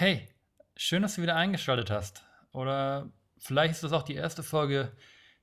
Hey, 0.00 0.28
schön, 0.76 1.02
dass 1.02 1.16
du 1.16 1.22
wieder 1.22 1.34
eingeschaltet 1.34 1.90
hast. 1.90 2.24
Oder 2.52 3.10
vielleicht 3.36 3.72
ist 3.72 3.82
das 3.82 3.90
auch 3.90 4.04
die 4.04 4.14
erste 4.14 4.44
Folge, 4.44 4.92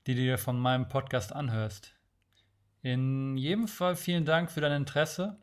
die 0.08 0.16
du 0.16 0.22
dir 0.22 0.38
von 0.38 0.58
meinem 0.58 0.88
Podcast 0.88 1.34
anhörst. 1.34 1.94
In 2.82 3.36
jedem 3.36 3.68
Fall 3.68 3.98
vielen 3.98 4.24
Dank 4.24 4.50
für 4.50 4.62
dein 4.62 4.72
Interesse. 4.72 5.38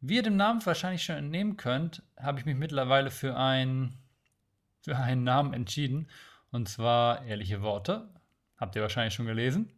Wie 0.00 0.16
ihr 0.16 0.22
dem 0.22 0.36
Namen 0.36 0.66
wahrscheinlich 0.66 1.02
schon 1.02 1.16
entnehmen 1.16 1.56
könnt, 1.56 2.02
habe 2.18 2.38
ich 2.38 2.44
mich 2.44 2.56
mittlerweile 2.56 3.10
für, 3.10 3.38
ein, 3.38 3.96
für 4.82 4.98
einen 4.98 5.24
Namen 5.24 5.54
entschieden. 5.54 6.10
Und 6.50 6.68
zwar 6.68 7.24
ehrliche 7.24 7.62
Worte. 7.62 8.10
Habt 8.58 8.76
ihr 8.76 8.82
wahrscheinlich 8.82 9.14
schon 9.14 9.24
gelesen. 9.24 9.72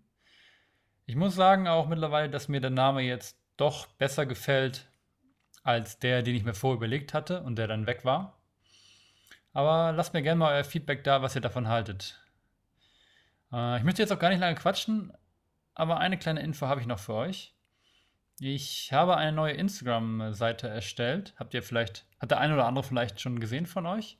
Ich 1.04 1.14
muss 1.14 1.36
sagen 1.36 1.68
auch 1.68 1.86
mittlerweile, 1.86 2.29
dass 2.29 2.48
mir 2.48 2.61
der 2.61 2.70
Name 2.70 3.02
jetzt 3.02 3.38
doch 3.56 3.86
besser 3.86 4.27
gefällt 4.27 4.90
als 5.66 5.98
der, 5.98 6.22
den 6.22 6.36
ich 6.36 6.44
mir 6.44 6.54
vorher 6.54 6.76
überlegt 6.76 7.12
hatte 7.12 7.42
und 7.42 7.56
der 7.56 7.66
dann 7.66 7.88
weg 7.88 8.04
war. 8.04 8.38
Aber 9.52 9.93
lasst 9.93 10.14
mir 10.14 10.22
gerne 10.22 10.38
mal 10.38 10.54
euer 10.54 10.64
Feedback 10.64 11.02
da, 11.02 11.22
was 11.22 11.34
ihr 11.34 11.40
davon 11.40 11.66
haltet. 11.66 12.20
Äh, 13.52 13.79
ich 13.79 13.82
möchte 13.82 14.00
jetzt 14.00 14.12
auch 14.12 14.18
gar 14.18 14.29
nicht 14.29 14.38
lange 14.38 14.54
quatschen, 14.54 15.12
aber 15.74 15.98
eine 15.98 16.18
kleine 16.18 16.40
Info 16.40 16.68
habe 16.68 16.80
ich 16.80 16.86
noch 16.86 17.00
für 17.00 17.14
euch. 17.14 17.54
Ich 18.38 18.93
habe 18.93 19.16
eine 19.16 19.32
neue 19.32 19.54
Instagram-Seite 19.54 20.68
erstellt. 20.68 21.34
Habt 21.36 21.54
ihr 21.54 21.62
vielleicht, 21.62 22.07
hat 22.21 22.30
der 22.30 22.38
eine 22.38 22.54
oder 22.54 22.66
andere 22.66 22.85
vielleicht 22.85 23.21
schon 23.21 23.40
gesehen 23.40 23.66
von 23.66 23.86
euch? 23.86 24.18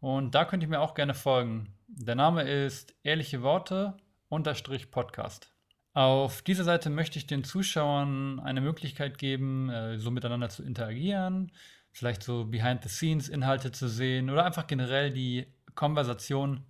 Und 0.00 0.34
da 0.34 0.44
könnt 0.44 0.62
ihr 0.62 0.68
mir 0.68 0.80
auch 0.80 0.94
gerne 0.94 1.14
folgen. 1.14 1.74
Der 1.88 2.14
Name 2.14 2.42
ist 2.42 2.94
ehrliche 3.02 3.42
Worte 3.42 3.96
unterstrich 4.28 4.90
Podcast. 4.90 5.53
Auf 5.94 6.42
dieser 6.42 6.64
Seite 6.64 6.90
möchte 6.90 7.20
ich 7.20 7.28
den 7.28 7.44
Zuschauern 7.44 8.40
eine 8.40 8.60
Möglichkeit 8.60 9.16
geben, 9.16 9.70
äh, 9.70 9.96
so 9.96 10.10
miteinander 10.10 10.48
zu 10.48 10.64
interagieren, 10.64 11.52
vielleicht 11.92 12.24
so 12.24 12.46
Behind-the-Scenes-Inhalte 12.46 13.70
zu 13.70 13.88
sehen 13.88 14.28
oder 14.28 14.44
einfach 14.44 14.66
generell 14.66 15.12
die 15.12 15.46
Konversation 15.76 16.64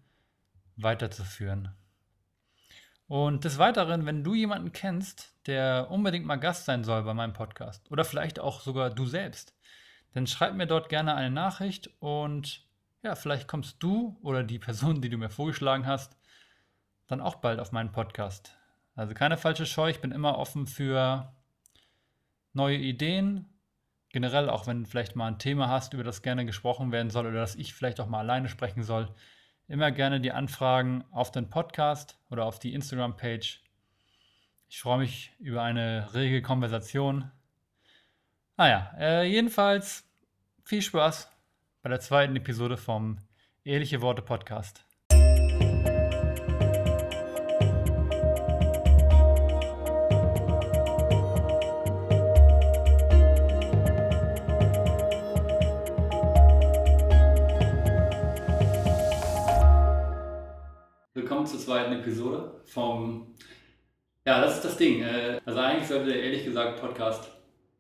weiterzuführen. 0.76 1.74
Und 3.06 3.44
des 3.44 3.56
Weiteren, 3.56 4.04
wenn 4.04 4.24
du 4.24 4.34
jemanden 4.34 4.72
kennst, 4.72 5.34
der 5.46 5.90
unbedingt 5.90 6.26
mal 6.26 6.36
Gast 6.36 6.66
sein 6.66 6.84
soll 6.84 7.02
bei 7.02 7.14
meinem 7.14 7.32
Podcast 7.32 7.90
oder 7.90 8.04
vielleicht 8.04 8.38
auch 8.38 8.60
sogar 8.60 8.90
du 8.90 9.06
selbst, 9.06 9.54
dann 10.12 10.26
schreib 10.26 10.54
mir 10.54 10.66
dort 10.66 10.90
gerne 10.90 11.14
eine 11.14 11.30
Nachricht 11.30 11.90
und 11.98 12.66
ja, 13.02 13.14
vielleicht 13.14 13.48
kommst 13.48 13.82
du 13.82 14.18
oder 14.22 14.42
die 14.44 14.58
Person, 14.58 15.00
die 15.00 15.08
du 15.08 15.16
mir 15.16 15.30
vorgeschlagen 15.30 15.86
hast, 15.86 16.18
dann 17.06 17.22
auch 17.22 17.36
bald 17.36 17.58
auf 17.58 17.72
meinen 17.72 17.92
Podcast. 17.92 18.54
Also 18.94 19.14
keine 19.14 19.36
falsche 19.36 19.66
Scheu, 19.66 19.90
ich 19.90 20.00
bin 20.00 20.12
immer 20.12 20.38
offen 20.38 20.66
für 20.66 21.32
neue 22.52 22.76
Ideen. 22.76 23.46
Generell, 24.10 24.48
auch 24.48 24.68
wenn 24.68 24.84
du 24.84 24.88
vielleicht 24.88 25.16
mal 25.16 25.26
ein 25.26 25.40
Thema 25.40 25.68
hast, 25.68 25.92
über 25.92 26.04
das 26.04 26.22
gerne 26.22 26.46
gesprochen 26.46 26.92
werden 26.92 27.10
soll 27.10 27.26
oder 27.26 27.40
das 27.40 27.56
ich 27.56 27.74
vielleicht 27.74 27.98
auch 27.98 28.06
mal 28.06 28.20
alleine 28.20 28.48
sprechen 28.48 28.84
soll, 28.84 29.12
immer 29.66 29.90
gerne 29.90 30.20
die 30.20 30.30
Anfragen 30.30 31.04
auf 31.10 31.32
den 31.32 31.50
Podcast 31.50 32.18
oder 32.30 32.44
auf 32.44 32.60
die 32.60 32.74
Instagram-Page. 32.74 33.60
Ich 34.68 34.80
freue 34.80 34.98
mich 34.98 35.32
über 35.40 35.62
eine 35.62 36.14
rege 36.14 36.42
Konversation. 36.42 37.30
Naja, 38.56 38.92
äh, 38.98 39.24
jedenfalls 39.24 40.04
viel 40.62 40.82
Spaß 40.82 41.30
bei 41.82 41.88
der 41.88 42.00
zweiten 42.00 42.36
Episode 42.36 42.76
vom 42.76 43.18
Ehrliche 43.64 44.00
Worte 44.00 44.22
Podcast. 44.22 44.84
Zweiten 61.46 61.92
Episode 61.92 62.60
vom. 62.64 63.34
Ja, 64.26 64.40
das 64.40 64.56
ist 64.56 64.64
das 64.64 64.76
Ding. 64.76 65.02
Äh, 65.02 65.40
also 65.44 65.60
eigentlich 65.60 65.88
sollte 65.88 66.06
der 66.06 66.22
ehrlich 66.22 66.44
gesagt 66.44 66.80
Podcast, 66.80 67.30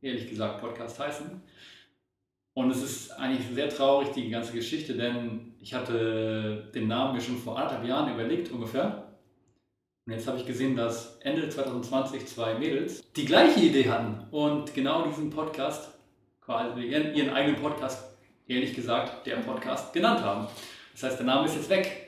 ehrlich 0.02 0.28
gesagt 0.28 0.60
Podcast 0.60 0.98
heißen. 0.98 1.42
Und 2.54 2.70
es 2.70 2.82
ist 2.82 3.10
eigentlich 3.12 3.46
sehr 3.52 3.68
traurig, 3.68 4.10
die 4.12 4.30
ganze 4.30 4.52
Geschichte, 4.52 4.94
denn 4.94 5.54
ich 5.60 5.74
hatte 5.74 6.70
den 6.72 6.86
Namen 6.86 7.14
mir 7.14 7.20
schon 7.20 7.36
vor 7.36 7.58
anderthalb 7.58 7.84
Jahren 7.84 8.12
überlegt 8.12 8.52
ungefähr. 8.52 9.04
Und 10.06 10.12
jetzt 10.12 10.28
habe 10.28 10.38
ich 10.38 10.46
gesehen, 10.46 10.76
dass 10.76 11.16
Ende 11.22 11.48
2020 11.48 12.26
zwei 12.26 12.54
Mädels 12.54 13.02
die 13.16 13.24
gleiche 13.24 13.60
Idee 13.60 13.88
hatten 13.88 14.28
und 14.30 14.74
genau 14.74 15.06
diesen 15.06 15.30
Podcast, 15.30 15.88
quasi 16.42 16.82
ihren, 16.82 17.14
ihren 17.14 17.30
eigenen 17.30 17.60
Podcast, 17.60 18.04
ehrlich 18.46 18.74
gesagt, 18.74 19.26
der 19.26 19.36
Podcast 19.36 19.92
genannt 19.92 20.20
haben. 20.20 20.46
Das 20.92 21.04
heißt, 21.04 21.18
der 21.18 21.26
Name 21.26 21.46
ist 21.46 21.56
jetzt 21.56 21.70
weg. 21.70 22.03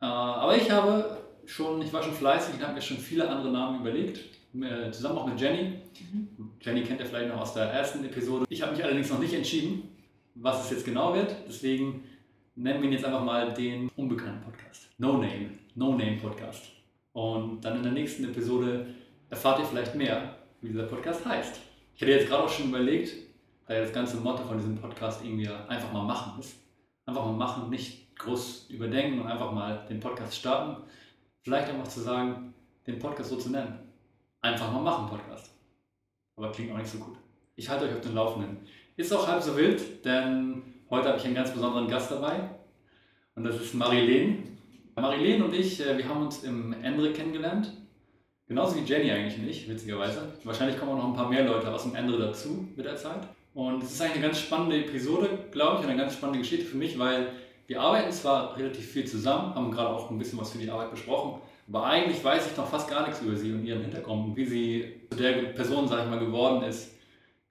Äh, 0.00 0.06
aber 0.06 0.56
ich 0.56 0.70
habe 0.70 1.18
schon, 1.46 1.80
ich 1.82 1.92
war 1.92 2.02
schon 2.02 2.12
fleißig 2.12 2.54
und 2.54 2.62
habe 2.62 2.74
mir 2.74 2.82
schon 2.82 2.98
viele 2.98 3.28
andere 3.28 3.50
Namen 3.50 3.80
überlegt, 3.80 4.20
äh, 4.54 4.90
zusammen 4.90 5.18
auch 5.18 5.26
mit 5.26 5.40
Jenny. 5.40 5.80
Mhm. 6.12 6.52
Jenny 6.60 6.82
kennt 6.82 7.00
ihr 7.00 7.06
vielleicht 7.06 7.28
noch 7.28 7.40
aus 7.40 7.54
der 7.54 7.64
ersten 7.64 8.04
Episode. 8.04 8.46
Ich 8.48 8.62
habe 8.62 8.72
mich 8.72 8.84
allerdings 8.84 9.10
noch 9.10 9.18
nicht 9.18 9.34
entschieden, 9.34 9.88
was 10.34 10.64
es 10.64 10.70
jetzt 10.70 10.84
genau 10.84 11.14
wird. 11.14 11.34
Deswegen 11.48 12.04
nennen 12.54 12.80
wir 12.80 12.88
ihn 12.88 12.92
jetzt 12.92 13.04
einfach 13.04 13.24
mal 13.24 13.52
den 13.52 13.90
unbekannten 13.96 14.42
Podcast. 14.42 14.88
No 14.98 15.14
Name, 15.14 15.50
No 15.74 15.92
Name 15.92 16.16
Podcast. 16.16 16.64
Und 17.12 17.64
dann 17.64 17.78
in 17.78 17.82
der 17.82 17.92
nächsten 17.92 18.24
Episode 18.24 18.86
erfahrt 19.30 19.58
ihr 19.60 19.64
vielleicht 19.64 19.94
mehr, 19.94 20.36
wie 20.60 20.68
dieser 20.68 20.84
Podcast 20.84 21.24
heißt. 21.24 21.60
Ich 21.94 22.02
hatte 22.02 22.12
jetzt 22.12 22.28
gerade 22.28 22.44
auch 22.44 22.48
schon 22.48 22.68
überlegt, 22.68 23.14
da 23.66 23.74
ja 23.74 23.80
das 23.80 23.92
ganze 23.92 24.18
Motto 24.18 24.42
von 24.44 24.58
diesem 24.58 24.76
Podcast 24.76 25.24
irgendwie 25.24 25.48
einfach 25.48 25.92
mal 25.92 26.04
machen 26.04 26.38
ist. 26.38 26.56
Einfach 27.06 27.24
mal 27.24 27.32
machen, 27.32 27.70
nicht 27.70 28.05
groß 28.18 28.66
überdenken 28.70 29.20
und 29.20 29.26
einfach 29.26 29.52
mal 29.52 29.86
den 29.88 30.00
Podcast 30.00 30.36
starten. 30.36 30.82
Vielleicht 31.42 31.68
einfach 31.68 31.88
zu 31.88 32.00
sagen, 32.00 32.54
den 32.86 32.98
Podcast 32.98 33.30
so 33.30 33.36
zu 33.36 33.50
nennen. 33.50 33.78
Einfach 34.40 34.72
mal 34.72 34.82
machen, 34.82 35.08
Podcast. 35.08 35.52
Aber 36.36 36.52
klingt 36.52 36.72
auch 36.72 36.78
nicht 36.78 36.90
so 36.90 36.98
gut. 36.98 37.16
Ich 37.56 37.68
halte 37.68 37.86
euch 37.86 37.94
auf 37.94 38.00
den 38.00 38.14
Laufenden. 38.14 38.58
Ist 38.96 39.12
auch 39.12 39.26
halb 39.26 39.42
so 39.42 39.56
wild, 39.56 40.04
denn 40.04 40.62
heute 40.90 41.08
habe 41.08 41.18
ich 41.18 41.24
einen 41.24 41.34
ganz 41.34 41.52
besonderen 41.52 41.88
Gast 41.88 42.10
dabei. 42.10 42.50
Und 43.34 43.44
das 43.44 43.56
ist 43.56 43.74
Marilene. 43.74 44.38
Marilene 44.94 45.44
und 45.44 45.54
ich, 45.54 45.80
äh, 45.80 45.96
wir 45.98 46.08
haben 46.08 46.22
uns 46.22 46.42
im 46.42 46.72
Endre 46.82 47.12
kennengelernt. 47.12 47.72
Genauso 48.48 48.76
wie 48.76 48.84
Jenny 48.84 49.10
eigentlich 49.10 49.38
nicht, 49.38 49.68
witzigerweise. 49.68 50.32
Wahrscheinlich 50.44 50.78
kommen 50.78 50.92
auch 50.92 50.98
noch 50.98 51.08
ein 51.08 51.14
paar 51.14 51.28
mehr 51.28 51.44
Leute 51.44 51.72
aus 51.72 51.82
dem 51.82 51.94
Endre 51.94 52.18
dazu 52.18 52.68
mit 52.76 52.86
der 52.86 52.96
Zeit. 52.96 53.26
Und 53.54 53.82
es 53.82 53.92
ist 53.92 54.00
eigentlich 54.00 54.16
eine 54.16 54.26
ganz 54.26 54.40
spannende 54.40 54.78
Episode, 54.78 55.28
glaube 55.50 55.80
ich, 55.80 55.88
eine 55.88 55.98
ganz 55.98 56.14
spannende 56.14 56.40
Geschichte 56.40 56.66
für 56.66 56.76
mich, 56.76 56.98
weil 56.98 57.28
wir 57.66 57.80
arbeiten 57.80 58.12
zwar 58.12 58.56
relativ 58.56 58.86
viel 58.86 59.04
zusammen, 59.04 59.54
haben 59.54 59.70
gerade 59.70 59.90
auch 59.90 60.10
ein 60.10 60.18
bisschen 60.18 60.38
was 60.38 60.52
für 60.52 60.58
die 60.58 60.70
Arbeit 60.70 60.90
besprochen, 60.90 61.40
aber 61.68 61.84
eigentlich 61.84 62.22
weiß 62.22 62.50
ich 62.50 62.56
noch 62.56 62.68
fast 62.68 62.88
gar 62.88 63.06
nichts 63.06 63.20
über 63.22 63.36
sie 63.36 63.52
und 63.52 63.64
ihren 63.64 63.82
Hintergrund 63.82 64.26
und 64.26 64.36
wie 64.36 64.44
sie 64.44 65.00
zu 65.10 65.16
der 65.16 65.32
Person, 65.52 65.88
sage 65.88 66.04
ich 66.04 66.10
mal, 66.10 66.20
geworden 66.20 66.62
ist, 66.62 66.92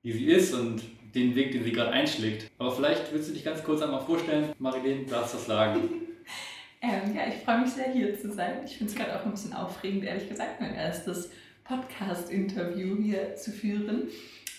die 0.04 0.14
sie 0.14 0.26
ist 0.26 0.54
und 0.54 0.82
den 1.14 1.36
Weg, 1.36 1.52
den 1.52 1.64
sie 1.64 1.72
gerade 1.72 1.92
einschlägt. 1.92 2.50
Aber 2.58 2.72
vielleicht 2.72 3.12
willst 3.12 3.30
du 3.30 3.34
dich 3.34 3.44
ganz 3.44 3.64
kurz 3.64 3.82
einmal 3.82 4.02
vorstellen, 4.02 4.54
Marilene, 4.60 5.06
darfst 5.06 5.34
das 5.34 5.46
sagen. 5.46 5.80
ähm, 6.82 7.16
ja, 7.16 7.28
ich 7.28 7.44
freue 7.44 7.62
mich 7.62 7.72
sehr, 7.72 7.92
hier 7.92 8.18
zu 8.18 8.32
sein. 8.32 8.60
Ich 8.66 8.78
finde 8.78 8.92
es 8.92 8.98
gerade 8.98 9.20
auch 9.20 9.26
ein 9.26 9.32
bisschen 9.32 9.54
aufregend, 9.54 10.06
ehrlich 10.06 10.30
gesagt, 10.30 10.62
mein 10.62 10.76
erstes 10.76 11.30
Podcast-Interview 11.66 12.98
hier 13.02 13.36
zu 13.36 13.52
führen. 13.52 14.10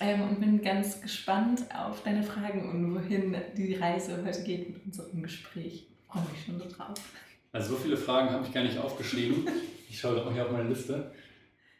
Ähm, 0.00 0.22
und 0.22 0.40
bin 0.40 0.62
ganz 0.62 1.00
gespannt 1.00 1.62
auf 1.74 2.02
deine 2.02 2.22
Fragen 2.22 2.68
und 2.68 2.94
wohin 2.94 3.36
die 3.56 3.74
Reise 3.74 4.22
heute 4.24 4.42
geht 4.42 4.68
mit 4.68 4.84
unserem 4.84 5.22
Gespräch. 5.22 5.86
Freue 6.06 6.22
mich 6.32 6.44
schon 6.44 6.58
so 6.58 6.68
drauf. 6.68 6.98
Also 7.52 7.74
so 7.74 7.76
viele 7.76 7.96
Fragen 7.96 8.30
habe 8.30 8.44
ich 8.46 8.52
gar 8.52 8.62
nicht 8.62 8.78
aufgeschrieben. 8.78 9.48
Ich 9.88 10.00
schaue 10.00 10.16
doch 10.16 10.26
mal 10.26 10.34
hier 10.34 10.44
auf 10.44 10.52
meine 10.52 10.68
Liste. 10.68 11.12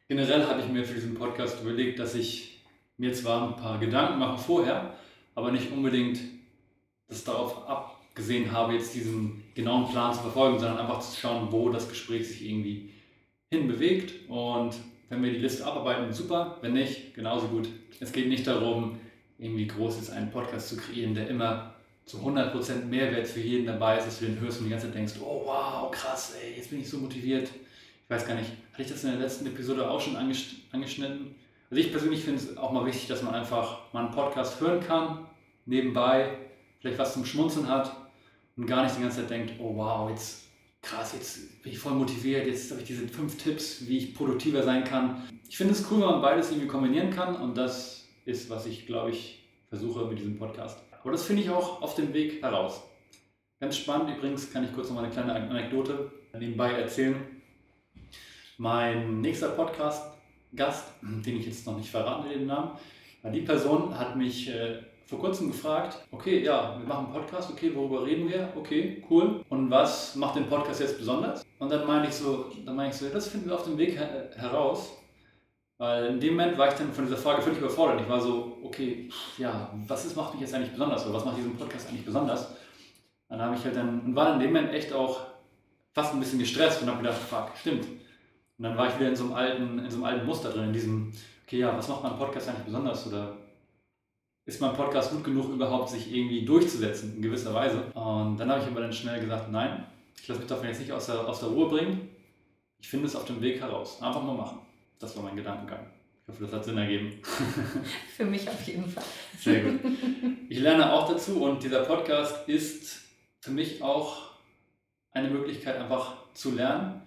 Generell 0.09 0.47
habe 0.47 0.60
ich 0.60 0.69
mir 0.69 0.84
für 0.84 0.94
diesen 0.94 1.15
Podcast 1.15 1.60
überlegt, 1.60 1.99
dass 1.99 2.15
ich 2.15 2.65
mir 2.97 3.12
zwar 3.12 3.49
ein 3.49 3.56
paar 3.56 3.78
Gedanken 3.78 4.19
mache 4.19 4.38
vorher, 4.38 4.94
aber 5.34 5.53
nicht 5.53 5.71
unbedingt 5.71 6.21
das 7.09 7.25
darauf 7.25 7.68
abgesehen 7.68 8.53
habe, 8.53 8.74
jetzt 8.74 8.95
diesen 8.95 9.42
genauen 9.54 9.91
Plan 9.91 10.15
zu 10.15 10.21
verfolgen, 10.21 10.59
sondern 10.59 10.78
einfach 10.78 11.01
zu 11.01 11.21
schauen, 11.21 11.48
wo 11.51 11.68
das 11.68 11.89
Gespräch 11.89 12.28
sich 12.28 12.48
irgendwie 12.48 12.91
hinbewegt. 13.51 14.28
Und 14.28 14.77
wenn 15.08 15.22
wir 15.22 15.30
die 15.30 15.38
Liste 15.38 15.64
abarbeiten, 15.64 16.12
super. 16.12 16.58
Wenn 16.60 16.72
nicht, 16.72 17.14
genauso 17.14 17.48
gut. 17.48 17.68
Es 18.00 18.12
geht 18.12 18.28
nicht 18.28 18.47
darum, 18.47 18.98
irgendwie 19.38 19.66
groß 19.66 20.00
ist 20.00 20.10
einen 20.10 20.30
Podcast 20.30 20.68
zu 20.68 20.76
kreieren, 20.76 21.14
der 21.14 21.28
immer 21.28 21.74
zu 22.04 22.18
100% 22.18 22.84
Mehrwert 22.84 23.26
für 23.26 23.41
jeden 23.41 23.66
dabei 23.66 23.98
ist, 23.98 24.06
dass 24.06 24.18
du 24.20 24.26
den 24.26 24.41
hörst 24.41 24.58
und 24.58 24.66
die 24.66 24.70
ganze 24.70 24.86
Zeit 24.86 24.94
denkst, 24.94 25.14
oh 25.20 25.42
wow, 25.44 25.91
krass, 25.91 26.36
ey, 26.41 26.56
jetzt 26.56 26.70
bin 26.70 26.80
ich 26.80 26.88
so 26.88 26.98
motiviert. 26.98 27.48
Ich 27.48 28.10
weiß 28.10 28.26
gar 28.26 28.36
nicht, 28.36 28.50
hatte 28.72 28.82
ich 28.82 28.88
das 28.88 29.03
in 29.03 29.10
der 29.10 29.20
letzten 29.20 29.47
Episode 29.47 29.91
auch 29.91 30.00
schon 30.00 30.16
angeschnitten? 30.16 31.34
Also 31.68 31.80
ich 31.82 31.91
persönlich 31.91 32.20
finde 32.20 32.41
es 32.41 32.56
auch 32.56 32.70
mal 32.70 32.86
wichtig, 32.86 33.08
dass 33.08 33.22
man 33.22 33.34
einfach 33.34 33.92
mal 33.92 34.04
einen 34.04 34.14
Podcast 34.14 34.60
hören 34.60 34.80
kann, 34.80 35.26
nebenbei, 35.64 36.38
vielleicht 36.78 36.98
was 36.98 37.14
zum 37.14 37.24
Schmunzeln 37.24 37.68
hat 37.68 37.91
und 38.56 38.66
gar 38.66 38.84
nicht 38.84 38.97
die 38.97 39.03
ganze 39.03 39.22
Zeit 39.22 39.30
denkt, 39.30 39.54
oh 39.58 39.76
wow, 39.76 40.08
jetzt 40.08 40.46
krass, 40.86 41.12
jetzt 41.15 41.62
bin 41.62 41.72
ich 41.72 41.78
voll 41.78 41.94
motiviert, 41.94 42.47
jetzt 42.47 42.71
habe 42.71 42.80
ich 42.80 42.86
diese 42.86 43.09
fünf 43.09 43.36
Tipps, 43.42 43.86
wie 43.86 43.98
ich 43.98 44.15
produktiver 44.15 44.62
sein 44.62 44.84
kann. 44.84 45.28
Ich 45.48 45.56
finde 45.56 45.72
es 45.72 45.84
cool, 45.91 46.00
wenn 46.00 46.06
man 46.06 46.22
beides 46.22 46.50
irgendwie 46.50 46.68
kombinieren 46.68 47.10
kann 47.10 47.36
und 47.36 47.56
das 47.56 48.09
ist, 48.24 48.48
was 48.50 48.66
ich, 48.66 48.86
glaube 48.86 49.10
ich, 49.10 49.44
versuche 49.68 50.04
mit 50.06 50.18
diesem 50.18 50.38
Podcast. 50.38 50.78
Aber 51.03 51.12
das 51.12 51.24
finde 51.24 51.42
ich 51.42 51.50
auch 51.50 51.83
auf 51.83 51.94
dem 51.97 52.12
Weg 52.15 52.42
heraus. 52.42 52.83
Ganz 53.60 53.77
spannend 53.77 54.16
übrigens, 54.16 54.53
kann 54.53 54.65
ich 54.65 54.72
kurz 54.72 54.88
noch 54.88 54.97
mal 54.97 55.04
eine 55.04 55.12
kleine 55.12 55.34
Anekdote 55.34 56.12
nebenbei 56.38 56.72
erzählen. 56.72 57.16
Mein 58.59 59.21
nächster 59.21 59.48
Podcast-Gast, 59.48 60.84
den 61.03 61.36
ich 61.36 61.47
jetzt 61.47 61.66
noch 61.66 61.77
nicht 61.77 61.91
verraten 61.91 62.28
will, 62.28 62.39
den 62.39 62.47
Namen, 62.47 62.72
die 63.24 63.41
Person 63.41 63.98
hat 63.98 64.16
mich 64.16 64.48
äh, 64.48 64.78
vor 65.06 65.20
kurzem 65.20 65.48
gefragt, 65.48 65.98
okay, 66.10 66.42
ja, 66.42 66.76
wir 66.78 66.86
machen 66.86 67.06
einen 67.06 67.14
Podcast, 67.14 67.50
okay, 67.50 67.72
worüber 67.74 68.04
reden 68.04 68.28
wir? 68.28 68.53
Okay, 68.56 69.03
cool. 69.08 69.41
Und 69.48 69.70
was 69.70 70.16
macht 70.16 70.36
den 70.36 70.48
Podcast 70.48 70.80
jetzt 70.80 70.98
besonders? 70.98 71.44
Und 71.58 71.70
dann 71.70 71.86
meine 71.86 72.08
ich 72.08 72.14
so, 72.14 72.47
dann 72.64 72.74
meine 72.74 72.91
ich 72.91 72.97
so, 72.97 73.08
das 73.08 73.28
finden 73.28 73.48
wir 73.48 73.54
auf 73.54 73.64
dem 73.64 73.78
Weg 73.78 73.97
her 73.97 74.30
heraus. 74.36 74.98
Weil 75.78 76.06
in 76.06 76.20
dem 76.20 76.34
Moment 76.34 76.58
war 76.58 76.68
ich 76.68 76.74
dann 76.74 76.92
von 76.92 77.04
dieser 77.04 77.18
Frage 77.18 77.42
völlig 77.42 77.58
überfordert. 77.58 78.00
Ich 78.00 78.08
war 78.08 78.20
so, 78.20 78.58
okay, 78.64 79.08
ja, 79.38 79.72
was 79.86 80.06
ist, 80.06 80.16
macht 80.16 80.32
mich 80.32 80.41
jetzt 80.41 80.54
eigentlich 80.54 80.72
besonders 80.72 81.04
oder 81.04 81.14
was 81.14 81.24
macht 81.24 81.36
diesen 81.36 81.56
Podcast 81.56 81.88
eigentlich 81.88 82.04
besonders? 82.04 82.56
Dann 83.28 83.41
habe 83.41 83.54
ich 83.54 83.64
halt 83.64 83.76
dann, 83.76 84.00
und 84.00 84.16
war 84.16 84.34
in 84.34 84.41
dem 84.41 84.53
Moment 84.53 84.72
echt 84.72 84.92
auch 84.92 85.20
fast 85.92 86.14
ein 86.14 86.20
bisschen 86.20 86.38
gestresst 86.38 86.82
und 86.82 86.88
habe 86.88 87.03
gedacht, 87.03 87.18
fuck, 87.18 87.50
stimmt. 87.60 87.84
Und 87.84 88.62
dann 88.64 88.76
war 88.76 88.88
ich 88.88 88.98
wieder 88.98 89.10
in 89.10 89.16
so 89.16 89.24
einem 89.24 89.34
alten, 89.34 89.78
in 89.78 89.91
so 89.91 89.97
einem 89.97 90.04
alten 90.04 90.26
Muster 90.26 90.50
drin, 90.50 90.64
in 90.64 90.72
diesem, 90.72 91.12
okay, 91.47 91.58
ja, 91.58 91.76
was 91.76 91.88
macht 91.88 92.03
mein 92.03 92.16
Podcast 92.16 92.48
eigentlich 92.48 92.64
besonders? 92.64 93.06
Oder 93.06 93.36
ist 94.47 94.60
mein 94.60 94.75
Podcast 94.75 95.10
gut 95.10 95.25
genug, 95.25 95.51
überhaupt 95.51 95.91
sich 95.91 96.13
irgendwie 96.13 96.45
durchzusetzen 96.45 97.16
in 97.16 97.22
gewisser 97.22 97.53
Weise? 97.53 97.83
Und 97.95 98.39
dann 98.39 98.51
habe 98.51 98.63
ich 98.63 98.66
aber 98.66 98.81
dann 98.81 98.93
schnell 98.93 99.21
gesagt, 99.21 99.51
nein, 99.51 99.84
ich 100.21 100.28
lasse 100.28 100.41
mich 100.41 100.48
davon 100.48 100.69
jetzt 100.69 100.81
nicht 100.81 100.93
aus 100.93 101.07
der, 101.07 101.27
aus 101.28 101.41
der 101.41 101.48
Ruhe 101.48 101.69
bringen. 101.69 102.09
Ich 102.78 102.89
finde 102.89 103.07
es 103.07 103.16
auf 103.16 103.25
dem 103.25 103.41
Weg 103.41 103.60
heraus. 103.60 104.01
Einfach 104.01 104.22
mal 104.22 104.37
machen. 104.37 104.59
Das 104.98 105.16
war 105.16 105.25
mein 105.25 105.37
Gedankengang. 105.37 105.87
Ich 106.22 106.28
hoffe, 106.28 106.45
das 106.45 106.53
hat 106.53 106.65
Sinn 106.65 106.78
ergeben. 106.78 107.21
Für 108.16 108.25
mich 108.25 108.48
auf 108.48 108.63
jeden 108.66 108.89
Fall. 108.89 109.04
Sehr 109.39 109.63
gut. 109.63 109.81
Ich 110.49 110.60
lerne 110.60 110.92
auch 110.92 111.09
dazu 111.09 111.42
und 111.42 111.60
dieser 111.60 111.81
Podcast 111.81 112.49
ist 112.49 113.01
für 113.41 113.51
mich 113.51 113.83
auch 113.83 114.31
eine 115.10 115.28
Möglichkeit, 115.28 115.77
einfach 115.77 116.15
zu 116.34 116.54
lernen, 116.54 117.03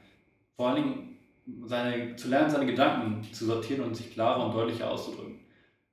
vor 0.58 0.68
allen 0.68 0.84
Dingen 0.84 1.18
seine, 1.64 2.18
zu 2.18 2.28
lernen, 2.28 2.50
seine 2.50 2.66
Gedanken 2.66 3.24
zu 3.34 3.46
sortieren 3.46 3.86
und 3.86 3.96
sich 3.96 4.12
klarer 4.12 4.46
und 4.46 4.54
deutlicher 4.54 4.92
auszudrücken. 4.92 5.39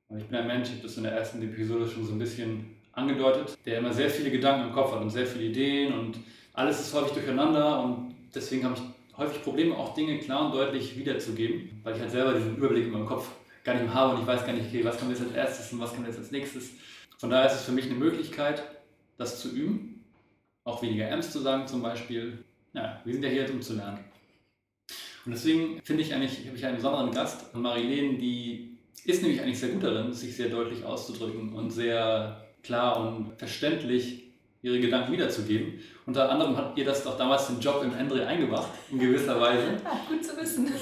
Und 0.09 0.19
ich 0.19 0.27
bin 0.27 0.39
ein 0.39 0.47
Mensch, 0.47 0.69
ich 0.69 0.75
habe 0.77 0.83
das 0.85 0.97
in 0.97 1.03
der 1.03 1.13
ersten 1.13 1.43
Episode 1.43 1.89
schon 1.89 2.07
so 2.07 2.13
ein 2.13 2.19
bisschen 2.19 2.77
angedeutet, 2.93 3.59
der 3.67 3.79
immer 3.79 3.93
sehr 3.93 4.09
viele 4.09 4.31
Gedanken 4.31 4.69
im 4.69 4.75
Kopf 4.75 4.93
hat 4.93 5.03
und 5.03 5.11
sehr 5.11 5.27
viele 5.27 5.47
Ideen 5.47 5.93
und 5.93 6.19
alles 6.55 6.81
ist 6.81 6.95
häufig 6.95 7.13
durcheinander 7.13 7.83
und 7.83 8.15
deswegen 8.35 8.65
habe 8.65 8.75
ich 8.77 8.83
häufig 9.19 9.43
Probleme, 9.43 9.77
auch 9.77 9.95
Dinge 9.95 10.19
klar 10.19 10.47
und 10.47 10.55
deutlich 10.55 10.97
wiederzugeben, 10.97 11.81
weil 11.83 11.95
ich 11.95 12.01
halt 12.01 12.11
selber 12.11 12.35
diesen 12.35 12.57
Überblick 12.57 12.85
in 12.85 12.93
meinem 12.93 13.07
Kopf 13.07 13.29
gar 13.65 13.75
nicht 13.75 13.85
mehr 13.85 13.95
habe 13.95 14.15
und 14.15 14.23
ich 14.23 14.27
weiß 14.27 14.47
gar 14.47 14.53
nicht, 14.53 14.67
okay, 14.69 14.85
was 14.85 14.99
kommt 14.99 15.11
jetzt 15.11 15.23
als 15.23 15.33
erstes 15.33 15.73
und 15.73 15.81
was 15.81 15.93
kommt 15.93 16.07
jetzt 16.07 16.19
als 16.19 16.31
nächstes. 16.31 16.71
Von 17.19 17.31
daher 17.31 17.47
ist 17.47 17.55
es 17.55 17.65
für 17.65 17.73
mich 17.73 17.87
eine 17.87 17.95
Möglichkeit, 17.95 18.63
das 19.19 19.41
zu 19.41 19.51
üben, 19.51 20.05
auch 20.65 20.83
weniger 20.83 21.09
M's 21.11 21.33
zu 21.33 21.41
sagen 21.41 21.67
zum 21.67 21.83
Beispiel. 21.83 22.45
Ja, 22.73 23.01
wir 23.05 23.13
sind 23.13 23.23
ja 23.23 23.31
hier, 23.31 23.51
um 23.51 23.61
zu 23.61 23.75
lernen. 23.75 23.99
Und 25.25 25.33
deswegen 25.33 25.81
finde 25.83 26.03
ich 26.03 26.15
eigentlich, 26.15 26.47
habe 26.47 26.57
ich 26.57 26.65
einen 26.65 26.77
besonderen 26.77 27.11
Gast, 27.11 27.55
Marilene, 27.55 28.19
die 28.19 28.76
ist 29.05 29.23
nämlich 29.23 29.41
eigentlich 29.41 29.59
sehr 29.59 29.71
gut 29.71 29.85
darin, 29.85 30.13
sich 30.13 30.37
sehr 30.37 30.49
deutlich 30.49 30.85
auszudrücken 30.85 31.53
und 31.53 31.71
sehr 31.71 32.45
klar 32.63 33.01
und 33.01 33.39
verständlich 33.39 34.25
ihre 34.63 34.81
Gedanken 34.81 35.13
wiederzugeben. 35.13 35.81
Unter 36.07 36.31
anderem 36.31 36.57
hat 36.57 36.77
ihr 36.77 36.85
das 36.85 37.05
doch 37.05 37.17
damals 37.17 37.47
den 37.47 37.61
Job 37.61 37.83
im 37.85 37.97
Endre 37.97 38.27
eingebracht, 38.27 38.69
in 38.91 38.99
gewisser 38.99 39.41
Weise. 39.41 39.77
Ah, 39.85 40.01
gut 40.09 40.25
zu 40.25 40.37
wissen. 40.37 40.69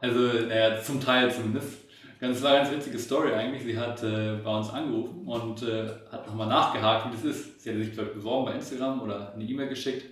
also, 0.00 0.20
naja, 0.46 0.82
zum 0.82 1.00
Teil 1.00 1.32
zumindest. 1.32 1.84
Das 2.20 2.42
war 2.42 2.52
eine 2.52 2.60
ganz 2.60 2.74
witzige 2.74 2.98
Story 2.98 3.32
eigentlich. 3.32 3.64
Sie 3.64 3.78
hat 3.78 4.02
äh, 4.02 4.36
bei 4.42 4.56
uns 4.56 4.70
angerufen 4.70 5.26
und 5.26 5.62
äh, 5.62 5.88
hat 6.10 6.26
nochmal 6.26 6.48
nachgehakt, 6.48 7.06
wie 7.06 7.16
das 7.16 7.24
ist. 7.24 7.60
Sie 7.60 7.70
hat 7.70 7.76
sich 7.76 7.88
vielleicht 7.88 8.14
beworben 8.14 8.46
bei 8.46 8.52
Instagram 8.54 9.02
oder 9.02 9.32
eine 9.34 9.44
E-Mail 9.44 9.68
geschickt 9.68 10.06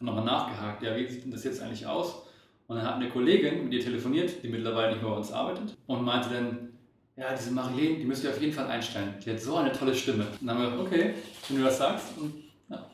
und 0.00 0.06
nochmal 0.06 0.24
nachgehakt. 0.24 0.82
Ja, 0.82 0.96
wie 0.96 1.06
sieht 1.06 1.24
denn 1.24 1.30
das 1.30 1.44
jetzt 1.44 1.60
eigentlich 1.60 1.86
aus? 1.86 2.27
Und 2.68 2.76
dann 2.76 2.86
hat 2.86 2.96
eine 2.96 3.08
Kollegin 3.08 3.64
mit 3.64 3.72
ihr 3.72 3.80
telefoniert, 3.80 4.42
die 4.42 4.48
mittlerweile 4.48 4.92
nicht 4.92 5.02
mehr 5.02 5.10
bei 5.10 5.16
uns 5.16 5.32
arbeitet 5.32 5.74
und 5.86 6.04
meinte 6.04 6.28
dann, 6.28 6.68
ja, 7.16 7.34
diese 7.34 7.50
Marilene, 7.50 7.98
die 7.98 8.04
müsst 8.04 8.22
ihr 8.22 8.30
auf 8.30 8.40
jeden 8.40 8.52
Fall 8.52 8.66
einstellen. 8.66 9.14
Die 9.24 9.30
hat 9.30 9.40
so 9.40 9.56
eine 9.56 9.72
tolle 9.72 9.94
Stimme. 9.94 10.26
Und 10.38 10.46
dann 10.46 10.56
haben 10.56 10.62
wir 10.62 10.70
gesagt, 10.70 10.86
okay, 10.86 11.14
wenn 11.48 11.56
du 11.56 11.64
das 11.64 11.78
sagst, 11.78 12.06
und, 12.18 12.34
ja. 12.68 12.86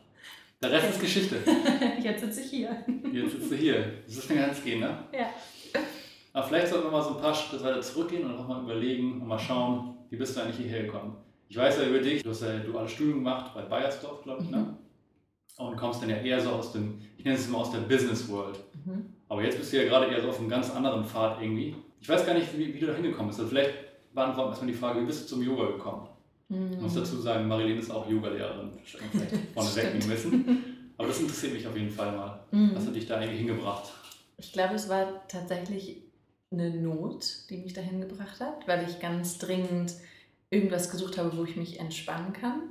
der 0.63 0.71
Rest 0.71 0.91
ist 0.91 1.01
Geschichte. 1.01 1.37
Jetzt 2.03 2.21
sitze 2.21 2.41
ich 2.41 2.51
hier. 2.51 2.85
Jetzt 3.13 3.33
sitzt 3.33 3.51
du 3.51 3.57
hier. 3.57 3.95
Das 4.07 4.17
ist 4.17 4.29
ganz 4.29 4.63
gehen, 4.63 4.81
ne? 4.81 4.97
Ja. 5.13 5.29
Aber 6.33 6.47
vielleicht 6.47 6.69
sollten 6.69 6.87
wir 6.87 6.93
mal 6.93 7.03
so 7.03 7.17
ein 7.17 7.21
paar 7.21 7.35
Schritte 7.35 7.65
weiter 7.65 7.81
zurückgehen 7.81 8.25
und 8.25 8.37
nochmal 8.37 8.63
überlegen 8.63 9.21
und 9.21 9.27
mal 9.27 9.39
schauen, 9.39 9.97
wie 10.09 10.17
bist 10.17 10.37
du 10.37 10.41
eigentlich 10.41 10.57
hierher 10.57 10.85
gekommen. 10.85 11.17
Ich 11.49 11.57
weiß 11.57 11.79
ja 11.79 11.85
über 11.85 11.99
dich, 11.99 12.23
du 12.23 12.31
hast 12.31 12.43
ja 12.43 12.59
duales 12.59 12.93
Studium 12.93 13.19
gemacht 13.19 13.53
bei 13.55 13.63
Bayersdorf, 13.63 14.23
glaube 14.23 14.45
ich, 14.45 14.51
ne? 14.51 14.59
mhm. 14.59 14.77
Und 15.57 15.77
kommst 15.77 16.03
dann 16.03 16.11
ja 16.11 16.17
eher 16.17 16.41
so 16.41 16.51
aus 16.51 16.73
dem, 16.73 17.01
ich 17.17 17.25
nenne 17.25 17.37
es 17.37 17.47
immer 17.47 17.59
aus 17.59 17.71
der 17.71 17.79
Business 17.79 18.29
World. 18.29 18.59
Mhm. 18.85 19.14
Aber 19.29 19.43
jetzt 19.43 19.59
bist 19.59 19.73
du 19.73 19.79
ja 19.79 19.85
gerade 19.85 20.07
eher 20.07 20.21
so 20.21 20.29
auf 20.29 20.39
einem 20.39 20.49
ganz 20.49 20.71
anderen 20.71 21.05
Pfad 21.05 21.41
irgendwie. 21.41 21.77
Ich 22.01 22.09
weiß 22.09 22.27
gar 22.27 22.35
nicht, 22.35 22.57
wie, 22.57 22.75
wie 22.75 22.79
du 22.79 22.87
da 22.87 22.95
hingekommen 22.95 23.29
bist. 23.29 23.41
Also 23.41 23.51
vielleicht 23.51 23.73
beantworten 24.15 24.49
wir 24.49 24.51
erstmal 24.51 24.73
die 24.73 24.79
Frage, 24.79 25.01
wie 25.01 25.07
bist 25.07 25.23
du 25.23 25.35
zum 25.35 25.43
Yoga 25.43 25.67
gekommen? 25.73 26.09
Mhm. 26.49 26.73
Ich 26.73 26.81
muss 26.81 26.95
dazu 26.95 27.17
sagen, 27.17 27.49
Marilene 27.49 27.81
ist 27.81 27.91
auch 27.91 28.09
Yogalehrerin, 28.09 28.73
vorne 29.55 29.77
weg 29.77 30.09
wissen. 30.09 30.65
Aber 30.97 31.09
das 31.09 31.21
interessiert 31.21 31.55
mich 31.55 31.67
auf 31.67 31.77
jeden 31.77 31.91
Fall 31.91 32.13
mal. 32.13 32.45
Mhm. 32.51 32.73
Was 32.75 32.87
hat 32.87 32.95
dich 32.95 33.07
da 33.07 33.17
eigentlich 33.17 33.39
hingebracht? 33.39 33.93
Ich 34.37 34.53
glaube, 34.53 34.75
es 34.75 34.89
war 34.89 35.27
tatsächlich 35.29 36.03
eine 36.53 36.71
Not, 36.71 37.51
die 37.51 37.57
mich 37.59 37.73
dahin 37.73 38.01
gebracht 38.01 38.41
hat, 38.41 38.69
weil 38.69 38.89
ich 38.89 39.01
ganz 39.01 39.39
dringend 39.39 39.95
irgendwas 40.51 40.91
gesucht 40.91 41.19
habe, 41.19 41.37
wo 41.37 41.45
ich 41.45 41.57
mich 41.57 41.81
entspannen 41.81 42.33
kann 42.33 42.63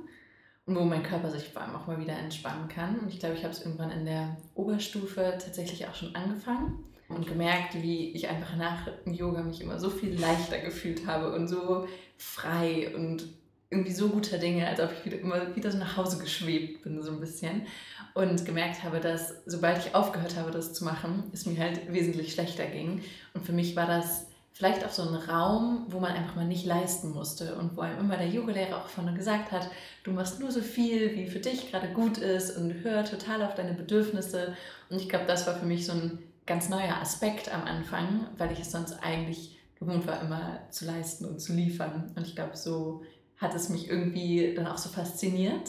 wo 0.66 0.80
mein 0.80 1.02
Körper 1.02 1.30
sich 1.30 1.48
vor 1.48 1.62
allem 1.62 1.76
auch 1.76 1.86
mal 1.86 2.00
wieder 2.00 2.16
entspannen 2.16 2.68
kann. 2.68 2.98
Und 2.98 3.08
ich 3.08 3.20
glaube, 3.20 3.34
ich 3.34 3.44
habe 3.44 3.52
es 3.52 3.64
irgendwann 3.64 3.90
in 3.90 4.06
der 4.06 4.36
Oberstufe 4.54 5.38
tatsächlich 5.38 5.86
auch 5.86 5.94
schon 5.94 6.14
angefangen 6.14 6.84
und 7.08 7.26
gemerkt, 7.26 7.74
wie 7.82 8.12
ich 8.12 8.28
einfach 8.28 8.56
nach 8.56 8.88
dem 9.04 9.12
Yoga 9.12 9.42
mich 9.42 9.60
immer 9.60 9.78
so 9.78 9.90
viel 9.90 10.18
leichter 10.18 10.58
gefühlt 10.58 11.06
habe 11.06 11.34
und 11.34 11.48
so 11.48 11.86
frei 12.16 12.94
und 12.94 13.28
irgendwie 13.70 13.92
so 13.92 14.08
guter 14.08 14.38
Dinge, 14.38 14.66
als 14.66 14.80
ob 14.80 14.90
ich 14.92 15.04
wieder, 15.04 15.18
immer 15.18 15.54
wieder 15.54 15.70
so 15.70 15.78
nach 15.78 15.96
Hause 15.96 16.18
geschwebt 16.18 16.82
bin, 16.82 17.02
so 17.02 17.10
ein 17.10 17.20
bisschen. 17.20 17.66
Und 18.14 18.46
gemerkt 18.46 18.84
habe, 18.84 19.00
dass 19.00 19.42
sobald 19.44 19.84
ich 19.84 19.94
aufgehört 19.94 20.36
habe, 20.36 20.52
das 20.52 20.72
zu 20.72 20.84
machen, 20.84 21.24
es 21.32 21.46
mir 21.46 21.58
halt 21.58 21.92
wesentlich 21.92 22.32
schlechter 22.32 22.66
ging. 22.66 23.02
Und 23.34 23.44
für 23.44 23.52
mich 23.52 23.74
war 23.74 23.86
das 23.86 24.28
vielleicht 24.54 24.86
auch 24.86 24.90
so 24.90 25.02
ein 25.02 25.14
Raum, 25.14 25.84
wo 25.88 25.98
man 25.98 26.12
einfach 26.12 26.36
mal 26.36 26.46
nicht 26.46 26.64
leisten 26.64 27.10
musste 27.10 27.56
und 27.56 27.76
wo 27.76 27.80
einem 27.80 27.98
immer 27.98 28.16
der 28.16 28.28
Yogalehrer 28.28 28.78
auch 28.78 28.88
vorne 28.88 29.12
gesagt 29.12 29.50
hat, 29.50 29.68
du 30.04 30.12
machst 30.12 30.38
nur 30.38 30.52
so 30.52 30.60
viel, 30.60 31.16
wie 31.16 31.26
für 31.26 31.40
dich 31.40 31.70
gerade 31.70 31.88
gut 31.88 32.18
ist 32.18 32.56
und 32.56 32.72
hör 32.84 33.04
total 33.04 33.42
auf 33.42 33.56
deine 33.56 33.74
Bedürfnisse. 33.74 34.56
Und 34.88 35.00
ich 35.00 35.08
glaube, 35.08 35.26
das 35.26 35.48
war 35.48 35.56
für 35.56 35.66
mich 35.66 35.84
so 35.84 35.92
ein 35.92 36.18
ganz 36.46 36.68
neuer 36.68 36.96
Aspekt 37.00 37.52
am 37.52 37.64
Anfang, 37.64 38.28
weil 38.38 38.52
ich 38.52 38.60
es 38.60 38.70
sonst 38.70 39.02
eigentlich 39.02 39.58
gewohnt 39.80 40.06
war, 40.06 40.22
immer 40.22 40.60
zu 40.70 40.84
leisten 40.84 41.24
und 41.24 41.40
zu 41.40 41.52
liefern. 41.52 42.12
Und 42.14 42.24
ich 42.24 42.36
glaube, 42.36 42.56
so 42.56 43.02
hat 43.38 43.56
es 43.56 43.68
mich 43.70 43.90
irgendwie 43.90 44.54
dann 44.54 44.68
auch 44.68 44.78
so 44.78 44.88
fasziniert, 44.88 45.68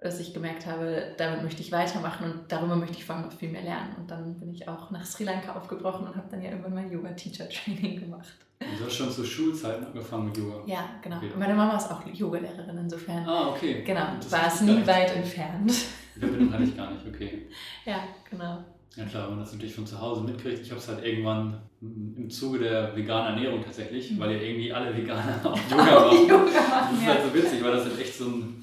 dass 0.00 0.20
ich 0.20 0.32
gemerkt 0.32 0.66
habe, 0.66 1.14
damit 1.16 1.42
möchte 1.42 1.60
ich 1.60 1.72
weitermachen 1.72 2.30
und 2.30 2.40
darüber 2.48 2.76
möchte 2.76 2.96
ich 2.96 3.04
vor 3.04 3.16
allem 3.16 3.24
noch 3.26 3.32
viel 3.32 3.50
mehr 3.50 3.62
lernen. 3.62 3.96
Und 3.98 4.10
dann 4.10 4.38
bin 4.38 4.50
ich 4.50 4.68
auch 4.68 4.90
nach 4.90 5.04
Sri 5.04 5.24
Lanka 5.24 5.54
aufgebrochen 5.54 6.06
und 6.06 6.14
habe 6.14 6.28
dann 6.30 6.40
ja 6.40 6.50
irgendwann 6.50 6.74
mein 6.74 6.90
Yoga-Teacher-Training 6.90 8.00
gemacht. 8.00 8.34
Und 8.60 8.78
du 8.78 8.84
hast 8.84 8.94
schon 8.94 9.10
zu 9.10 9.24
Schulzeiten 9.24 9.86
angefangen 9.86 10.26
mit 10.26 10.36
Yoga? 10.36 10.62
Ja, 10.66 10.88
genau. 11.02 11.16
Okay. 11.16 11.30
Meine 11.36 11.54
Mama 11.54 11.76
ist 11.76 11.90
auch 11.90 12.02
Yogalehrerin, 12.06 12.78
insofern. 12.78 13.26
Ah, 13.26 13.48
okay. 13.50 13.82
Genau, 13.84 14.06
war 14.30 14.46
es 14.46 14.60
nie 14.60 14.86
weit 14.86 15.14
entfernt. 15.16 15.72
Die 16.14 16.20
Verbindung 16.20 16.52
hatte 16.52 16.64
ich 16.64 16.76
gar 16.76 16.90
nicht, 16.92 17.06
okay. 17.06 17.48
Ja, 17.84 18.04
genau. 18.28 18.64
Ja 18.96 19.04
klar, 19.04 19.28
wenn 19.28 19.36
man 19.36 19.44
das 19.44 19.52
natürlich 19.52 19.74
von 19.74 19.86
zu 19.86 20.00
Hause 20.00 20.22
mitkriegt. 20.22 20.60
Ich 20.60 20.70
habe 20.70 20.80
es 20.80 20.88
halt 20.88 21.04
irgendwann 21.04 21.60
im 21.80 22.28
Zuge 22.28 22.58
der 22.58 22.96
veganen 22.96 23.34
Ernährung 23.34 23.64
tatsächlich, 23.64 24.10
mhm. 24.10 24.18
weil 24.18 24.32
ja 24.32 24.38
irgendwie 24.38 24.72
alle 24.72 24.96
Veganer 24.96 25.40
auch 25.44 25.56
Yoga 25.70 25.84
machen. 25.84 26.28
Yoga 26.28 26.44
machen 26.44 26.94
das 26.94 27.00
ist 27.00 27.06
halt 27.06 27.20
so 27.24 27.34
witzig, 27.34 27.62
weil 27.62 27.72
das 27.72 27.84
halt 27.84 28.00
echt 28.00 28.14
so 28.14 28.24
ein, 28.24 28.60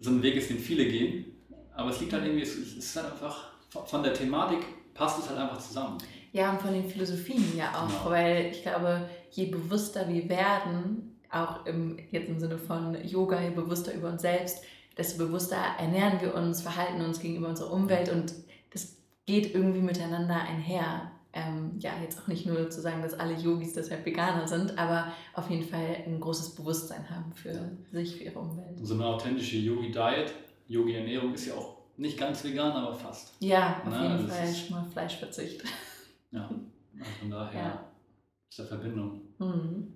so 0.00 0.10
ein 0.10 0.22
Weg 0.22 0.36
ist, 0.36 0.50
den 0.50 0.58
viele 0.58 0.86
gehen. 0.86 1.26
Aber 1.74 1.90
es 1.90 2.00
liegt 2.00 2.12
halt 2.12 2.24
irgendwie, 2.24 2.42
es 2.42 2.56
ist 2.56 2.96
halt 2.96 3.12
einfach, 3.12 3.50
von 3.86 4.02
der 4.02 4.14
Thematik 4.14 4.60
passt 4.94 5.18
es 5.18 5.28
halt 5.28 5.38
einfach 5.38 5.58
zusammen. 5.58 5.98
Ja, 6.32 6.52
und 6.52 6.60
von 6.60 6.72
den 6.72 6.88
Philosophien 6.88 7.56
ja 7.56 7.70
auch, 7.70 7.88
genau. 7.88 8.10
weil 8.10 8.50
ich 8.50 8.62
glaube, 8.62 9.08
je 9.30 9.46
bewusster 9.46 10.08
wir 10.08 10.28
werden, 10.28 11.18
auch 11.30 11.66
im, 11.66 11.98
jetzt 12.10 12.28
im 12.28 12.38
Sinne 12.38 12.58
von 12.58 12.96
Yoga, 13.04 13.40
je 13.40 13.50
bewusster 13.50 13.94
über 13.94 14.10
uns 14.10 14.22
selbst, 14.22 14.62
desto 14.96 15.18
bewusster 15.18 15.56
ernähren 15.78 16.20
wir 16.20 16.34
uns, 16.34 16.62
verhalten 16.62 17.00
uns 17.02 17.20
gegenüber 17.20 17.48
unserer 17.48 17.72
Umwelt 17.72 18.10
und 18.10 18.34
das 18.72 18.96
geht 19.26 19.54
irgendwie 19.54 19.80
miteinander 19.80 20.40
einher. 20.40 21.10
Ähm, 21.36 21.72
ja, 21.80 21.90
jetzt 22.00 22.18
auch 22.18 22.28
nicht 22.28 22.46
nur 22.46 22.70
zu 22.70 22.80
sagen, 22.80 23.02
dass 23.02 23.12
alle 23.12 23.34
Yogis 23.34 23.74
deshalb 23.74 24.06
Veganer 24.06 24.48
sind, 24.48 24.78
aber 24.78 25.12
auf 25.34 25.50
jeden 25.50 25.68
Fall 25.68 26.02
ein 26.06 26.18
großes 26.18 26.54
Bewusstsein 26.54 27.10
haben 27.10 27.30
für 27.34 27.52
ja. 27.52 27.70
sich, 27.92 28.16
für 28.16 28.24
ihre 28.24 28.38
Umwelt. 28.38 28.78
So 28.82 28.94
eine 28.94 29.04
authentische 29.04 29.58
Yogi-Diet, 29.58 30.32
Yogi-Ernährung 30.66 31.34
ist 31.34 31.46
ja 31.46 31.54
auch 31.54 31.76
nicht 31.98 32.18
ganz 32.18 32.42
vegan, 32.42 32.72
aber 32.72 32.94
fast. 32.94 33.34
Ja, 33.40 33.82
auf 33.84 33.90
Na, 33.90 34.02
jeden 34.02 34.12
also 34.14 34.28
Fall 34.28 34.54
schon 34.54 34.76
mal 34.76 34.86
Fleischverzicht. 34.90 35.62
Ja, 36.30 36.48
also 36.98 37.10
von 37.20 37.30
daher 37.30 37.60
ja. 37.60 37.84
ist 38.48 38.58
der 38.58 38.66
Verbindung. 38.66 39.20
Mhm. 39.38 39.92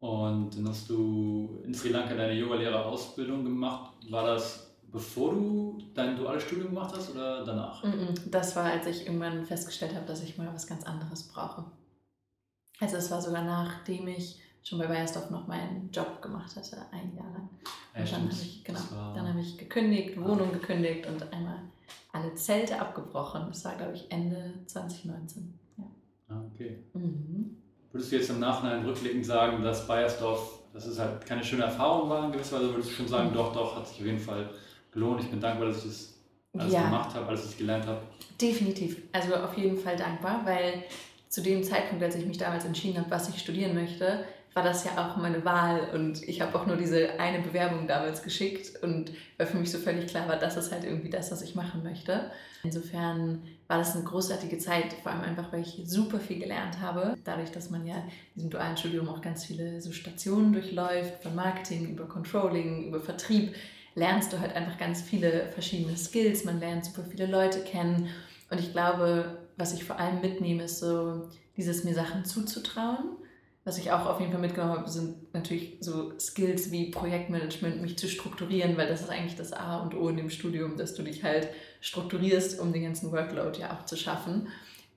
Und 0.00 0.56
dann 0.56 0.68
hast 0.68 0.90
du 0.90 1.60
in 1.64 1.72
Sri 1.72 1.90
Lanka 1.90 2.16
deine 2.16 2.32
Yoga-Lehrer-Ausbildung 2.32 3.44
gemacht. 3.44 3.92
War 4.10 4.26
das 4.26 4.67
bevor 4.92 5.34
du 5.34 5.78
dein 5.94 6.16
duales 6.16 6.42
Studium 6.42 6.68
gemacht 6.68 6.94
hast 6.96 7.10
oder 7.10 7.44
danach? 7.44 7.82
Das 8.26 8.56
war, 8.56 8.64
als 8.64 8.86
ich 8.86 9.06
irgendwann 9.06 9.44
festgestellt 9.44 9.94
habe, 9.94 10.06
dass 10.06 10.22
ich 10.22 10.38
mal 10.38 10.48
was 10.52 10.66
ganz 10.66 10.84
anderes 10.84 11.24
brauche. 11.24 11.64
Also 12.80 12.96
es 12.96 13.10
war 13.10 13.20
sogar 13.20 13.42
nachdem 13.42 14.06
ich 14.08 14.40
schon 14.62 14.78
bei 14.78 14.86
Bayersdorf 14.86 15.30
noch 15.30 15.46
meinen 15.46 15.90
Job 15.92 16.20
gemacht 16.22 16.54
hatte, 16.54 16.76
ein 16.92 17.14
Jahr 17.14 17.30
lang. 17.32 17.48
Ja, 17.94 18.00
und 18.00 18.12
dann 18.12 18.22
habe 18.22 18.32
ich, 18.32 18.64
genau, 18.64 18.80
dann 19.14 19.28
habe 19.28 19.40
ich 19.40 19.58
gekündigt, 19.58 20.20
Wohnung 20.20 20.52
gekündigt 20.52 21.06
und 21.06 21.32
einmal 21.32 21.60
alle 22.12 22.34
Zelte 22.34 22.80
abgebrochen. 22.80 23.46
Das 23.48 23.64
war, 23.64 23.76
glaube 23.76 23.94
ich, 23.94 24.10
Ende 24.10 24.54
2019. 24.66 25.58
Ja. 25.78 25.84
Ah, 26.28 26.42
okay. 26.52 26.78
Mhm. 26.94 27.56
Würdest 27.92 28.12
du 28.12 28.16
jetzt 28.16 28.30
im 28.30 28.40
Nachhinein 28.40 28.84
rückblickend 28.84 29.24
sagen, 29.24 29.62
dass 29.62 29.86
Bayersdorf, 29.86 30.60
dass 30.72 30.86
es 30.86 30.98
halt 30.98 31.24
keine 31.24 31.42
schöne 31.42 31.64
Erfahrung 31.64 32.10
war 32.10 32.26
in 32.26 32.32
gewisser 32.32 32.56
Weise, 32.56 32.70
würdest 32.70 32.90
du 32.90 32.94
schon 32.94 33.08
sagen, 33.08 33.30
doch, 33.32 33.52
doch, 33.52 33.76
hat 33.76 33.88
sich 33.88 34.00
auf 34.00 34.06
jeden 34.06 34.18
Fall 34.18 34.50
gelohnt. 34.98 35.22
Ich 35.22 35.30
bin 35.30 35.40
dankbar, 35.40 35.68
dass 35.68 35.78
ich 35.78 35.84
das 35.84 36.14
alles 36.58 36.72
Ja. 36.72 36.82
gemacht 36.84 37.14
habe, 37.14 37.26
alles, 37.26 37.44
was 37.44 37.50
ich 37.52 37.58
gelernt 37.58 37.86
habe. 37.86 38.00
Definitiv. 38.40 38.96
Also 39.12 39.34
auf 39.36 39.56
jeden 39.56 39.78
Fall 39.78 39.96
dankbar, 39.96 40.42
weil 40.44 40.84
zu 41.28 41.42
dem 41.42 41.62
Zeitpunkt, 41.62 42.02
als 42.02 42.16
ich 42.16 42.26
mich 42.26 42.38
damals 42.38 42.64
entschieden 42.64 42.98
habe, 42.98 43.10
was 43.10 43.28
ich 43.28 43.38
studieren 43.38 43.74
möchte, 43.74 44.24
war 44.54 44.62
das 44.64 44.84
ja 44.84 44.90
auch 44.96 45.16
meine 45.18 45.44
Wahl 45.44 45.90
und 45.94 46.22
ich 46.26 46.40
habe 46.40 46.58
auch 46.58 46.66
nur 46.66 46.76
diese 46.76 47.20
eine 47.20 47.40
Bewerbung 47.40 47.86
damals 47.86 48.22
geschickt 48.24 48.82
und 48.82 49.12
weil 49.36 49.46
für 49.46 49.56
mich 49.58 49.70
so 49.70 49.78
völlig 49.78 50.08
klar 50.08 50.26
war, 50.26 50.36
das 50.36 50.56
ist 50.56 50.72
halt 50.72 50.84
irgendwie 50.84 51.10
das, 51.10 51.30
was 51.30 51.42
ich 51.42 51.54
machen 51.54 51.84
möchte. 51.84 52.32
Insofern 52.64 53.42
war 53.68 53.78
das 53.78 53.94
eine 53.94 54.04
großartige 54.04 54.58
Zeit, 54.58 54.94
vor 55.02 55.12
allem 55.12 55.20
einfach, 55.20 55.52
weil 55.52 55.60
ich 55.60 55.82
super 55.84 56.18
viel 56.18 56.40
gelernt 56.40 56.80
habe. 56.80 57.14
Dadurch, 57.22 57.52
dass 57.52 57.70
man 57.70 57.86
ja 57.86 57.96
in 57.98 58.10
diesem 58.34 58.50
dualen 58.50 58.76
Studium 58.76 59.08
auch 59.08 59.20
ganz 59.20 59.44
viele 59.44 59.80
so 59.80 59.92
Stationen 59.92 60.52
durchläuft, 60.52 61.22
von 61.22 61.36
Marketing 61.36 61.90
über 61.90 62.06
Controlling, 62.06 62.88
über 62.88 63.00
Vertrieb, 63.00 63.54
lernst 63.94 64.32
du 64.32 64.40
halt 64.40 64.54
einfach 64.54 64.78
ganz 64.78 65.02
viele 65.02 65.48
verschiedene 65.52 65.96
Skills, 65.96 66.44
man 66.44 66.60
lernt 66.60 66.84
super 66.84 67.04
viele 67.08 67.26
Leute 67.26 67.60
kennen 67.60 68.08
und 68.50 68.60
ich 68.60 68.72
glaube, 68.72 69.38
was 69.56 69.74
ich 69.74 69.84
vor 69.84 69.98
allem 69.98 70.20
mitnehme, 70.20 70.64
ist 70.64 70.78
so 70.78 71.28
dieses 71.56 71.84
mir 71.84 71.94
Sachen 71.94 72.24
zuzutrauen. 72.24 73.16
Was 73.64 73.76
ich 73.76 73.92
auch 73.92 74.06
auf 74.06 74.20
jeden 74.20 74.32
Fall 74.32 74.40
mitgenommen 74.40 74.78
habe, 74.78 74.88
sind 74.88 75.34
natürlich 75.34 75.76
so 75.80 76.18
Skills 76.18 76.70
wie 76.70 76.90
Projektmanagement, 76.90 77.82
mich 77.82 77.98
zu 77.98 78.08
strukturieren, 78.08 78.78
weil 78.78 78.88
das 78.88 79.02
ist 79.02 79.10
eigentlich 79.10 79.36
das 79.36 79.52
A 79.52 79.78
und 79.78 79.94
O 79.94 80.08
in 80.08 80.16
dem 80.16 80.30
Studium, 80.30 80.78
dass 80.78 80.94
du 80.94 81.02
dich 81.02 81.22
halt 81.22 81.48
strukturierst, 81.82 82.60
um 82.60 82.72
den 82.72 82.84
ganzen 82.84 83.12
Workload 83.12 83.60
ja 83.60 83.76
auch 83.76 83.84
zu 83.84 83.96
schaffen. 83.96 84.48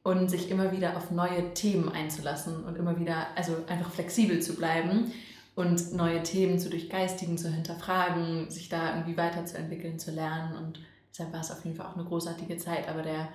Und 0.03 0.31
sich 0.31 0.49
immer 0.49 0.71
wieder 0.71 0.97
auf 0.97 1.11
neue 1.11 1.53
Themen 1.53 1.89
einzulassen 1.89 2.63
und 2.63 2.75
immer 2.75 2.97
wieder, 2.97 3.27
also 3.35 3.57
einfach 3.67 3.91
flexibel 3.91 4.41
zu 4.41 4.55
bleiben 4.55 5.11
und 5.55 5.93
neue 5.93 6.23
Themen 6.23 6.57
zu 6.59 6.69
durchgeistigen, 6.69 7.37
zu 7.37 7.49
hinterfragen, 7.51 8.49
sich 8.49 8.69
da 8.69 8.89
irgendwie 8.95 9.17
weiterzuentwickeln, 9.17 9.99
zu 9.99 10.11
lernen. 10.11 10.55
Und 10.57 10.79
deshalb 11.11 11.33
war 11.33 11.41
es 11.41 11.51
auf 11.51 11.63
jeden 11.65 11.75
Fall 11.75 11.87
auch 11.87 11.95
eine 11.95 12.05
großartige 12.05 12.57
Zeit. 12.57 12.87
Aber 12.87 13.01
der 13.01 13.27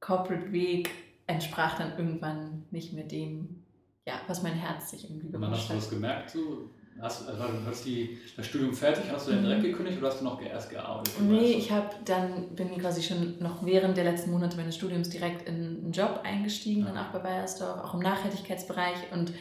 Corporate-Weg 0.00 0.90
entsprach 1.26 1.78
dann 1.78 1.92
irgendwann 1.98 2.64
nicht 2.70 2.92
mehr 2.92 3.04
dem, 3.04 3.62
ja, 4.06 4.14
was 4.28 4.42
mein 4.42 4.52
Herz 4.54 4.90
sich 4.90 5.04
irgendwie 5.04 5.26
Und 5.34 5.40
dann 5.42 5.50
hast 5.50 5.68
gewünscht 5.68 5.68
du 5.70 5.74
hat. 5.74 5.82
was 5.82 5.90
gemerkt, 5.90 6.30
so, 6.30 6.70
hast, 7.00 7.28
also, 7.28 7.42
hast 7.66 7.84
die, 7.84 8.18
das 8.36 8.46
Studium 8.46 8.72
fertig, 8.72 9.04
hast 9.10 9.26
du 9.26 9.32
dann 9.32 9.40
Mhm. 9.42 9.46
direkt 9.46 9.62
gekündigt 9.64 9.98
oder 9.98 10.08
hast 10.08 10.20
du 10.20 10.24
noch 10.24 10.40
erst 10.40 10.70
gearbeitet? 10.70 11.14
Nee, 11.20 11.52
ich 11.54 11.72
habe 11.72 11.90
dann 12.04 12.50
bin 12.54 12.78
quasi 12.78 13.02
schon 13.02 13.40
noch 13.40 13.64
während 13.66 13.96
der 13.96 14.04
letzten 14.04 14.30
Monate 14.30 14.56
meines 14.56 14.76
Studiums 14.76 15.08
direkt 15.08 15.48
in 15.48 15.54
einen 15.82 15.92
Job 15.92 16.20
eingestiegen, 16.22 16.84
dann 16.84 16.96
auch 16.96 17.08
bei 17.10 17.18
Bayersdorf, 17.18 17.80
auch 17.84 17.94
im 17.94 18.00
Nachhaltigkeitsbereich 18.00 19.12
und 19.12 19.32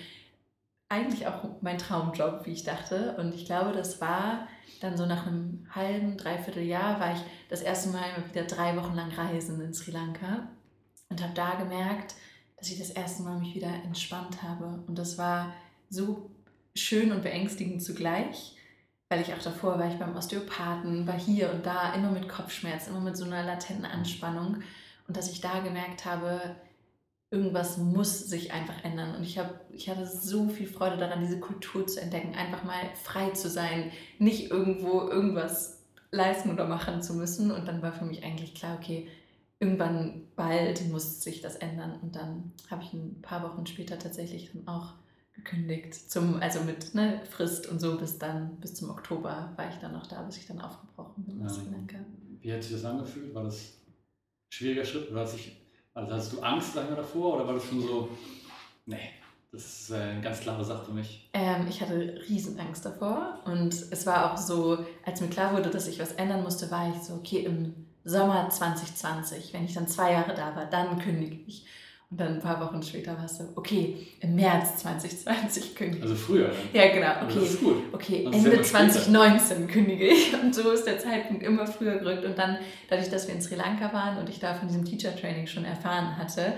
eigentlich 0.89 1.27
auch 1.27 1.61
mein 1.61 1.77
Traumjob, 1.77 2.45
wie 2.45 2.51
ich 2.51 2.63
dachte. 2.63 3.15
Und 3.17 3.33
ich 3.33 3.45
glaube, 3.45 3.71
das 3.71 4.01
war 4.01 4.47
dann 4.81 4.97
so 4.97 5.05
nach 5.05 5.25
einem 5.25 5.65
halben, 5.73 6.17
dreiviertel 6.17 6.63
Jahr, 6.63 6.99
war 6.99 7.13
ich 7.13 7.21
das 7.49 7.61
erste 7.61 7.89
Mal 7.89 8.03
wieder 8.29 8.43
drei 8.43 8.75
Wochen 8.77 8.95
lang 8.95 9.11
reisen 9.11 9.59
in 9.61 9.73
Sri 9.73 9.91
Lanka 9.91 10.47
und 11.09 11.21
habe 11.21 11.33
da 11.33 11.55
gemerkt, 11.55 12.15
dass 12.57 12.69
ich 12.69 12.77
das 12.77 12.89
erste 12.91 13.23
Mal 13.23 13.39
mich 13.39 13.55
wieder 13.55 13.73
entspannt 13.83 14.43
habe. 14.43 14.83
Und 14.87 14.97
das 14.97 15.17
war 15.17 15.53
so 15.89 16.29
schön 16.75 17.11
und 17.11 17.23
beängstigend 17.23 17.81
zugleich, 17.81 18.55
weil 19.09 19.21
ich 19.21 19.33
auch 19.33 19.41
davor 19.41 19.79
war 19.79 19.87
ich 19.87 19.97
beim 19.97 20.15
Osteopathen, 20.15 21.07
war 21.07 21.17
hier 21.17 21.51
und 21.51 21.65
da 21.65 21.93
immer 21.93 22.11
mit 22.11 22.27
Kopfschmerzen, 22.27 22.91
immer 22.91 23.01
mit 23.01 23.17
so 23.17 23.25
einer 23.25 23.43
latenten 23.43 23.85
Anspannung. 23.85 24.61
Und 25.07 25.17
dass 25.17 25.31
ich 25.31 25.41
da 25.41 25.59
gemerkt 25.59 26.05
habe, 26.05 26.55
irgendwas 27.31 27.77
muss 27.77 28.19
sich 28.27 28.53
einfach 28.53 28.83
ändern. 28.83 29.15
Und 29.15 29.23
ich, 29.23 29.37
hab, 29.37 29.65
ich 29.71 29.89
hatte 29.89 30.05
so 30.05 30.47
viel 30.47 30.67
Freude 30.67 30.97
daran, 30.97 31.21
diese 31.21 31.39
Kultur 31.39 31.85
zu 31.87 32.01
entdecken, 32.01 32.35
einfach 32.35 32.63
mal 32.63 32.81
frei 33.03 33.31
zu 33.31 33.49
sein, 33.49 33.91
nicht 34.19 34.51
irgendwo 34.51 35.01
irgendwas 35.09 35.83
leisten 36.11 36.51
oder 36.51 36.67
machen 36.67 37.01
zu 37.01 37.13
müssen. 37.13 37.51
Und 37.51 37.67
dann 37.67 37.81
war 37.81 37.93
für 37.93 38.05
mich 38.05 38.23
eigentlich 38.23 38.55
klar, 38.55 38.77
okay, 38.77 39.07
irgendwann 39.59 40.27
bald 40.35 40.87
muss 40.89 41.21
sich 41.21 41.41
das 41.41 41.55
ändern. 41.55 41.99
Und 42.01 42.15
dann 42.15 42.51
habe 42.69 42.83
ich 42.83 42.93
ein 42.93 43.21
paar 43.21 43.43
Wochen 43.43 43.65
später 43.65 43.99
tatsächlich 43.99 44.51
dann 44.51 44.67
auch 44.67 44.93
gekündigt, 45.33 45.93
zum, 45.93 46.39
also 46.41 46.61
mit 46.61 46.95
ne, 46.95 47.21
Frist 47.29 47.67
und 47.67 47.79
so 47.79 47.97
bis 47.97 48.17
dann, 48.17 48.55
bis 48.61 48.75
zum 48.75 48.89
Oktober 48.89 49.53
war 49.55 49.69
ich 49.69 49.75
dann 49.75 49.91
noch 49.91 50.07
da, 50.07 50.21
bis 50.21 50.37
ich 50.37 50.47
dann 50.47 50.61
aufgebrochen 50.61 51.25
bin 51.25 51.45
aus. 51.45 51.55
Sri 51.55 51.65
Lanka. 51.71 51.97
Wie 52.39 52.53
hat 52.53 52.63
sich 52.63 52.71
das 52.71 52.85
angefühlt? 52.85 53.33
War 53.35 53.43
das 53.43 53.55
ein 53.55 54.51
schwieriger 54.51 54.85
Schritt? 54.85 55.11
Oder 55.11 55.21
hast, 55.21 55.33
sich, 55.33 55.64
also 55.95 56.13
hast 56.13 56.33
du 56.33 56.41
Angst 56.41 56.75
mal, 56.75 56.85
davor 56.95 57.35
oder 57.35 57.47
war 57.47 57.53
das 57.55 57.65
schon 57.65 57.81
so, 57.81 58.09
nee, 58.85 59.09
das 59.51 59.65
ist 59.65 59.91
äh, 59.91 59.95
eine 59.95 60.21
ganz 60.21 60.41
klare 60.41 60.63
Sache 60.63 60.85
für 60.85 60.91
mich? 60.91 61.29
Ähm, 61.33 61.65
ich 61.67 61.81
hatte 61.81 62.19
Riesenangst 62.27 62.85
davor 62.85 63.39
und 63.45 63.73
es 63.73 64.05
war 64.05 64.31
auch 64.31 64.37
so, 64.37 64.85
als 65.05 65.21
mir 65.21 65.29
klar 65.29 65.53
wurde, 65.53 65.69
dass 65.69 65.87
ich 65.87 65.99
was 65.99 66.11
ändern 66.13 66.43
musste, 66.43 66.69
war 66.69 66.93
ich 66.93 67.01
so, 67.01 67.15
okay, 67.15 67.45
im 67.45 67.73
Sommer 68.03 68.49
2020, 68.49 69.53
wenn 69.53 69.65
ich 69.65 69.73
dann 69.73 69.87
zwei 69.87 70.11
Jahre 70.11 70.35
da 70.35 70.55
war, 70.55 70.65
dann 70.65 70.99
kündige 70.99 71.37
ich. 71.47 71.65
Und 72.11 72.19
dann 72.19 72.33
ein 72.35 72.39
paar 72.39 72.61
Wochen 72.61 72.81
später 72.83 73.17
war 73.17 73.25
es 73.25 73.37
so, 73.37 73.45
okay, 73.55 74.07
im 74.21 74.35
März 74.35 74.77
2020 74.77 75.75
kündige 75.75 76.05
ich. 76.05 76.11
Also 76.11 76.15
früher 76.15 76.47
dann. 76.49 76.57
Ja, 76.71 76.93
genau, 76.93 77.07
Aber 77.07 77.25
Das 77.25 77.35
okay. 77.35 77.45
ist 77.45 77.59
gut. 77.61 77.75
Okay, 77.91 78.23
Das 78.25 78.35
ist 78.35 78.37
Ende 78.37 78.49
ja 78.49 78.55
immer 78.55 78.63
später. 78.63 78.89
2019 78.91 79.67
kündige 79.67 80.05
ich. 80.07 80.33
Und 80.41 80.53
so 80.53 80.71
ist 80.71 80.85
der 80.85 80.99
Zeitpunkt 80.99 81.43
immer 81.43 81.65
früher 81.65 81.97
gerückt. 81.97 82.23
Und 82.25 82.37
dann, 82.37 82.57
dadurch, 82.89 83.09
dass 83.09 83.27
wir 83.27 83.35
in 83.35 83.41
Sri 83.41 83.55
Lanka 83.55 83.91
waren 83.91 84.17
und 84.19 84.29
ich 84.29 84.39
da 84.39 84.53
von 84.53 84.67
diesem 84.67 84.85
Teacher 84.85 85.15
Training 85.15 85.47
schon 85.47 85.65
erfahren 85.65 86.15
hatte, 86.17 86.53